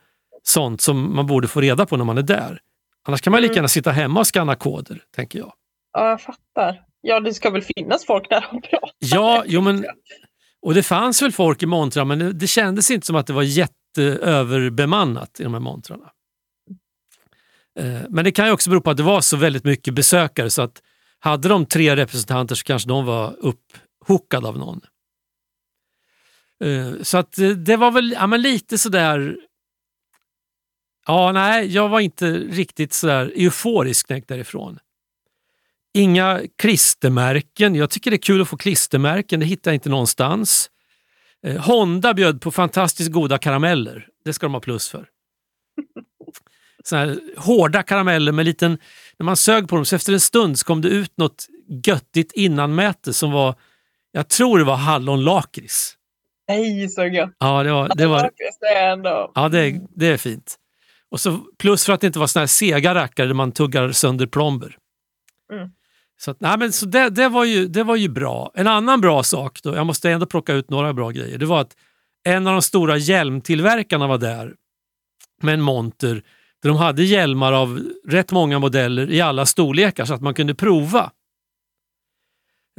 sånt 0.44 0.82
som 0.82 1.16
man 1.16 1.28
borde 1.28 1.48
få 1.48 1.62
reda 1.62 1.86
på 1.86 1.98
när 1.98 2.06
man 2.06 2.18
är 2.18 2.22
där. 2.22 2.60
Annars 3.08 3.22
kan 3.22 3.32
man 3.32 3.42
lika 3.42 3.52
Mm. 3.52 3.56
gärna 3.56 3.68
sitta 3.68 3.92
hemma 3.92 4.20
och 4.20 4.28
scanna 4.28 4.56
koder, 4.56 5.02
tänker 5.16 5.40
jag. 5.40 5.54
Ja, 5.94 6.10
jag 6.10 6.22
fattar. 6.22 6.82
Ja, 7.02 7.20
det 7.20 7.34
ska 7.34 7.50
väl 7.50 7.62
finnas 7.62 8.06
folk 8.06 8.30
där 8.30 8.46
och 8.52 8.64
prata. 8.64 8.94
Ja, 9.00 9.44
jo, 9.48 9.62
men, 9.62 9.86
och 10.62 10.74
det 10.74 10.84
fanns 10.84 11.22
väl 11.22 11.32
folk 11.32 11.64
i 11.64 11.66
montrarna 11.66 12.06
men 12.06 12.20
det, 12.20 12.34
det 12.34 12.48
kändes 12.48 12.92
inte 12.92 13.08
som 13.08 13.16
att 13.16 13.28
det 13.28 13.34
var 13.34 13.44
jätteöverbemannat 13.44 15.40
i 15.40 15.44
de 15.44 15.54
här 15.54 15.62
montrarna. 15.62 16.12
Eh, 17.80 18.02
men 18.10 18.26
det 18.26 18.32
kan 18.32 18.46
ju 18.46 18.52
också 18.52 18.70
bero 18.70 18.82
på 18.82 18.90
att 18.90 18.98
det 18.98 19.04
var 19.04 19.22
så 19.22 19.38
väldigt 19.38 19.64
mycket 19.64 19.94
besökare 19.94 20.50
så 20.50 20.62
att 20.62 20.82
hade 21.20 21.50
de 21.50 21.66
tre 21.66 21.96
representanter 21.96 22.56
så 22.56 22.64
kanske 22.64 22.90
de 22.90 23.06
var 23.06 23.36
upphookade 23.40 24.48
av 24.48 24.58
någon. 24.58 24.82
Eh, 26.64 27.02
så 27.02 27.18
att 27.18 27.38
eh, 27.38 27.50
det 27.50 27.78
var 27.78 27.92
väl 27.92 28.12
ja, 28.12 28.28
men 28.28 28.42
lite 28.42 28.78
sådär... 28.78 29.38
Ja, 31.08 31.32
nej, 31.32 31.74
jag 31.74 31.90
var 31.90 32.00
inte 32.00 32.34
riktigt 32.34 32.94
sådär 32.94 33.34
euforisk 33.36 34.10
när 34.10 34.16
jag 34.16 34.20
gick 34.20 34.28
därifrån. 34.28 34.80
Inga 35.94 36.42
klistermärken. 36.58 37.76
Jag 37.76 37.90
tycker 37.90 38.12
det 38.12 38.16
är 38.16 38.22
kul 38.22 38.42
att 38.42 38.48
få 38.48 38.58
klistermärken, 38.58 39.40
det 39.40 39.46
hittar 39.46 39.72
jag 39.72 39.76
inte 39.76 39.90
någonstans. 39.90 40.70
Eh, 41.48 41.58
Honda 41.58 42.14
bjöd 42.14 42.42
på 42.42 42.52
fantastiskt 42.52 43.12
goda 43.12 43.38
karameller. 43.38 44.08
Det 44.26 44.34
ska 44.34 44.46
de 44.46 44.54
ha 44.54 44.62
plus 44.62 44.90
för. 44.90 45.08
Såna 46.84 47.02
här 47.02 47.20
hårda 47.38 47.84
karameller 47.84 48.32
med 48.32 48.46
liten... 48.46 48.78
När 49.20 49.24
man 49.24 49.38
sög 49.38 49.70
på 49.70 49.76
dem 49.76 49.86
så 49.86 49.96
efter 49.96 50.14
en 50.14 50.20
stund 50.20 50.60
så 50.60 50.66
kom 50.66 50.82
det 50.82 50.90
ut 50.90 51.18
något 51.18 51.48
göttigt 51.86 52.32
innanmäte 52.32 53.14
som 53.14 53.32
var... 53.32 53.56
Jag 54.12 54.28
tror 54.28 54.60
det 54.60 54.66
var 54.66 54.76
hallonlakrits. 54.76 55.98
Nej, 56.48 56.90
så 56.90 57.06
gött. 57.06 57.36
Ja, 57.40 57.64
det 57.64 57.72
var, 57.72 57.92
det 57.96 58.08
var, 58.08 58.32
ja 59.36 59.50
det, 59.50 59.82
det 59.96 60.08
är 60.08 60.18
fint. 60.18 60.56
Och 61.10 61.20
så 61.20 61.40
plus 61.58 61.86
för 61.86 61.94
att 61.94 62.02
det 62.02 62.08
inte 62.08 62.20
var 62.20 62.28
såna 62.28 62.42
här 62.42 62.48
sega 62.48 62.96
rackare 62.96 63.28
där 63.28 63.34
man 63.34 63.52
tuggar 63.52 63.92
sönder 63.92 64.26
plomber. 64.26 64.78
Mm. 65.54 65.70
Så, 66.24 66.32
att, 66.32 66.42
nej, 66.42 66.58
men 66.58 66.72
så 66.72 66.86
det, 66.86 67.10
det, 67.10 67.30
var 67.30 67.46
ju, 67.46 67.68
det 67.68 67.84
var 67.84 67.96
ju 67.96 68.10
bra. 68.10 68.52
En 68.54 68.68
annan 68.68 69.02
bra 69.02 69.24
sak, 69.24 69.60
då, 69.64 69.76
jag 69.76 69.86
måste 69.86 70.12
ändå 70.12 70.26
plocka 70.26 70.54
ut 70.54 70.70
några 70.70 70.94
bra 70.94 71.10
grejer, 71.10 71.38
det 71.38 71.46
var 71.46 71.62
att 71.62 71.76
en 72.24 72.48
av 72.48 72.54
de 72.54 72.62
stora 72.62 72.98
hjälmtillverkarna 72.98 74.08
var 74.08 74.18
där 74.18 74.54
med 75.42 75.54
en 75.54 75.62
monter 75.62 76.24
där 76.62 76.70
de 76.70 76.78
hade 76.78 77.04
hjälmar 77.04 77.54
av 77.54 77.80
rätt 78.08 78.32
många 78.32 78.60
modeller 78.60 79.12
i 79.12 79.22
alla 79.22 79.46
storlekar 79.46 80.06
så 80.06 80.14
att 80.14 80.22
man 80.22 80.34
kunde 80.34 80.56
prova. 80.56 81.12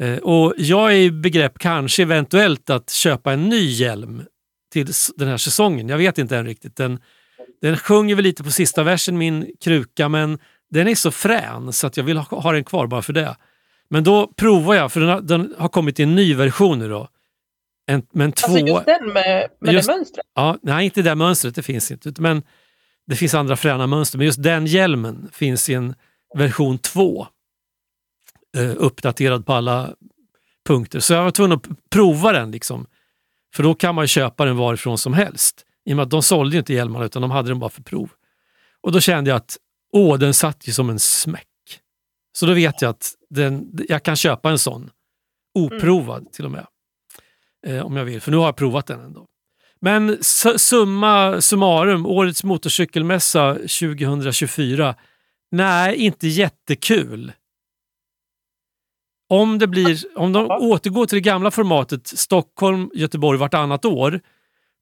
Eh, 0.00 0.18
och 0.18 0.54
jag 0.56 0.92
är 0.92 0.96
i 0.96 1.10
begrepp 1.10 1.58
kanske 1.58 2.02
eventuellt 2.02 2.70
att 2.70 2.90
köpa 2.90 3.32
en 3.32 3.48
ny 3.48 3.66
hjälm 3.66 4.22
till 4.72 4.88
den 5.16 5.28
här 5.28 5.36
säsongen. 5.36 5.88
Jag 5.88 5.98
vet 5.98 6.18
inte 6.18 6.36
än 6.36 6.46
riktigt. 6.46 6.76
Den, 6.76 7.00
den 7.60 7.76
sjunger 7.76 8.14
väl 8.14 8.24
lite 8.24 8.44
på 8.44 8.50
sista 8.50 8.82
versen, 8.82 9.18
min 9.18 9.46
kruka, 9.60 10.08
men 10.08 10.38
den 10.72 10.88
är 10.88 10.94
så 10.94 11.10
frän 11.10 11.72
så 11.72 11.86
att 11.86 11.96
jag 11.96 12.04
vill 12.04 12.16
ha, 12.16 12.40
ha 12.40 12.52
den 12.52 12.64
kvar 12.64 12.86
bara 12.86 13.02
för 13.02 13.12
det. 13.12 13.36
Men 13.88 14.04
då 14.04 14.26
provar 14.26 14.74
jag, 14.74 14.92
för 14.92 15.00
den 15.00 15.08
har, 15.08 15.20
den 15.20 15.54
har 15.58 15.68
kommit 15.68 16.00
i 16.00 16.02
en 16.02 16.14
ny 16.14 16.34
version 16.34 16.78
nu 16.78 16.88
då. 16.88 17.08
En, 17.86 18.06
men 18.12 18.32
två... 18.32 18.52
Alltså 18.52 18.66
just 18.66 18.84
den 18.84 19.12
med, 19.12 19.48
med 19.60 19.74
Just- 19.74 19.88
det 19.88 19.94
mönstret. 19.94 20.26
Ja, 20.34 20.58
nej, 20.62 20.84
inte 20.84 21.02
det 21.02 21.14
mönstret, 21.14 21.54
det 21.54 21.62
finns 21.62 21.90
inte. 21.90 22.12
Men 22.18 22.42
det 23.06 23.16
finns 23.16 23.34
andra 23.34 23.56
fräna 23.56 23.86
mönster. 23.86 24.18
Men 24.18 24.26
just 24.26 24.42
den 24.42 24.66
hjälmen 24.66 25.28
finns 25.32 25.70
i 25.70 25.74
en 25.74 25.94
version 26.34 26.78
2. 26.78 27.26
Eh, 28.56 28.70
uppdaterad 28.76 29.46
på 29.46 29.52
alla 29.52 29.94
punkter. 30.66 31.00
Så 31.00 31.12
jag 31.14 31.24
var 31.24 31.30
tvungen 31.30 31.56
att 31.56 31.90
prova 31.90 32.32
den. 32.32 32.50
Liksom. 32.50 32.86
För 33.54 33.62
då 33.62 33.74
kan 33.74 33.94
man 33.94 34.06
köpa 34.06 34.44
den 34.44 34.56
varifrån 34.56 34.98
som 34.98 35.12
helst. 35.14 35.64
I 35.84 35.92
och 35.92 35.96
med 35.96 36.02
att 36.02 36.10
de 36.10 36.22
sålde 36.22 36.56
ju 36.56 36.58
inte 36.58 36.74
hjälmarna 36.74 37.04
utan 37.04 37.22
de 37.22 37.30
hade 37.30 37.48
den 37.48 37.58
bara 37.58 37.70
för 37.70 37.82
prov. 37.82 38.10
Och 38.80 38.92
då 38.92 39.00
kände 39.00 39.30
jag 39.30 39.36
att 39.36 39.56
åh, 39.92 40.18
den 40.18 40.34
satt 40.34 40.68
ju 40.68 40.72
som 40.72 40.90
en 40.90 40.98
smäck. 40.98 41.46
Så 42.32 42.46
då 42.46 42.54
vet 42.54 42.82
jag 42.82 42.88
att 42.88 43.14
den, 43.30 43.70
jag 43.88 44.02
kan 44.02 44.16
köpa 44.16 44.50
en 44.50 44.58
sån. 44.58 44.90
Oprovad 45.54 46.32
till 46.32 46.44
och 46.44 46.50
med. 46.50 46.66
Eh, 47.66 47.86
om 47.86 47.96
jag 47.96 48.04
vill, 48.04 48.20
för 48.20 48.30
nu 48.30 48.36
har 48.36 48.44
jag 48.44 48.56
provat 48.56 48.86
den 48.86 49.00
ändå. 49.00 49.26
Men 49.80 50.10
su- 50.18 50.58
summa 50.58 51.40
summarum, 51.40 52.06
årets 52.06 52.44
motorcykelmässa 52.44 53.54
2024. 53.54 54.94
Nej, 55.50 55.96
inte 55.96 56.28
jättekul. 56.28 57.32
Om, 59.28 59.58
det 59.58 59.66
blir, 59.66 60.18
om 60.18 60.32
de 60.32 60.50
återgår 60.50 61.06
till 61.06 61.16
det 61.16 61.20
gamla 61.20 61.50
formatet 61.50 62.06
Stockholm, 62.06 62.90
Göteborg 62.94 63.38
vartannat 63.38 63.84
år, 63.84 64.20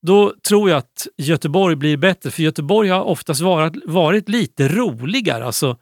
då 0.02 0.34
tror 0.48 0.70
jag 0.70 0.76
att 0.76 1.06
Göteborg 1.16 1.76
blir 1.76 1.96
bättre. 1.96 2.30
För 2.30 2.42
Göteborg 2.42 2.88
har 2.88 3.04
oftast 3.04 3.40
varit, 3.40 3.84
varit 3.84 4.28
lite 4.28 4.68
roligare. 4.68 5.44
Alltså, 5.44 5.78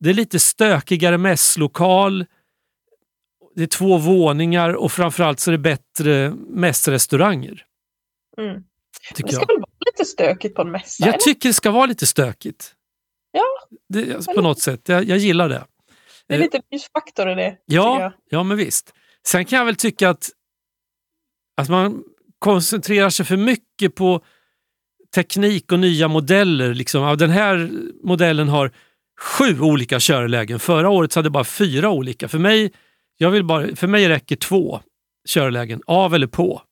det 0.00 0.10
är 0.10 0.14
lite 0.14 0.38
stökigare 0.38 1.18
mässlokal, 1.18 2.26
det 3.54 3.62
är 3.62 3.66
två 3.66 3.98
våningar 3.98 4.72
och 4.72 4.92
framförallt 4.92 5.40
så 5.40 5.50
är 5.50 5.52
det 5.52 5.58
bättre 5.58 6.30
mässrestauranger. 6.48 7.64
Mm. 8.38 8.62
Det 9.16 9.28
ska 9.28 9.40
jag. 9.40 9.46
väl 9.46 9.56
vara 9.56 9.70
lite 9.92 10.04
stökigt 10.04 10.54
på 10.54 10.62
en 10.62 10.70
mässa? 10.70 11.04
Jag 11.04 11.08
eller? 11.08 11.18
tycker 11.18 11.48
det 11.48 11.54
ska 11.54 11.70
vara 11.70 11.86
lite 11.86 12.06
stökigt. 12.06 12.74
Ja. 13.30 13.44
Det, 13.88 14.14
alltså, 14.14 14.34
på 14.34 14.40
något 14.40 14.60
sätt. 14.60 14.88
Jag, 14.88 15.04
jag 15.04 15.18
gillar 15.18 15.48
det. 15.48 15.64
Det 16.26 16.34
är 16.34 16.38
lite 16.38 16.60
mysfaktor 16.70 17.30
i 17.30 17.34
det. 17.34 17.56
Ja, 17.66 18.12
ja, 18.28 18.42
men 18.42 18.56
visst. 18.56 18.94
Sen 19.26 19.44
kan 19.44 19.58
jag 19.58 19.66
väl 19.66 19.76
tycka 19.76 20.10
att 20.10 20.30
Alltså 21.56 21.72
man 21.72 22.04
koncentrerar 22.40 23.10
sig 23.10 23.26
för 23.26 23.36
mycket 23.36 23.94
på 23.94 24.24
teknik 25.14 25.72
och 25.72 25.78
nya 25.78 26.08
modeller. 26.08 26.74
Liksom. 26.74 27.02
Ja, 27.02 27.16
den 27.16 27.30
här 27.30 27.70
modellen 28.02 28.48
har 28.48 28.72
sju 29.20 29.60
olika 29.60 30.00
körlägen. 30.00 30.58
Förra 30.58 30.88
året 30.88 31.12
så 31.12 31.18
hade 31.18 31.26
jag 31.26 31.32
bara 31.32 31.44
fyra 31.44 31.90
olika. 31.90 32.28
För 32.28 32.38
mig, 32.38 32.72
jag 33.16 33.30
vill 33.30 33.44
bara, 33.44 33.76
för 33.76 33.86
mig 33.86 34.08
räcker 34.08 34.36
två 34.36 34.80
körlägen, 35.28 35.82
av 35.86 36.14
eller 36.14 36.26
på. 36.26 36.62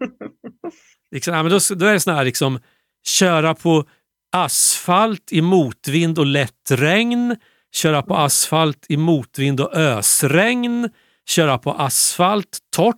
liksom, 1.10 1.34
ja, 1.34 1.42
men 1.42 1.52
då, 1.52 1.58
då 1.76 1.86
är 1.86 1.92
det 1.92 2.00
sån 2.00 2.14
här 2.14 2.24
liksom, 2.24 2.60
köra 3.06 3.54
på 3.54 3.84
asfalt 4.32 5.32
i 5.32 5.40
motvind 5.40 6.18
och 6.18 6.26
lätt 6.26 6.70
regn, 6.70 7.36
köra 7.72 8.02
på 8.02 8.16
asfalt 8.16 8.86
i 8.88 8.96
motvind 8.96 9.60
och 9.60 9.74
ösregn, 9.74 10.90
köra 11.28 11.58
på 11.58 11.72
asfalt 11.72 12.58
torrt, 12.76 12.96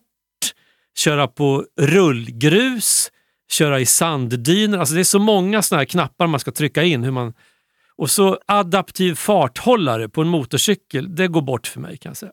köra 0.96 1.28
på 1.28 1.66
rullgrus, 1.80 3.10
köra 3.50 3.80
i 3.80 3.86
sanddyner. 3.86 4.78
Alltså 4.78 4.94
det 4.94 5.00
är 5.00 5.04
så 5.04 5.18
många 5.18 5.62
såna 5.62 5.78
här 5.78 5.84
knappar 5.84 6.26
man 6.26 6.40
ska 6.40 6.50
trycka 6.50 6.82
in. 6.82 7.04
Hur 7.04 7.10
man... 7.10 7.34
Och 7.96 8.10
så 8.10 8.38
adaptiv 8.46 9.14
farthållare 9.14 10.08
på 10.08 10.22
en 10.22 10.28
motorcykel, 10.28 11.14
det 11.14 11.28
går 11.28 11.42
bort 11.42 11.66
för 11.66 11.80
mig 11.80 11.96
kan 11.96 12.10
jag 12.10 12.16
säga. 12.16 12.32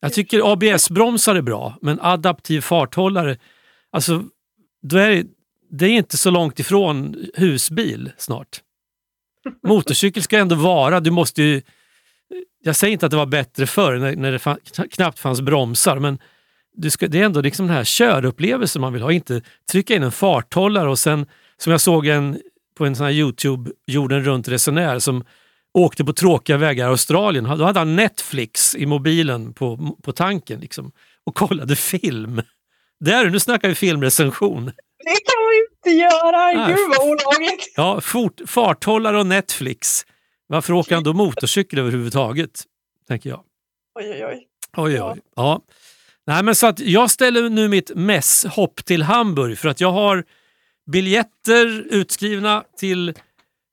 Jag 0.00 0.12
tycker 0.12 0.52
ABS-bromsar 0.52 1.34
är 1.34 1.42
bra, 1.42 1.78
men 1.82 2.00
adaptiv 2.00 2.60
farthållare, 2.60 3.38
alltså 3.90 4.24
då 4.82 4.96
är 4.96 5.10
det, 5.10 5.24
det 5.70 5.86
är 5.86 5.90
inte 5.90 6.16
så 6.16 6.30
långt 6.30 6.58
ifrån 6.58 7.16
husbil 7.34 8.12
snart. 8.16 8.62
Motorcykel 9.66 10.22
ska 10.22 10.38
ändå 10.38 10.54
vara, 10.56 11.00
du 11.00 11.10
måste 11.10 11.42
ju, 11.42 11.62
jag 12.62 12.76
säger 12.76 12.92
inte 12.92 13.06
att 13.06 13.10
det 13.10 13.16
var 13.16 13.26
bättre 13.26 13.66
förr 13.66 13.96
när, 13.96 14.16
när 14.16 14.32
det 14.32 14.38
fann, 14.38 14.58
knappt 14.90 15.18
fanns 15.18 15.40
bromsar, 15.40 15.98
men 15.98 16.18
ska, 16.90 17.08
det 17.08 17.20
är 17.20 17.24
ändå 17.24 17.40
liksom 17.40 17.66
den 17.66 17.76
här 17.76 17.84
körupplevelsen 17.84 18.82
man 18.82 18.92
vill 18.92 19.02
ha, 19.02 19.12
inte 19.12 19.42
trycka 19.72 19.94
in 19.94 20.02
en 20.02 20.12
farthållare 20.12 20.88
och 20.90 20.98
sen, 20.98 21.26
som 21.56 21.70
jag 21.70 21.80
såg 21.80 22.06
en, 22.06 22.40
på 22.78 22.86
en 22.86 22.96
sån 22.96 23.06
här 23.06 23.12
Youtube, 23.12 23.70
jorden 23.86 24.24
runt 24.24 24.48
resenär 24.48 24.98
som 24.98 25.24
åkte 25.78 26.04
på 26.04 26.12
tråkiga 26.12 26.56
vägar 26.56 26.86
i 26.86 26.88
Australien. 26.88 27.44
Då 27.44 27.64
hade 27.64 27.78
han 27.78 27.96
Netflix 27.96 28.74
i 28.74 28.86
mobilen 28.86 29.52
på, 29.52 29.96
på 30.02 30.12
tanken 30.12 30.60
liksom, 30.60 30.92
och 31.26 31.34
kollade 31.34 31.76
film. 31.76 32.42
Där, 33.00 33.30
nu 33.30 33.40
snackar 33.40 33.68
vi 33.68 33.74
filmrecension. 33.74 34.64
Det 34.64 35.10
kan 35.10 35.42
man 35.44 35.52
inte 35.70 35.90
göra! 36.02 36.66
Nej. 36.66 36.74
Gud 36.76 36.88
vad 36.98 37.08
olagligt! 37.08 37.72
Ja, 37.76 38.00
fort, 38.00 38.40
farthållare 38.46 39.18
och 39.18 39.26
Netflix. 39.26 40.06
Varför 40.46 40.72
åker 40.72 40.94
han 40.94 41.04
då 41.04 41.12
motorcykel 41.12 41.78
överhuvudtaget? 41.78 42.62
Tänker 43.08 43.30
jag. 43.30 43.40
Oj, 44.00 44.10
oj, 44.10 44.24
oj. 44.26 44.46
Oj, 44.76 44.92
Ja. 44.92 45.12
oj. 45.12 45.20
Ja. 45.36 45.60
Nej, 46.26 46.42
men 46.42 46.54
så 46.54 46.66
att 46.66 46.80
jag 46.80 47.10
ställer 47.10 47.48
nu 47.48 47.68
mitt 47.68 47.90
mässhopp 47.94 48.84
till 48.84 49.02
Hamburg 49.02 49.58
för 49.58 49.68
att 49.68 49.80
jag 49.80 49.92
har 49.92 50.24
biljetter 50.92 51.86
utskrivna 51.90 52.64
till 52.78 53.14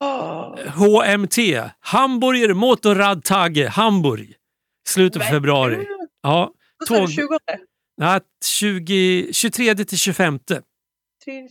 Åh, 0.04 0.56
HMT, 0.68 1.38
Hamburger 1.80 2.54
Motorradtage 2.54 3.68
Hamburg. 3.70 4.34
Slutet 4.88 5.16
av 5.16 5.26
men 5.26 5.32
februari. 5.34 5.88
Ja, 6.22 6.54
tåg, 6.88 7.12
20? 7.12 7.28
nej, 7.98 8.20
20, 8.46 9.30
23 9.34 9.76
till 9.76 9.98
25. 9.98 10.40
3 10.40 10.62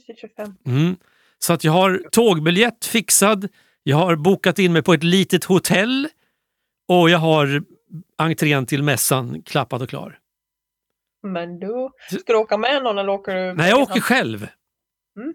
till 0.07 0.16
25. 0.20 0.55
Mm. 0.66 0.96
Så 1.38 1.53
att 1.53 1.64
jag 1.64 1.72
har 1.72 2.03
tågbiljett 2.12 2.84
fixad, 2.84 3.48
jag 3.82 3.96
har 3.96 4.16
bokat 4.16 4.59
in 4.59 4.72
mig 4.72 4.82
på 4.82 4.92
ett 4.92 5.03
litet 5.03 5.44
hotell 5.44 6.09
och 6.88 7.11
jag 7.11 7.18
har 7.18 7.62
entrén 8.18 8.66
till 8.66 8.82
mässan 8.82 9.42
klappad 9.42 9.82
och 9.82 9.88
klar. 9.88 10.18
Men 11.22 11.58
du, 11.58 11.88
ska 12.20 12.32
du 12.32 12.38
åka 12.38 12.58
med 12.58 12.82
någon 12.82 12.98
eller 12.98 13.08
åker 13.12 13.34
du? 13.34 13.54
Nej, 13.54 13.70
jag 13.70 13.80
åker 13.80 14.00
själv. 14.00 14.48
Mm. 15.16 15.34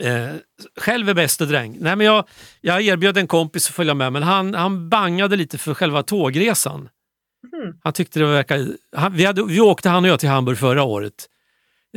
Eh, 0.00 0.34
själv 0.80 1.08
är 1.08 1.14
bäste 1.14 1.44
dräng. 1.46 1.76
Nej, 1.80 1.96
men 1.96 2.06
jag, 2.06 2.28
jag 2.60 2.82
erbjöd 2.82 3.16
en 3.18 3.26
kompis 3.26 3.68
att 3.68 3.74
följa 3.74 3.94
med 3.94 4.12
men 4.12 4.22
han, 4.22 4.54
han 4.54 4.88
bangade 4.88 5.36
lite 5.36 5.58
för 5.58 5.74
själva 5.74 6.02
tågresan. 6.02 6.80
Mhm. 6.80 7.78
Han 7.82 7.92
tyckte 7.92 8.18
det 8.20 8.26
verkade... 8.26 8.68
Han, 8.96 9.12
vi, 9.12 9.24
hade, 9.24 9.44
vi 9.44 9.60
åkte 9.60 9.88
han 9.88 10.04
och 10.04 10.10
jag 10.10 10.20
till 10.20 10.28
Hamburg 10.28 10.58
förra 10.58 10.82
året. 10.82 11.28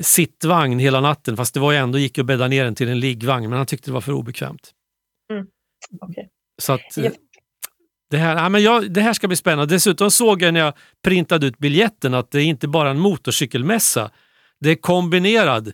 Sittvagn 0.01 0.79
hela 0.79 1.01
natten 1.01 1.37
fast 1.37 1.53
det 1.53 1.59
var 1.59 1.71
ju 1.71 1.77
ändå 1.77 1.97
gick 1.97 2.17
att 2.17 2.25
bädda 2.25 2.47
ner 2.47 2.63
den 2.63 2.75
till 2.75 2.89
en 2.89 2.99
liggvagn 2.99 3.49
men 3.49 3.57
han 3.57 3.65
tyckte 3.65 3.89
det 3.89 3.93
var 3.93 4.01
för 4.01 4.11
obekvämt. 4.11 4.71
Okej. 6.01 6.29
Så 6.61 6.73
att, 6.73 6.97
eh, 6.97 7.03
Ja. 7.05 7.11
Det, 8.10 8.18
här, 8.18 8.36
ja, 8.36 8.49
men 8.49 8.64
jag, 8.64 8.91
det 8.91 9.01
här 9.01 9.14
ska 9.14 9.28
bli 9.28 9.38
spännande. 9.38 9.76
Dessutom 9.76 10.12
såg 10.12 10.41
jag 10.41 10.53
när 10.53 10.60
jag 10.60 10.74
printade 11.03 11.47
ut 11.47 11.57
biljetten 11.57 12.14
att 12.14 12.32
det 12.32 12.41
är 12.41 12.45
inte 12.45 12.68
bara 12.68 12.89
en 12.89 12.99
motorcykelmässa. 12.99 14.12
Det 14.60 14.70
är 14.70 14.76
kombinerad 14.76 15.72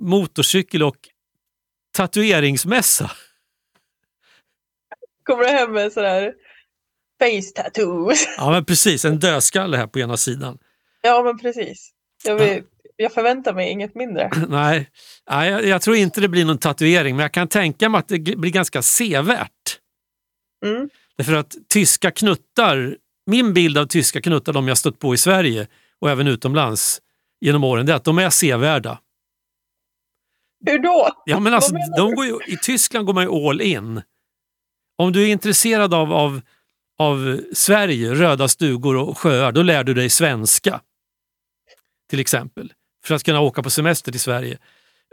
motorcykel 0.00 0.82
och 0.82 0.96
tatueringsmässa. 1.96 3.10
Kommer 5.22 5.44
du 5.44 5.50
hem 5.50 5.72
med 5.72 5.92
sådär 5.92 6.32
face 7.18 7.62
tattoos? 7.62 8.28
Ja 8.36 8.50
men 8.50 8.64
precis, 8.64 9.04
en 9.04 9.18
dödskalle 9.18 9.76
här 9.76 9.86
på 9.86 9.98
ena 9.98 10.16
sidan. 10.16 10.58
Ja, 11.02 11.22
men 11.22 11.38
precis. 11.38 11.90
Jag, 12.24 12.34
vill, 12.34 12.62
jag 12.96 13.12
förväntar 13.12 13.54
mig 13.54 13.70
inget 13.70 13.94
mindre. 13.94 14.30
Nej, 14.48 14.90
nej 15.30 15.50
jag, 15.50 15.64
jag 15.64 15.82
tror 15.82 15.96
inte 15.96 16.20
det 16.20 16.28
blir 16.28 16.44
någon 16.44 16.58
tatuering 16.58 17.16
men 17.16 17.22
jag 17.22 17.32
kan 17.32 17.48
tänka 17.48 17.88
mig 17.88 17.98
att 17.98 18.08
det 18.08 18.18
blir 18.18 18.50
ganska 18.50 18.82
sevärt. 18.82 19.80
Mm. 20.64 20.90
Därför 21.16 21.34
att 21.34 21.56
tyska 21.68 22.10
knuttar, 22.10 22.96
min 23.26 23.54
bild 23.54 23.78
av 23.78 23.86
tyska 23.86 24.20
knuttar, 24.20 24.52
de 24.52 24.68
jag 24.68 24.78
stött 24.78 24.98
på 24.98 25.14
i 25.14 25.18
Sverige 25.18 25.66
och 26.00 26.10
även 26.10 26.26
utomlands 26.26 27.00
genom 27.40 27.64
åren, 27.64 27.86
det 27.86 27.92
är 27.92 27.96
att 27.96 28.04
de 28.04 28.18
är 28.18 28.30
sevärda. 28.30 29.00
Hur 30.66 30.78
då? 30.78 31.22
Ja, 31.24 31.40
men 31.40 31.54
alltså, 31.54 31.74
de 31.96 32.14
går 32.14 32.26
ju, 32.26 32.38
I 32.46 32.56
Tyskland 32.56 33.06
går 33.06 33.14
man 33.14 33.24
ju 33.24 33.30
all 33.30 33.60
in. 33.60 34.02
Om 34.98 35.12
du 35.12 35.22
är 35.22 35.28
intresserad 35.28 35.94
av, 35.94 36.12
av, 36.12 36.40
av 36.98 37.40
Sverige, 37.52 38.14
röda 38.14 38.48
stugor 38.48 38.96
och 38.96 39.18
sjöar, 39.18 39.52
då 39.52 39.62
lär 39.62 39.84
du 39.84 39.94
dig 39.94 40.10
svenska. 40.10 40.80
Till 42.10 42.20
exempel, 42.20 42.72
för 43.04 43.14
att 43.14 43.22
kunna 43.22 43.40
åka 43.40 43.62
på 43.62 43.70
semester 43.70 44.12
till 44.12 44.20
Sverige. 44.20 44.58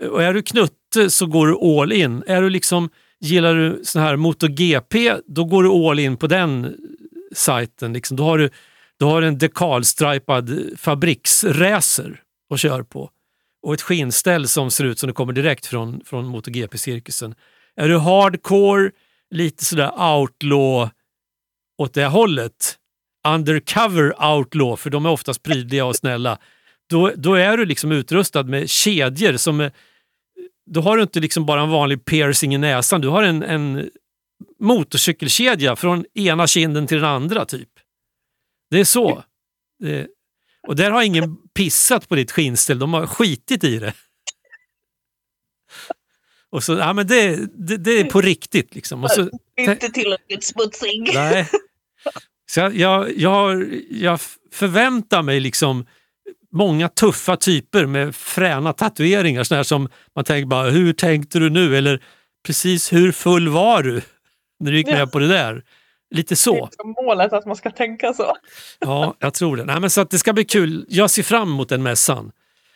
Och 0.09 0.23
är 0.23 0.33
du 0.33 0.41
knutte 0.41 1.09
så 1.09 1.25
går 1.25 1.47
du 1.47 1.81
all 1.81 1.91
in. 1.91 2.23
Är 2.27 2.41
du 2.41 2.49
liksom, 2.49 2.89
gillar 3.23 3.55
du 3.55 3.81
sån 3.83 4.01
här 4.01 4.15
MotoGP, 4.15 5.15
då 5.25 5.45
går 5.45 5.63
du 5.63 5.69
all 5.69 5.99
in 5.99 6.17
på 6.17 6.27
den 6.27 6.75
sajten. 7.35 7.93
Liksom. 7.93 8.17
Då 8.17 8.23
har 8.23 8.37
du, 8.37 8.49
då 8.99 9.09
har 9.09 9.21
du 9.21 9.27
en 9.27 9.37
dekalstripad 9.37 10.59
fabriksräser 10.77 12.21
att 12.53 12.59
köra 12.59 12.83
på 12.83 13.09
och 13.63 13.73
ett 13.73 13.81
skinnställ 13.81 14.47
som 14.47 14.71
ser 14.71 14.83
ut 14.83 14.99
som 14.99 15.07
det 15.07 15.13
kommer 15.13 15.33
direkt 15.33 15.65
från, 15.65 16.01
från 16.05 16.25
MotoGP-cirkusen. 16.25 17.35
Är 17.75 17.89
du 17.89 17.97
hardcore, 17.97 18.91
lite 19.31 19.65
sådär 19.65 19.91
outlaw 20.15 20.89
åt 21.77 21.93
det 21.93 22.05
hållet, 22.05 22.77
undercover 23.27 24.23
outlaw, 24.33 24.77
för 24.77 24.89
de 24.89 25.05
är 25.05 25.09
oftast 25.09 25.43
prydliga 25.43 25.85
och 25.85 25.95
snälla, 25.95 26.37
då, 26.89 27.11
då 27.15 27.33
är 27.33 27.57
du 27.57 27.65
liksom 27.65 27.91
utrustad 27.91 28.43
med 28.43 28.69
kedjor 28.69 29.37
som 29.37 29.59
är, 29.59 29.71
då 30.65 30.81
har 30.81 30.97
du 30.97 31.03
inte 31.03 31.19
liksom 31.19 31.45
bara 31.45 31.61
en 31.61 31.69
vanlig 31.69 32.05
piercing 32.05 32.55
i 32.55 32.57
näsan, 32.57 33.01
du 33.01 33.07
har 33.07 33.23
en, 33.23 33.43
en 33.43 33.89
motorcykelkedja 34.59 35.75
från 35.75 36.05
ena 36.13 36.47
kinden 36.47 36.87
till 36.87 36.97
den 36.97 37.05
andra 37.05 37.45
typ. 37.45 37.69
Det 38.69 38.79
är 38.79 38.85
så. 38.85 39.23
Det, 39.79 40.07
och 40.67 40.75
där 40.75 40.91
har 40.91 41.03
ingen 41.03 41.37
pissat 41.53 42.09
på 42.09 42.15
ditt 42.15 42.31
skinnställ, 42.31 42.79
de 42.79 42.93
har 42.93 43.07
skitit 43.07 43.63
i 43.63 43.79
det. 43.79 43.93
Och 46.49 46.63
så, 46.63 46.73
ja, 46.73 46.93
men 46.93 47.07
det, 47.07 47.35
det, 47.67 47.77
det 47.77 47.99
är 47.99 48.03
på 48.03 48.21
riktigt. 48.21 48.75
Liksom. 48.75 49.03
Och 49.03 49.11
så, 49.11 49.29
Inte 49.57 49.89
tillräckligt 49.89 50.43
smutsig. 50.43 51.11
nej. 51.13 51.49
Så 52.45 52.59
jag, 52.59 52.75
jag, 52.75 53.17
jag, 53.17 53.73
jag 53.89 54.19
förväntar 54.51 55.21
mig 55.21 55.39
liksom 55.39 55.85
många 56.53 56.89
tuffa 56.89 57.37
typer 57.37 57.85
med 57.85 58.15
fräna 58.15 58.73
tatueringar. 58.73 59.55
Här 59.55 59.63
som 59.63 59.89
man 60.15 60.25
tänker 60.25 60.47
bara, 60.47 60.69
hur 60.69 60.93
tänkte 60.93 61.39
du 61.39 61.49
nu? 61.49 61.77
Eller 61.77 62.03
precis 62.45 62.93
hur 62.93 63.11
full 63.11 63.49
var 63.49 63.83
du 63.83 64.01
när 64.59 64.71
du 64.71 64.77
gick 64.77 64.87
med 64.87 65.11
på 65.11 65.19
det 65.19 65.27
där? 65.27 65.63
Lite 66.15 66.31
Det 66.33 66.35
så. 66.37 66.55
är 66.57 66.61
liksom 66.61 66.95
målet 67.05 67.33
att 67.33 67.45
man 67.45 67.55
ska 67.55 67.71
tänka 67.71 68.13
så. 68.13 68.35
Ja, 68.79 69.15
jag 69.19 69.33
tror 69.33 69.57
det. 69.57 69.65
Nej, 69.65 69.79
men 69.79 69.89
så 69.89 70.01
att 70.01 70.09
det 70.09 70.17
ska 70.17 70.33
bli 70.33 70.45
kul. 70.45 70.85
Jag 70.89 71.09
ser 71.09 71.23
fram 71.23 71.49
emot 71.51 71.69
den 71.69 71.83
mässan. 71.83 72.31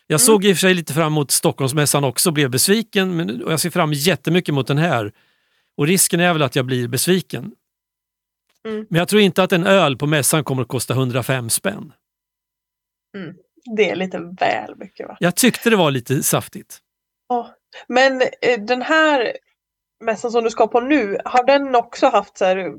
Jag 0.07 0.21
såg 0.21 0.45
i 0.45 0.53
och 0.53 0.57
för 0.57 0.61
sig 0.61 0.73
lite 0.73 0.93
fram 0.93 1.07
emot 1.13 1.31
Stockholmsmässan 1.31 2.03
också, 2.03 2.31
blev 2.31 2.49
besviken. 2.49 3.15
Men 3.15 3.43
och 3.43 3.51
jag 3.51 3.59
ser 3.59 3.69
fram 3.69 3.93
jättemycket 3.93 4.53
mot 4.53 4.67
den 4.67 4.77
här. 4.77 5.11
Och 5.77 5.87
risken 5.87 6.19
är 6.19 6.33
väl 6.33 6.41
att 6.41 6.55
jag 6.55 6.65
blir 6.65 6.87
besviken. 6.87 7.51
Mm. 8.65 8.85
Men 8.89 8.99
jag 8.99 9.07
tror 9.07 9.21
inte 9.21 9.43
att 9.43 9.51
en 9.51 9.67
öl 9.67 9.97
på 9.97 10.05
mässan 10.07 10.43
kommer 10.43 10.61
att 10.61 10.67
kosta 10.67 10.93
105 10.93 11.49
spänn. 11.49 11.93
Det 13.75 13.89
är 13.89 13.95
lite 13.95 14.19
väl 14.39 14.75
mycket 14.75 15.07
va? 15.07 15.17
Jag 15.19 15.35
tyckte 15.35 15.69
det 15.69 15.75
var 15.75 15.91
lite 15.91 16.23
saftigt. 16.23 16.77
Ja. 17.29 17.49
Men 17.87 18.21
eh, 18.21 18.59
den 18.59 18.81
här 18.81 19.37
mässan 20.03 20.31
som 20.31 20.43
du 20.43 20.49
ska 20.49 20.67
på 20.67 20.79
nu, 20.79 21.17
har 21.25 21.43
den 21.43 21.75
också 21.75 22.07
haft 22.07 22.37
så 22.37 22.45
här 22.45 22.73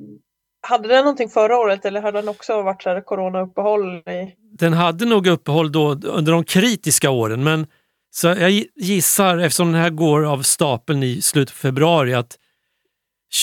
hade 0.60 0.88
den 0.88 1.04
någonting 1.04 1.28
förra 1.28 1.58
året 1.58 1.84
eller 1.84 2.00
hade 2.00 2.18
den 2.18 2.28
också 2.28 2.62
varit 2.62 2.82
så 2.82 2.88
här 2.88 3.00
coronauppehåll? 3.00 3.96
I... 3.96 4.34
Den 4.58 4.72
hade 4.72 5.04
nog 5.04 5.26
uppehåll 5.26 5.72
då 5.72 5.90
under 5.90 6.32
de 6.32 6.44
kritiska 6.44 7.10
åren 7.10 7.44
men 7.44 7.66
så 8.10 8.26
jag 8.26 8.64
gissar, 8.76 9.38
eftersom 9.38 9.72
den 9.72 9.82
här 9.82 9.90
går 9.90 10.24
av 10.24 10.42
stapeln 10.42 11.02
i 11.02 11.22
slutet 11.22 11.54
på 11.54 11.58
februari, 11.58 12.14
att 12.14 12.38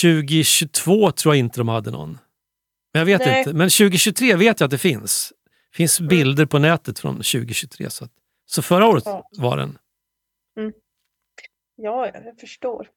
2022 0.02 1.12
tror 1.12 1.36
jag 1.36 1.40
inte 1.40 1.60
de 1.60 1.68
hade 1.68 1.92
någon. 1.92 2.18
Men 2.94 3.00
jag 3.00 3.06
vet 3.06 3.26
Nej. 3.26 3.40
inte. 3.40 3.54
Men 3.54 3.70
2023 3.70 4.36
vet 4.36 4.60
jag 4.60 4.68
att 4.68 4.72
det 4.72 4.78
finns. 4.78 5.34
Det 5.76 5.78
finns 5.78 6.00
Mm. 6.00 6.08
bilder 6.10 6.46
på 6.46 6.60
nätet 6.60 7.00
från 7.00 7.16
2023. 7.16 7.90
Så, 7.90 8.06
att, 8.06 8.12
så 8.46 8.62
förra 8.62 8.88
året 8.88 9.04
Ja. 9.06 9.30
var 9.38 9.58
den. 9.58 9.78
Ja, 11.76 12.08
ja, 12.08 12.22
jag 12.26 12.40
förstår. 12.40 12.88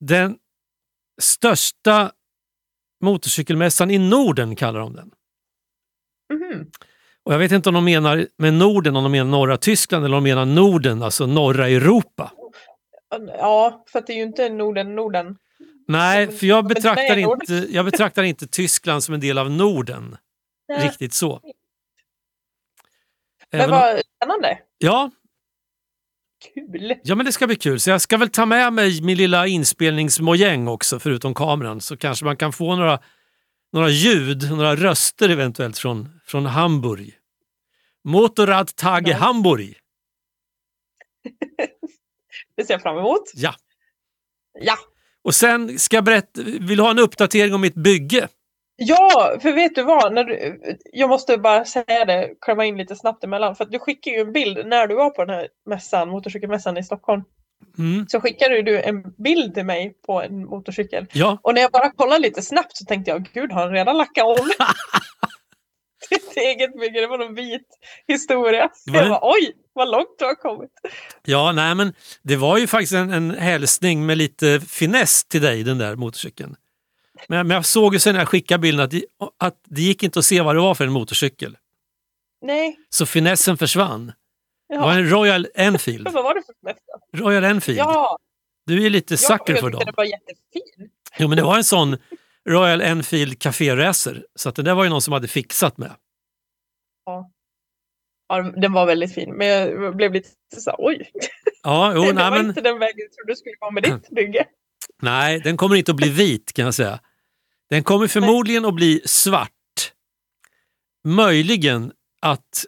Den 0.00 0.36
största 1.20 2.12
motorcykelmässan 3.02 3.90
i 3.90 3.98
Norden 3.98 4.56
kallar 4.56 4.80
de 4.80 4.96
den. 4.96 5.10
Mhm. 6.34 6.70
Och 7.22 7.32
jag 7.34 7.38
vet 7.38 7.52
inte 7.52 7.68
om 7.68 7.74
de 7.74 7.84
menar 7.84 8.26
med 8.38 8.54
Norden, 8.54 8.96
om 8.96 9.02
de 9.02 9.12
menar 9.12 9.30
norra 9.30 9.56
Tyskland 9.56 10.04
eller 10.04 10.16
om 10.16 10.24
de 10.24 10.30
menar 10.30 10.44
Norden, 10.46 11.02
alltså 11.02 11.26
norra 11.26 11.68
Europa. 11.68 12.32
Ja, 13.38 13.84
för 13.88 13.98
att 13.98 14.06
det 14.06 14.12
är 14.12 14.16
ju 14.16 14.22
inte 14.22 14.48
Norden, 14.48 14.94
Norden. 14.94 15.36
Nej, 15.88 16.28
för 16.32 16.46
jag 16.46 16.66
betraktar, 16.66 17.16
inte, 17.16 17.66
jag 17.70 17.84
betraktar 17.84 18.22
inte 18.22 18.46
Tyskland 18.46 19.04
som 19.04 19.14
en 19.14 19.20
del 19.20 19.38
av 19.38 19.50
Norden. 19.50 20.16
Nej. 20.68 20.88
Riktigt 20.88 21.14
så. 21.14 21.40
Men 23.56 23.60
Även 23.60 23.70
vad 23.80 24.02
spännande. 24.16 24.58
ja, 24.78 25.10
Kul. 26.54 26.94
ja, 27.02 27.14
men 27.14 27.26
det 27.26 27.32
ska 27.32 27.46
bli 27.46 27.56
kul. 27.56 27.80
Så 27.80 27.90
jag 27.90 28.00
ska 28.00 28.16
väl 28.16 28.28
ta 28.28 28.46
med 28.46 28.72
mig 28.72 29.02
min 29.02 29.16
lilla 29.16 29.46
inspelningsmojäng 29.46 30.68
också, 30.68 30.98
förutom 30.98 31.34
kameran. 31.34 31.80
Så 31.80 31.96
kanske 31.96 32.24
man 32.24 32.36
kan 32.36 32.52
få 32.52 32.76
några, 32.76 32.98
några 33.72 33.88
ljud, 33.88 34.50
några 34.50 34.76
röster 34.76 35.28
eventuellt 35.28 35.78
från, 35.78 36.20
från 36.26 36.46
Hamburg. 36.46 37.14
Motorrad 38.04 38.76
Tage 38.76 39.08
Ja. 39.08 39.16
Hamburg. 39.16 39.76
Det 42.56 42.64
ser 42.64 42.74
jag 42.74 42.82
fram 42.82 42.98
emot. 42.98 43.22
Ja. 43.34 43.54
Ja. 44.60 44.76
Och 45.24 45.34
sen 45.34 45.78
ska 45.78 45.96
jag 45.96 46.04
berätta, 46.04 46.42
vill 46.42 46.76
du 46.76 46.82
ha 46.82 46.90
en 46.90 46.98
uppdatering 46.98 47.54
om 47.54 47.60
mitt 47.60 47.74
bygge? 47.74 48.28
Ja, 48.76 49.38
för 49.42 49.52
vet 49.52 49.74
du 49.74 49.82
vad? 49.82 50.12
När 50.12 50.24
du, 50.24 50.60
jag 50.92 51.08
måste 51.08 51.38
bara 51.38 51.64
säga 51.64 52.04
det, 52.04 52.34
klämma 52.40 52.64
in 52.64 52.76
lite 52.76 52.96
snabbt 52.96 53.24
emellan. 53.24 53.56
För 53.56 53.64
att 53.64 53.72
du 53.72 53.78
skickade 53.78 54.16
ju 54.16 54.22
en 54.22 54.32
bild 54.32 54.66
när 54.66 54.86
du 54.86 54.94
var 54.94 55.10
på 55.10 55.24
den 55.24 55.34
här 55.34 55.48
mässan, 55.66 56.08
motorcykelmässan 56.08 56.76
i 56.76 56.84
Stockholm. 56.84 57.22
Mm. 57.78 58.06
Så 58.08 58.20
skickade 58.20 58.62
du 58.62 58.82
en 58.82 59.14
bild 59.18 59.54
till 59.54 59.64
mig 59.64 59.94
på 60.06 60.22
en 60.22 60.44
motorcykel. 60.44 61.06
Ja, 61.12 61.38
Och 61.42 61.54
när 61.54 61.62
jag 61.62 61.70
bara 61.70 61.90
kollade 61.90 62.20
lite 62.20 62.42
snabbt 62.42 62.76
så 62.76 62.84
tänkte 62.84 63.10
jag, 63.10 63.28
gud 63.34 63.52
har 63.52 63.62
han 63.62 63.72
redan 63.72 63.96
lackat 63.96 64.24
om? 64.24 64.50
Sitt 66.08 66.36
eget 66.36 66.80
bygge, 66.80 67.00
det 67.00 67.06
var 67.06 67.18
någon 67.18 67.34
vit 67.34 67.68
historia. 68.06 68.68
Var 68.86 69.00
jag 69.00 69.08
bara, 69.08 69.20
oj, 69.22 69.52
vad 69.72 69.90
långt 69.90 70.18
du 70.18 70.24
har 70.24 70.34
kommit. 70.34 70.70
ja 71.24 71.52
nej, 71.52 71.74
men 71.74 71.92
det 72.22 72.36
var 72.36 72.58
ju 72.58 72.66
faktiskt 72.66 72.92
en, 72.92 73.10
en 73.10 73.30
hälsning 73.30 74.06
med 74.06 74.18
lite 74.18 74.60
finess 74.60 75.24
till 75.24 75.42
dig, 75.42 75.62
den 75.62 75.78
där 75.78 75.96
motorcykeln. 75.96 76.56
Men, 77.28 77.46
men 77.46 77.54
jag 77.54 77.64
såg 77.66 77.94
ju 77.94 78.00
sen 78.00 78.12
när 78.14 78.20
jag 78.20 78.28
skickade 78.28 78.58
bilden 78.58 78.84
att 78.84 78.90
det, 78.90 79.04
att 79.38 79.60
det 79.64 79.82
gick 79.82 80.02
inte 80.02 80.18
att 80.18 80.24
se 80.24 80.40
vad 80.40 80.54
det 80.56 80.60
var 80.60 80.74
för 80.74 80.84
en 80.84 80.92
motorcykel. 80.92 81.56
Nej, 82.40 82.76
Så 82.90 83.06
finessen 83.06 83.56
försvann. 83.56 84.12
Det 84.68 84.78
var 84.78 84.92
ja. 84.92 84.98
en 84.98 85.10
Royal 85.10 85.46
Enfield. 85.54 86.08
Vad 86.12 86.24
var 86.24 86.34
det 86.34 86.42
för 86.46 86.54
mässa? 86.62 87.24
Royal 87.24 87.44
Enfield. 87.44 87.78
Ja, 87.78 88.18
Du 88.66 88.86
är 88.86 88.90
lite 88.90 89.12
jag, 89.12 89.20
sucker 89.20 89.34
jag 89.36 89.46
för 89.46 89.52
tyckte 89.54 89.70
dem. 89.70 89.82
den 89.86 89.94
var 89.96 90.04
jättefin. 90.04 90.90
Jo, 91.18 91.28
men 91.28 91.36
det 91.36 91.42
var 91.44 91.56
en 91.56 91.64
sån 91.64 91.96
Royal 92.48 92.80
Enfield 92.80 93.38
Café 93.38 93.76
Racer. 93.76 94.26
Så 94.34 94.48
att 94.48 94.54
det 94.56 94.62
där 94.62 94.74
var 94.74 94.84
ju 94.84 94.90
någon 94.90 95.02
som 95.02 95.12
hade 95.12 95.28
fixat 95.28 95.78
med. 95.78 95.92
Ja, 98.28 98.42
den 98.56 98.72
var 98.72 98.86
väldigt 98.86 99.14
fin, 99.14 99.34
men 99.36 99.46
jag 99.46 99.96
blev 99.96 100.12
lite 100.12 100.28
så 100.56 100.74
oj. 100.78 101.10
Ja, 101.62 101.92
jo, 101.94 102.02
det 102.06 102.12
nej, 102.12 102.30
var 102.30 102.38
men, 102.38 102.46
inte 102.46 102.60
den 102.60 102.78
vägen 102.78 102.98
jag 102.98 103.12
trodde 103.12 103.32
du 103.32 103.36
skulle 103.36 103.54
gå 103.58 103.70
med 103.70 103.82
ditt 103.82 104.10
bygge. 104.16 104.46
Nej, 105.02 105.40
den 105.40 105.56
kommer 105.56 105.76
inte 105.76 105.90
att 105.90 105.96
bli 105.96 106.08
vit 106.08 106.52
kan 106.52 106.64
jag 106.64 106.74
säga. 106.74 107.00
Den 107.70 107.84
kommer 107.84 108.06
förmodligen 108.06 108.64
att 108.64 108.74
bli 108.74 109.02
svart. 109.04 109.50
Möjligen 111.04 111.92
att 112.20 112.64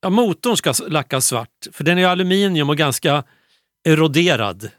ja, 0.00 0.10
motorn 0.10 0.56
ska 0.56 0.74
lackas 0.88 1.26
svart, 1.26 1.66
för 1.72 1.84
den 1.84 1.98
är 1.98 2.06
aluminium 2.06 2.70
och 2.70 2.76
ganska 2.76 3.24
eroderad. 3.84 4.70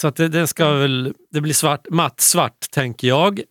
Så 0.00 0.08
att 0.08 0.16
det, 0.16 0.28
den 0.28 0.48
ska 0.48 0.72
väl, 0.72 1.14
det 1.30 1.40
blir 1.40 1.54
svart, 1.54 1.86
matt 1.90 2.20
svart 2.20 2.70
tänker 2.70 3.08
jag. 3.08 3.42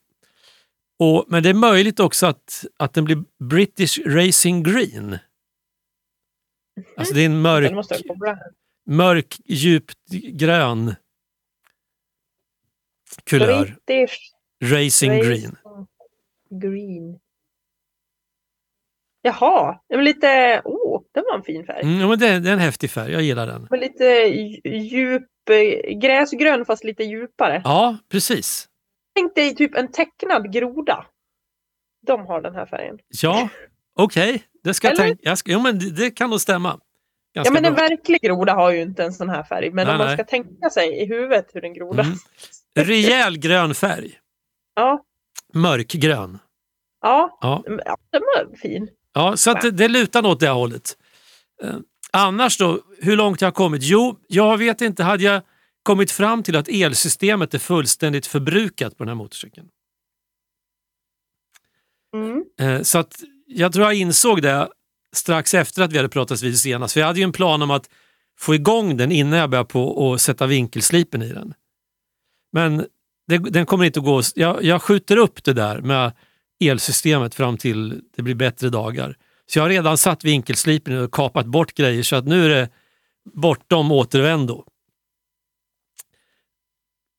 Och, 1.00 1.26
men 1.28 1.44
det 1.44 1.50
är 1.50 1.54
möjligt 1.54 2.00
också 2.00 2.26
att, 2.26 2.66
att 2.78 2.94
den 2.94 3.06
blir 3.06 3.24
British 3.40 4.00
Racing 4.06 4.64
Green. 4.64 5.18
Alltså 6.98 7.14
det 7.14 7.22
är 7.22 7.26
en 7.26 7.42
mörk, 7.42 7.72
mörk 8.90 9.40
djupt 9.46 10.10
grön 10.12 10.96
kulör. 13.26 13.76
British 13.86 14.18
Racing 14.64 15.12
Racing 15.12 15.22
Green. 15.22 15.56
Green. 16.50 17.20
Jaha, 19.22 19.80
det 19.90 19.96
var 19.96 20.04
lite, 20.04 20.62
oh, 20.66 21.02
det 21.14 21.22
var 21.22 21.38
en 21.38 21.44
fin 21.44 21.66
färg. 21.66 21.82
Mm, 21.84 22.10
men 22.10 22.20
det, 22.20 22.40
det 22.40 22.50
är 22.50 22.54
en 22.54 22.60
häftig 22.60 22.92
färg, 22.92 23.12
jag 23.12 23.22
gillar 23.22 23.48
den. 23.48 23.68
Men 23.70 23.80
lite 23.80 24.04
dj- 24.04 24.62
djup, 24.78 25.24
eh, 25.50 25.94
gräsgrön 25.98 26.66
fast 26.66 26.84
lite 26.84 27.04
djupare. 27.04 27.62
Ja, 27.64 27.98
precis. 28.10 28.68
Tänk 29.16 29.36
dig 29.36 29.56
typ 29.56 29.76
en 29.76 29.92
tecknad 29.92 30.54
groda. 30.54 31.06
De 32.08 32.26
har 32.26 32.42
den 32.42 32.56
här 32.56 32.66
färgen. 32.66 33.00
Ja, 33.22 33.50
okej. 33.96 34.44
Det 34.64 34.74
ska 34.74 34.88
jag 34.88 34.94
Eller? 35.00 35.04
tänka. 35.08 35.22
Jag 35.30 35.38
ska, 35.38 35.52
jo, 35.52 35.60
men 35.60 35.80
det, 35.80 35.92
det 35.92 36.12
kan 36.12 36.30
nog 36.30 36.42
stämma. 36.42 36.80
Ganska 37.36 37.50
ja 37.50 37.54
men 37.54 37.66
en 37.66 37.74
bra. 37.74 37.84
verklig 37.84 38.22
groda 38.22 38.54
har 38.54 38.72
ju 38.72 38.82
inte 38.82 39.04
en 39.04 39.14
sån 39.14 39.30
här 39.30 39.44
färg. 39.44 39.72
Men 39.72 39.86
Nej, 39.86 39.92
om 39.94 39.98
man 39.98 40.08
nej. 40.08 40.16
ska 40.18 40.24
tänka 40.24 40.70
sig 40.70 41.02
i 41.02 41.06
huvudet 41.06 41.46
hur 41.54 41.66
en 41.66 41.74
groda... 41.74 42.04
Mm. 42.04 42.16
Rejäl 42.80 43.38
grön 43.38 43.76
färg. 43.76 44.18
Ja, 44.76 45.04
Mörkgrön. 45.54 46.40
ja, 47.02 47.38
Ja, 47.42 47.64
den 48.12 48.22
var 48.22 48.58
fin. 48.58 48.90
ja 49.14 49.38
så 49.38 49.52
att 49.52 49.62
det, 49.62 49.72
det 49.72 49.88
lutar 49.88 50.26
åt 50.26 50.40
det 50.40 50.48
här 50.48 50.54
hållet. 50.54 50.98
Eh, 51.64 51.76
annars 52.12 52.58
då, 52.58 52.82
hur 53.02 53.18
långt 53.18 53.42
jag 53.42 53.48
har 53.48 53.52
kommit? 53.52 53.84
Jo, 53.84 54.20
jag 54.28 54.58
vet 54.58 54.82
inte. 54.82 55.04
Hade 55.04 55.24
jag 55.24 55.42
kommit 55.84 56.12
fram 56.12 56.44
till 56.44 56.56
att 56.56 56.68
elsystemet 56.70 57.54
är 57.54 57.60
fullständigt 57.60 58.28
förbrukat 58.28 58.98
på 58.98 59.04
den 59.04 59.08
här 59.08 59.16
motorcykeln? 59.16 59.68
Mm. 62.16 62.44
Eh, 62.60 62.82
Så 62.82 62.98
att 63.00 63.24
jag 63.46 63.74
tror 63.74 63.86
jag 63.86 63.94
insåg 63.94 64.42
det 64.42 64.70
strax 65.16 65.54
efter 65.54 65.82
att 65.84 65.94
vi 65.94 65.98
hade 65.98 66.10
pratat 66.10 66.42
vid 66.42 66.60
senast. 66.60 66.94
För 66.94 67.00
jag 67.00 67.08
hade 67.08 67.20
ju 67.20 67.24
en 67.24 67.32
plan 67.32 67.62
om 67.62 67.72
att 67.72 67.90
få 68.40 68.56
igång 68.56 68.98
den 68.98 69.12
innan 69.12 69.40
jag 69.40 69.50
började 69.50 69.70
på 69.70 69.84
och 69.84 70.22
sätta 70.22 70.48
vinkelslipen 70.48 71.22
i 71.22 71.34
den. 71.34 71.54
Men 72.52 72.86
det, 73.28 73.38
den 73.38 73.66
kommer 73.66 73.86
inte 73.86 74.00
att 74.00 74.06
gå. 74.06 74.22
Jag, 74.36 74.64
jag 74.64 74.82
skjuter 74.82 75.18
upp 75.18 75.44
det 75.44 75.54
där 75.54 75.82
med 75.82 76.12
elsystemet 76.64 77.36
fram 77.36 77.58
till 77.58 78.02
det 78.16 78.22
blir 78.22 78.36
bättre 78.36 78.70
dagar. 78.70 79.18
Så 79.46 79.60
jag 79.60 79.64
har 79.64 79.70
redan 79.70 79.98
satt 79.98 80.24
vinkelslipen 80.24 80.98
och 80.98 81.12
kapat 81.12 81.46
bort 81.46 81.74
grejer 81.74 82.04
så 82.04 82.16
att 82.16 82.26
nu 82.26 82.46
är 82.46 82.50
det 82.50 82.70
bortom 83.34 83.92
återvändo. 83.92 84.66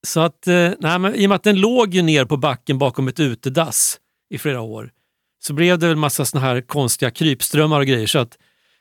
Så 0.07 0.19
att, 0.19 0.47
eh, 0.47 0.71
nej, 0.79 0.99
men 0.99 1.15
i 1.15 1.25
och 1.25 1.29
med 1.29 1.35
att 1.35 1.43
den 1.43 1.59
låg 1.59 1.93
ju 1.93 2.01
ner 2.01 2.25
på 2.25 2.37
backen 2.37 2.77
bakom 2.77 3.07
ett 3.07 3.19
utedass 3.19 3.99
i 4.29 4.37
flera 4.37 4.61
år 4.61 4.91
så 5.39 5.53
blev 5.53 5.79
det 5.79 5.87
väl 5.87 5.95
massa 5.95 6.25
såna 6.25 6.43
här 6.43 6.61
konstiga 6.61 7.11
krypströmmar 7.11 7.79
och 7.79 7.85
grejer 7.85 8.07
så 8.07 8.19
att 8.19 8.37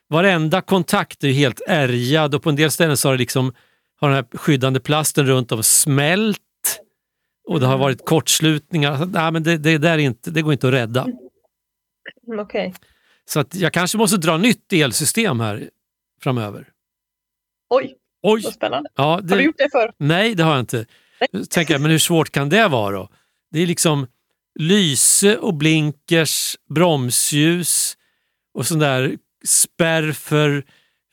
varenda 0.09 0.61
kontakt 0.61 1.25
är 1.25 1.33
helt 1.33 1.61
ärgad 1.67 2.35
och 2.35 2.43
på 2.43 2.51
en 2.51 2.57
del 2.57 2.71
ställen 2.71 2.97
så 2.97 3.09
har 3.09 3.13
det 3.13 3.19
liksom 3.19 3.53
har 4.03 4.09
den 4.09 4.17
här 4.17 4.39
skyddande 4.39 4.81
plasten 4.81 5.27
runt 5.27 5.53
om 5.53 5.63
smält 5.63 6.39
och 7.49 7.61
det 7.61 7.67
har 7.67 7.75
Mm. 7.75 7.81
varit 7.83 8.05
kortslutningar. 8.07 8.97
Så, 8.97 9.05
nej, 9.05 9.33
men 9.33 9.43
det, 9.43 9.57
det, 9.59 9.79
där 9.79 9.91
är 9.93 9.99
inte, 9.99 10.31
det 10.31 10.43
går 10.43 10.53
inte 10.53 10.69
att 10.69 10.75
rädda. 10.75 11.03
Mm, 11.03 12.41
Okej. 12.41 12.75
Så 13.25 13.41
att 13.41 13.55
jag 13.55 13.73
kanske 13.73 13.99
måste 13.99 14.17
dra 14.17 14.37
nytt 14.37 14.73
elsystem 14.73 15.41
här 15.41 15.71
framöver. 16.23 16.69
Oj, 17.71 17.95
Oj! 18.23 18.41
vad 18.45 18.53
spännande. 18.53 18.91
Ja, 18.95 19.05
Har 19.05 19.21
du 19.21 19.29
det, 19.37 19.43
gjort 19.43 19.59
det 19.59 19.69
för? 19.73 19.93
nej, 19.99 20.35
det 20.35 20.43
har 20.43 20.51
jag 20.53 20.61
inte. 20.61 20.87
Tänker 21.51 21.75
jag, 21.75 21.81
men 21.81 21.91
hur 21.91 21.99
svårt 21.99 22.31
kan 22.31 22.49
det 22.49 22.69
vara 22.69 22.97
då? 22.97 23.09
Det 23.51 23.61
är 23.63 23.67
liksom 23.67 24.07
lyse 24.59 25.37
och 25.37 25.55
blinkers, 25.55 26.57
bromsljus 26.75 27.97
och 28.55 28.67
sån 28.67 28.79
där 28.79 29.17
spärr 29.45 30.13
för, 30.13 30.65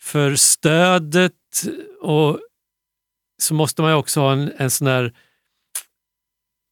för 0.02 0.36
stödet 0.36 1.34
och 2.02 2.40
så 3.42 3.54
måste 3.54 3.82
man 3.82 3.92
ju 3.92 3.98
också 3.98 4.20
ha 4.20 4.32
en, 4.32 4.52
en 4.58 4.70
sån 4.70 4.86
där... 4.86 5.14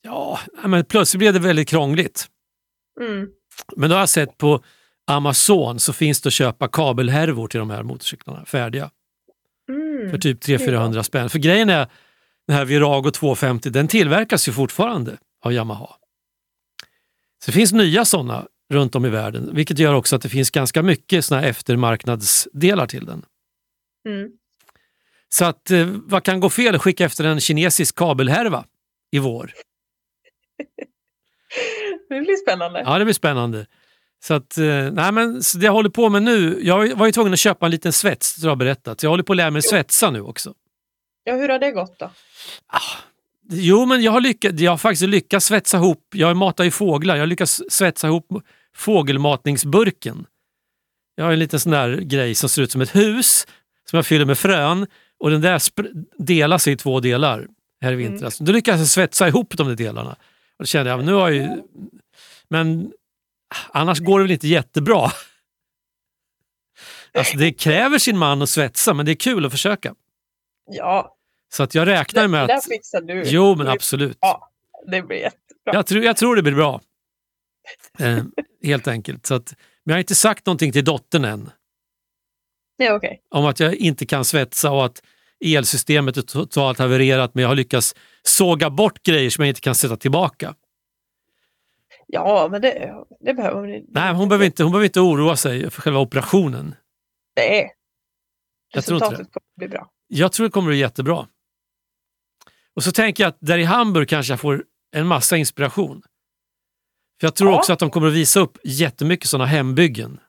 Ja, 0.02 0.40
men 0.64 0.86
plötsligt 0.86 1.20
blev 1.20 1.34
det 1.34 1.40
väldigt 1.40 1.70
krångligt. 1.70 2.28
Mm. 3.02 3.30
Men 3.76 3.90
då 3.90 3.96
har 3.96 4.00
jag 4.00 4.10
sett 4.10 4.38
på 4.38 4.64
Amazon 5.08 5.80
så 5.80 5.94
finns 5.94 6.22
det 6.22 6.28
att 6.28 6.34
köpa 6.34 6.68
kabelhärvor 6.68 7.48
till 7.48 7.60
de 7.60 7.70
här 7.70 7.84
motorcyklarna 7.84 8.46
färdiga 8.46 8.92
Mm. 9.70 10.12
för 10.12 10.18
typ 10.18 10.44
300-400 10.44 11.04
spänn. 11.04 11.30
För 11.30 11.40
grejen 11.40 11.70
är, 11.70 11.88
den 12.48 12.58
här 12.58 12.66
Virago 12.66 13.12
250 13.12 13.70
den 13.70 13.88
tillverkas 13.88 14.48
ju 14.48 14.52
fortfarande 14.52 15.18
av 15.42 15.54
Yamaha. 15.54 15.96
Så 17.46 17.52
det 17.52 17.52
finns 17.52 17.72
nya 17.72 18.06
sådana 18.06 18.48
runt 18.74 18.96
om 18.96 19.06
i 19.06 19.10
världen, 19.10 19.50
vilket 19.56 19.80
gör 19.80 19.94
också 19.94 20.16
att 20.16 20.22
det 20.22 20.30
finns 20.30 20.52
ganska 20.52 20.84
mycket 20.84 21.26
såna 21.26 21.42
här 21.42 21.48
eftermarknadsdelar 21.48 22.88
till 22.88 23.06
den. 23.06 23.26
Mm. 24.08 24.32
Så 25.30 25.46
att, 25.46 25.72
eh, 25.72 25.88
vad 25.88 26.24
kan 26.24 26.40
gå 26.40 26.50
fel? 26.50 26.80
Skicka 26.80 27.06
efter 27.06 27.24
en 27.24 27.40
kinesisk 27.40 27.96
kabelhärva 27.96 28.66
i 29.12 29.20
vår. 29.20 29.52
Det 32.10 32.22
blir 32.22 32.36
spännande. 32.36 32.84
Ja, 32.86 32.98
det 32.98 33.06
blir 33.06 33.14
spännande. 33.14 33.66
Så 34.24 34.34
att, 34.34 34.58
eh, 34.58 34.92
nej 34.92 35.12
men 35.12 35.42
det 35.56 35.66
jag 35.66 35.72
håller 35.72 35.90
på 35.90 36.10
med 36.10 36.24
nu, 36.24 36.60
jag 36.62 36.96
var 36.96 37.06
ju 37.06 37.12
tvungen 37.12 37.34
att 37.34 37.40
köpa 37.40 37.66
en 37.66 37.72
liten 37.72 37.94
svets, 37.94 38.42
har 38.42 38.50
jag 38.50 38.58
berättat. 38.58 39.00
Så 39.00 39.06
jag 39.06 39.10
håller 39.10 39.24
på 39.24 39.34
att 39.34 39.38
lära 39.38 39.52
mig 39.52 39.62
svetsa 39.62 40.10
nu 40.12 40.22
också. 40.22 40.54
Ja, 41.24 41.36
hur 41.36 41.50
har 41.50 41.60
det 41.60 41.72
gått 41.72 42.00
då? 42.00 42.12
Jo, 43.50 43.86
men 43.86 44.02
jag 44.02 44.12
har, 44.12 44.22
lyckats, 44.22 44.60
jag 44.60 44.72
har 44.72 44.78
faktiskt 44.78 45.10
lyckats 45.10 45.46
svetsa 45.46 45.78
ihop, 45.78 46.04
jag 46.14 46.38
matar 46.38 46.64
ju 46.64 46.72
fåglar, 46.72 47.16
jag 47.16 47.22
har 47.22 47.28
lyckats 47.28 47.64
svetsa 47.70 48.08
ihop 48.08 48.28
fågelmatningsburken. 48.76 50.26
Jag 51.16 51.26
har 51.26 51.32
en 51.32 51.40
liten 51.40 51.60
sån 51.60 51.72
där 51.72 51.98
grej 51.98 52.36
som 52.36 52.50
ser 52.50 52.62
ut 52.62 52.72
som 52.72 52.82
ett 52.82 52.96
hus 52.96 53.48
som 53.90 53.98
jag 53.98 54.06
fyller 54.06 54.26
med 54.26 54.38
frön 54.38 54.88
och 55.20 55.30
den 55.30 55.42
där 55.42 55.62
delas 56.18 56.68
i 56.68 56.76
två 56.76 57.00
delar 57.00 57.48
här 57.82 57.94
i 57.94 57.96
vintras. 57.96 58.38
Då 58.38 58.52
lyckades 58.52 58.82
jag 58.82 58.88
svetsa 58.88 59.28
ihop 59.28 59.58
de 59.58 59.68
där 59.68 59.76
delarna. 59.76 60.12
Och 60.12 60.60
då 60.60 60.66
kände 60.66 60.92
jag, 60.92 61.06
nu 61.06 61.14
har 61.14 61.30
jag 61.30 61.36
ju... 61.36 61.64
Men 62.50 62.92
annars 63.70 64.00
går 64.00 64.20
det 64.20 64.24
väl 64.24 64.32
inte 64.32 64.48
jättebra. 64.48 65.12
Alltså 67.14 67.38
det 67.38 67.54
kräver 67.54 67.98
sin 67.98 68.18
man 68.18 68.42
att 68.42 68.50
svetsa, 68.50 68.94
men 68.94 69.06
det 69.06 69.12
är 69.12 69.16
kul 69.16 69.46
att 69.46 69.52
försöka. 69.52 69.96
Ja, 70.72 71.16
Så 71.54 71.64
att 71.64 71.76
jag 71.76 71.88
räknar 71.88 72.28
med 72.28 72.42
det 72.42 72.48
där 72.48 72.58
att... 72.58 72.66
fixar 72.66 73.02
du. 73.02 73.24
Jo, 73.26 73.56
men 73.56 73.68
absolut. 73.68 74.18
Ja, 74.22 74.52
det 74.88 75.02
blir 75.02 75.18
jättebra. 75.18 75.74
Jag 75.74 75.86
tror, 75.86 76.04
jag 76.04 76.18
tror 76.18 76.36
det 76.36 76.42
blir 76.42 76.56
bra. 76.56 76.82
Eh, 78.00 78.24
helt 78.64 78.88
enkelt. 78.88 79.26
Så 79.26 79.36
att, 79.36 79.56
men 79.84 79.92
jag 79.92 79.96
har 79.96 80.00
inte 80.00 80.16
sagt 80.16 80.46
någonting 80.46 80.72
till 80.72 80.84
dottern 80.86 81.26
än 81.26 81.50
Ja, 82.78 82.94
okej. 82.96 83.22
om 83.30 83.46
att 83.46 83.60
jag 83.60 83.76
inte 83.76 84.06
kan 84.06 84.26
svetsa 84.26 84.72
och 84.72 84.86
att 84.86 85.04
elsystemet 85.46 86.18
är 86.18 86.22
totalt 86.22 86.80
havererat 86.80 87.36
men 87.36 87.42
jag 87.42 87.50
har 87.50 87.56
lyckats 87.56 87.96
såga 88.24 88.70
bort 88.70 89.04
grejer 89.04 89.30
som 89.30 89.44
jag 89.44 89.50
inte 89.50 89.62
kan 89.62 89.76
sätta 89.76 89.98
tillbaka. 89.98 90.56
Ja, 92.08 92.48
men 92.52 92.62
det, 92.62 92.94
det 93.20 93.34
behöver 93.34 93.60
hon 93.60 93.74
inte. 93.74 93.92
Nej, 93.92 94.14
hon 94.14 94.30
behöver, 94.30 94.46
inte, 94.46 94.64
hon 94.64 94.72
behöver 94.72 94.86
inte 94.86 95.00
oroa 95.00 95.36
sig 95.36 95.72
för 95.72 95.82
själva 95.82 96.00
operationen. 96.00 96.76
Inte 97.40 97.70
Resultatet 98.74 99.18
kommer 99.18 99.58
bli 99.58 99.68
bra. 99.68 99.90
Jag 100.08 100.32
tror 100.32 100.44
det 100.48 100.52
kommer 100.52 100.70
att 100.70 100.72
bli 100.74 100.80
jättebra. 100.80 101.28
Och 102.76 102.84
så 102.84 102.92
tänker 102.92 103.24
jag 103.24 103.30
att 103.30 103.38
där 103.40 103.58
i 103.58 103.64
Hamburg 103.64 104.10
kanske 104.10 104.34
jag 104.34 104.40
får 104.40 104.64
en 104.96 105.08
massa 105.08 105.38
inspiration. 105.38 106.02
För 107.20 107.28
jag 107.28 107.36
tror 107.36 107.52
Ja. 107.52 107.58
också 107.60 107.74
att 107.74 107.80
de 107.80 107.90
kommer 107.90 108.08
att 108.08 108.14
visa 108.14 108.40
upp 108.40 108.58
jättemycket 108.64 109.30
sådana 109.30 109.46
hembyggen. 109.46 110.20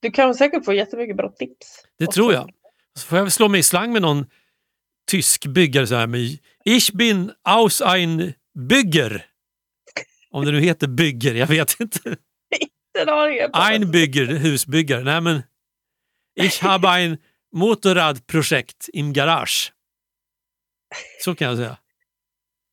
Du 0.00 0.10
kan 0.10 0.34
säkert 0.34 0.64
få 0.64 0.72
jättemycket 0.72 1.16
bra 1.16 1.28
tips. 1.30 1.84
Det 1.98 2.06
också. 2.06 2.16
tror 2.16 2.32
jag. 2.32 2.50
Så 2.94 3.06
får 3.06 3.18
jag 3.18 3.24
väl 3.24 3.30
slå 3.30 3.48
mig 3.48 3.60
i 3.60 3.62
slang 3.62 3.92
med 3.92 4.02
någon 4.02 4.26
tysk 5.10 5.46
byggare 5.46 5.86
så 5.86 5.94
här 5.94 6.06
med 6.06 6.38
Ich 6.64 6.92
bin 6.92 7.32
aus 7.42 7.80
ein 7.82 8.34
Bygger. 8.68 9.26
Om 10.30 10.44
det 10.44 10.52
nu 10.52 10.60
heter 10.60 10.86
bygger, 10.86 11.34
jag 11.34 11.46
vet 11.46 11.80
inte. 11.80 12.16
Ein 13.52 13.90
Bygger, 13.90 14.26
husbyggare. 14.26 15.04
Nej 15.04 15.20
men, 15.20 15.42
ich 16.40 16.62
habe 16.62 16.88
ein 16.88 17.18
Motorradprojekt 17.52 18.88
im 18.92 19.12
Garage. 19.12 19.72
Så 21.24 21.34
kan 21.34 21.48
jag 21.48 21.56
säga. 21.56 21.76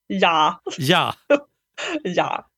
Ja, 0.07 0.61
Ja, 0.77 1.15
ja. 2.03 2.49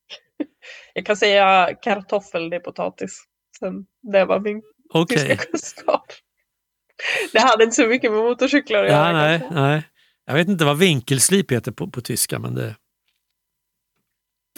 Jag 0.94 1.06
kan 1.06 1.18
säga 1.18 1.76
kartoffel, 1.82 2.50
det 2.50 2.56
är 2.56 2.60
potatis. 2.60 3.24
Sen, 3.60 3.86
det 4.12 4.26
var 4.26 4.40
min 4.40 4.62
okej. 4.94 5.18
tyska 5.18 5.36
kunskap. 5.46 6.06
Det 7.34 7.40
hade 7.40 7.64
inte 7.64 7.76
så 7.76 7.88
mycket 7.88 8.12
med 8.12 8.20
motorcyklar 8.24 8.84
att 8.84 8.92
Ja, 8.92 8.98
göra. 8.98 9.14
nej, 9.14 9.40
kanske. 9.40 9.56
nej. 9.60 9.84
Jag 10.26 10.34
vet 10.34 10.48
inte 10.48 10.66
vad 10.66 10.78
vinkelslip 10.78 11.52
heter 11.52 11.72
på, 11.72 11.88
på 11.90 12.02
tyska, 12.02 12.40
men 12.40 12.56
det... 12.56 12.76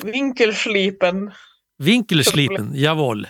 Vinkelslipen. 0.04 1.32
Vinkelslipen, 1.78 2.72
jawohl. 2.76 3.28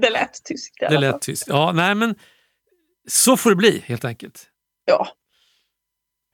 Det 0.00 0.10
lät 0.10 0.44
tyskt 0.44 0.74
Det 0.80 0.98
lät 0.98 1.22
tyst. 1.22 1.44
Ja, 1.48 1.72
nej 1.72 1.94
men 1.94 2.14
så 3.08 3.36
får 3.36 3.50
det 3.50 3.56
bli 3.56 3.82
helt 3.86 4.04
enkelt. 4.04 4.48
Ja, 4.84 5.08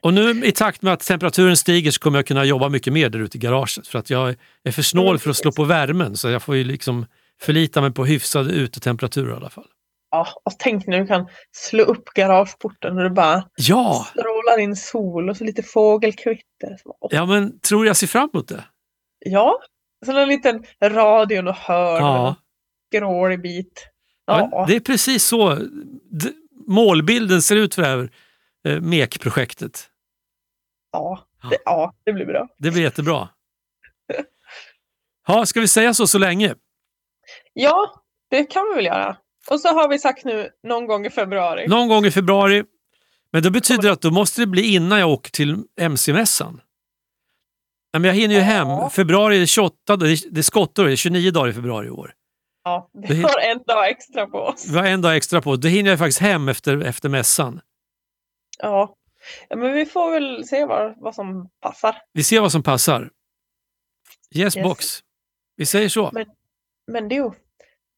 Och 0.02 0.14
nu 0.14 0.44
i 0.46 0.52
takt 0.52 0.82
med 0.82 0.92
att 0.92 1.00
temperaturen 1.00 1.56
stiger 1.56 1.90
så 1.90 2.00
kommer 2.00 2.18
jag 2.18 2.26
kunna 2.26 2.44
jobba 2.44 2.68
mycket 2.68 2.92
mer 2.92 3.08
där 3.10 3.18
ute 3.18 3.36
i 3.38 3.40
garaget 3.40 3.86
för 3.86 3.98
att 3.98 4.10
jag 4.10 4.36
är 4.64 4.72
för 4.72 4.82
snål 4.82 5.08
Mm, 5.08 5.18
för 5.18 5.30
att 5.30 5.36
slå 5.36 5.52
på 5.52 5.64
värmen 5.64 6.16
så 6.16 6.28
jag 6.28 6.42
får 6.42 6.56
ju 6.56 6.64
liksom 6.64 7.06
förlita 7.40 7.80
mig 7.80 7.92
på 7.92 8.04
hyfsade 8.04 8.52
utetemperaturer 8.52 9.32
i 9.32 9.36
alla 9.36 9.50
fall. 9.50 9.66
ja. 10.10 10.26
Och 10.44 10.52
tänk 10.58 10.86
när 10.86 11.00
du 11.00 11.06
kan 11.06 11.28
slå 11.52 11.82
upp 11.82 12.04
garageporten 12.14 12.96
och 12.98 13.02
det 13.04 13.10
bara 13.10 13.48
Ja, 13.56 14.06
strålar 14.10 14.58
in 14.58 14.76
sol 14.76 15.30
och 15.30 15.36
så 15.36 15.44
lite 15.44 15.62
fågelkvitter. 15.62 16.76
Så, 16.82 17.08
ja 17.10 17.26
men 17.26 17.60
tror 17.60 17.86
jag 17.86 17.96
ser 17.96 18.06
fram 18.06 18.30
emot 18.34 18.48
det. 18.48 18.64
Ja, 19.18 19.58
så 20.06 20.18
en 20.18 20.28
liten 20.28 20.64
radion 20.82 21.48
och 21.48 21.54
hörn 21.54 22.02
Ja, 22.02 22.34
grålig 22.92 23.42
bit. 23.42 23.88
ja. 24.26 24.48
Ja, 24.52 24.64
det 24.68 24.76
är 24.76 24.80
precis 24.80 25.24
så 25.24 25.58
målbilden 26.68 27.42
ser 27.42 27.56
ut 27.56 27.74
för 27.74 27.82
det 27.82 27.88
här 27.88 28.10
eh, 28.68 28.80
MEK-projektet. 28.80 29.90
ja, 30.92 31.26
det, 31.50 31.58
ja, 31.64 31.94
det 32.04 32.12
blir 32.12 32.26
bra. 32.26 32.48
Det 32.58 32.70
blir 32.70 32.82
jättebra. 32.82 33.28
Ja, 35.26 35.46
ska 35.46 35.60
vi 35.60 35.68
säga 35.68 35.94
så 35.94 36.06
så 36.06 36.18
länge? 36.18 36.54
Ja, 37.60 38.02
det 38.30 38.44
kan 38.44 38.64
vi 38.68 38.74
väl 38.74 38.84
göra. 38.84 39.16
Och 39.50 39.60
så 39.60 39.68
har 39.68 39.88
vi 39.88 39.98
sagt 39.98 40.24
nu 40.24 40.50
någon 40.62 40.86
gång 40.86 41.06
i 41.06 41.10
februari. 41.10 41.66
Någon 41.68 41.88
gång 41.88 42.04
i 42.06 42.10
februari. 42.10 42.64
Men 43.32 43.42
det 43.42 43.50
betyder 43.50 43.90
att 43.90 44.00
då 44.00 44.10
måste 44.10 44.40
det 44.40 44.46
bli 44.46 44.74
innan 44.74 44.98
jag 45.00 45.10
åker 45.10 45.30
till 45.30 45.56
MC-mässan. 45.80 46.60
Men 47.92 48.04
jag 48.04 48.14
hinner 48.14 48.34
ju 48.34 48.40
Ja. 48.40 48.46
hem. 48.46 48.90
Februari 48.90 49.36
är 49.36 49.40
det 49.40 49.46
28, 49.46 49.74
då, 49.86 49.96
det 49.96 50.12
är- 50.12 50.42
skottår, 50.42 50.84
det 50.84 50.92
är 50.92 50.96
29 50.96 51.30
dagar 51.30 51.48
i 51.48 51.52
februari 51.52 51.86
i 51.86 51.90
år. 51.90 52.14
Ja, 52.64 52.90
vi 52.92 53.22
har 53.22 53.38
en 53.40 53.62
dag 53.66 53.88
extra 53.88 54.26
på 54.26 54.38
oss. 54.38 54.66
Vi 54.68 54.76
har 54.78 54.84
en 54.86 55.02
dag 55.02 55.16
extra 55.16 55.40
på 55.42 55.56
Då 55.56 55.68
hinner 55.68 55.90
jag 55.90 55.98
faktiskt 55.98 56.18
hem 56.20 56.48
efter, 56.48 56.80
efter 56.84 57.08
mässan. 57.08 57.60
Ja. 58.62 58.94
ja, 59.48 59.56
men 59.56 59.72
vi 59.72 59.86
får 59.86 60.10
väl 60.10 60.44
se 60.48 60.64
vad, 60.64 60.94
vad 61.02 61.14
som 61.14 61.48
passar. 61.60 61.96
Vi 62.12 62.24
ser 62.24 62.40
vad 62.40 62.52
som 62.52 62.62
passar. 62.62 63.10
Yes, 64.34 64.56
Yes. 64.56 64.64
box. 64.64 64.86
Vi 65.56 65.66
säger 65.66 65.88
så. 65.88 66.10
Men- 66.12 66.26
Men 66.92 67.08
du, 67.08 67.30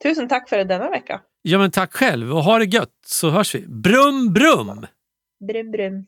tusen 0.03 0.29
tack 0.29 0.49
för 0.49 0.65
denna 0.65 0.91
vecka. 0.91 1.21
Ja 1.43 1.59
men 1.59 1.71
tack 1.71 1.93
själv 1.93 2.33
och 2.37 2.43
ha 2.43 2.59
det 2.59 2.65
gött 2.65 2.99
så 3.07 3.31
hörs 3.31 3.55
vi. 3.55 3.67
Brum 3.67 4.33
brum! 4.33 4.87
Brum, 5.49 5.71
brum. 5.71 6.07